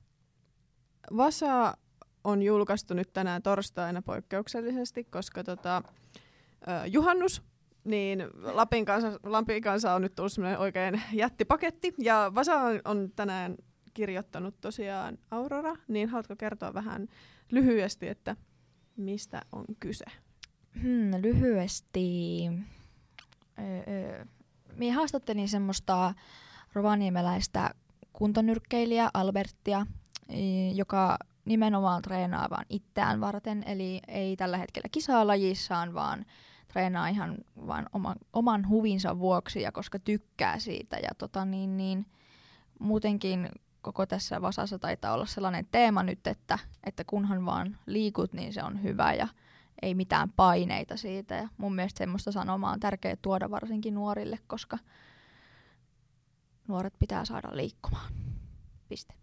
Vasa 1.17 1.77
on 2.23 2.43
julkaistu 2.43 2.93
nyt 2.93 3.13
tänään 3.13 3.41
torstaina 3.41 4.01
poikkeuksellisesti, 4.01 5.03
koska 5.03 5.43
tota, 5.43 5.83
uh, 5.85 6.91
juhannus 6.91 7.41
niin 7.83 8.27
Lapin 8.41 8.85
kanssa, 8.85 9.19
Lapin 9.23 9.63
kanssa 9.63 9.93
on 9.93 10.01
nyt 10.01 10.15
tullut 10.15 10.33
semmoinen 10.33 10.59
oikein 10.59 11.01
jättipaketti. 11.13 11.93
Ja 11.97 12.31
Vasa 12.35 12.55
on, 12.55 12.81
on 12.85 13.11
tänään 13.15 13.55
kirjoittanut 13.93 14.61
tosiaan 14.61 15.17
Aurora, 15.31 15.75
niin 15.87 16.09
haluatko 16.09 16.35
kertoa 16.35 16.73
vähän 16.73 17.07
lyhyesti, 17.51 18.07
että 18.07 18.35
mistä 18.97 19.41
on 19.51 19.65
kyse? 19.79 20.05
Hmm, 20.81 21.11
lyhyesti. 21.21 22.47
Öö, 23.59 24.25
Minä 24.75 24.95
haastattelin 24.95 25.49
semmoista 25.49 26.13
rovaniemeläistä 26.73 27.71
kuntonyrkkeilijä 28.13 29.09
Albertia, 29.13 29.85
joka 30.75 31.17
nimenomaan 31.45 32.01
treenaa 32.01 32.49
vaan 32.49 32.65
itseään 32.69 33.21
varten, 33.21 33.63
eli 33.65 33.99
ei 34.07 34.35
tällä 34.35 34.57
hetkellä 34.57 34.89
kisaa 34.91 35.27
lajissaan, 35.27 35.93
vaan 35.93 36.25
treenaa 36.67 37.07
ihan 37.07 37.37
vaan 37.67 37.85
oman, 37.93 38.15
oman 38.33 38.69
huvinsa 38.69 39.19
vuoksi 39.19 39.61
ja 39.61 39.71
koska 39.71 39.99
tykkää 39.99 40.59
siitä. 40.59 40.97
Ja 40.97 41.09
tota 41.17 41.45
niin, 41.45 41.77
niin, 41.77 42.05
muutenkin 42.79 43.49
koko 43.81 44.05
tässä 44.05 44.41
vasassa 44.41 44.79
taitaa 44.79 45.13
olla 45.13 45.25
sellainen 45.25 45.67
teema 45.71 46.03
nyt, 46.03 46.27
että, 46.27 46.59
että 46.83 47.03
kunhan 47.03 47.45
vaan 47.45 47.77
liikut, 47.85 48.33
niin 48.33 48.53
se 48.53 48.63
on 48.63 48.83
hyvä 48.83 49.13
ja 49.13 49.27
ei 49.81 49.95
mitään 49.95 50.31
paineita 50.31 50.97
siitä. 50.97 51.35
Ja 51.35 51.47
mun 51.57 51.75
mielestä 51.75 51.97
semmoista 51.97 52.31
sanomaa 52.31 52.73
on 52.73 52.79
tärkeää 52.79 53.15
tuoda 53.21 53.51
varsinkin 53.51 53.93
nuorille, 53.93 54.39
koska 54.47 54.77
nuoret 56.67 56.93
pitää 56.99 57.25
saada 57.25 57.49
liikkumaan. 57.51 58.13
Piste. 58.89 59.13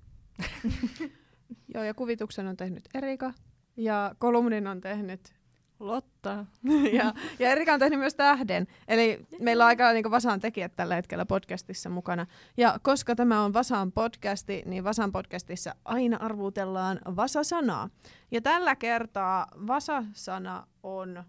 Joo, 1.75 1.85
ja 1.85 1.95
kuvituksen 1.95 2.47
on 2.47 2.57
tehnyt 2.57 2.89
Erika, 2.95 3.33
ja 3.77 4.15
kolumnin 4.19 4.67
on 4.67 4.81
tehnyt 4.81 5.36
Lotta. 5.81 6.47
ja, 6.99 7.15
ja 7.39 7.51
Erika 7.51 7.73
on 7.73 7.81
tehnyt 7.81 7.99
myös 7.99 8.15
tähden. 8.15 8.67
Eli 8.89 9.27
meillä 9.41 9.65
on 9.65 9.69
aika 9.69 9.93
niin 9.93 10.11
Vasaan 10.11 10.41
tekijät 10.41 10.77
tällä 10.77 10.95
hetkellä 10.95 11.27
podcastissa 11.27 11.91
mukana. 11.91 12.27
Ja 12.57 12.79
koska 12.83 13.17
tämä 13.17 13.45
on 13.45 13.53
Vasaan 13.53 13.93
podcasti, 13.93 14.63
niin 14.67 14.85
Vasaan 14.85 15.13
podcastissa 15.13 15.75
aina 15.85 16.17
arvutellaan 16.17 17.01
Vasa-sanaa. 17.17 17.91
Ja 18.31 18.41
tällä 18.41 18.77
kertaa 18.77 19.47
Vasa-sana 19.67 20.67
on 20.83 21.25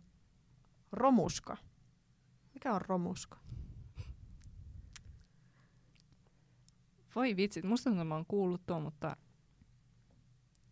romuska. 0.91 1.57
Mikä 2.53 2.73
on 2.73 2.81
romuska? 2.81 3.37
Voi 7.15 7.35
vitsit, 7.35 7.63
musta 7.63 7.89
mä 7.89 8.15
oon 8.15 8.25
kuullut 8.27 8.61
tuon, 8.65 8.81
mutta 8.81 9.17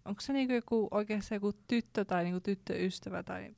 onko 0.05 0.21
se 0.21 0.34
niinku 0.34 0.53
joku, 0.53 0.88
oikeasti 0.91 1.36
joku 1.36 1.53
tyttö 1.67 2.05
tai 2.05 2.23
niinku 2.23 2.39
tyttöystävä 2.39 3.23
tai. 3.23 3.55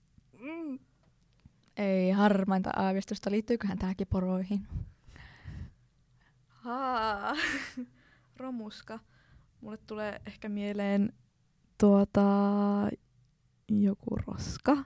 Ei 1.77 2.11
harmainta 2.11 2.69
aavistusta. 2.75 3.31
Liittyyköhän 3.31 3.77
tähänkin 3.77 4.07
poroihin? 4.07 4.67
Haa. 6.47 7.35
Romuska. 8.37 8.99
Mulle 9.61 9.77
tulee 9.77 10.21
ehkä 10.25 10.49
mieleen 10.49 11.13
tuota, 11.77 12.21
joku 13.69 14.15
roska. 14.27 14.77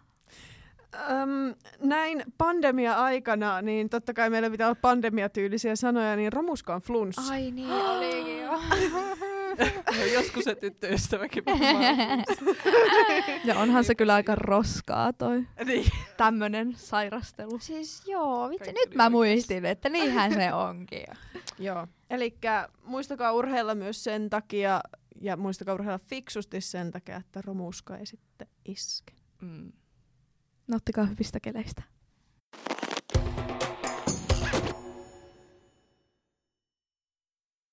Öm, 0.96 1.56
näin 1.84 2.24
pandemia-aikana, 2.38 3.62
niin 3.62 3.90
totta 3.90 4.14
kai 4.14 4.30
meillä 4.30 4.50
pitää 4.50 4.68
olla 4.68 4.80
pandemiatyylisiä 4.82 5.76
sanoja, 5.76 6.16
niin 6.16 6.34
romuska 6.34 6.76
on 6.76 6.82
flunssa. 6.82 7.34
Ai 7.34 7.52
niin, 7.52 7.72
olikin 7.72 8.42
jo. 8.42 8.52
Joskus 10.14 10.44
se 10.44 10.56
tyttöystäväkin. 10.56 11.44
Ja 13.46 13.60
onhan 13.60 13.84
se 13.84 13.96
kyllä 13.96 14.14
aika 14.14 14.36
roskaa 14.36 15.14
toi 15.14 15.44
Niin. 15.66 15.86
tämmönen 16.18 16.74
sairastelu. 16.76 17.60
Siis 17.60 18.08
joo, 18.08 18.50
vitsi, 18.50 18.66
Kaikki 18.66 18.86
nyt 18.90 18.96
mä 18.96 19.10
muistin, 19.10 19.66
että 19.66 19.90
niinhän 19.90 20.34
se 20.34 20.54
onkin. 20.54 21.04
Joo. 21.60 21.88
Eli 22.10 22.38
muistakaa 22.84 23.32
urheilla 23.32 23.76
myös 23.76 24.04
sen 24.04 24.30
takia, 24.30 24.82
ja 25.22 25.38
muistakaa 25.38 25.74
urheilla 25.76 26.00
fiksusti 26.00 26.62
sen 26.62 26.92
takia, 26.92 27.18
että 27.18 27.42
romuska 27.46 27.98
ei 27.98 28.06
sitten 28.06 28.48
iske. 28.66 29.14
Mm. 29.42 29.72
Nauttikaa 30.68 31.06
hyvistä 31.06 31.40
keleistä. 31.40 31.84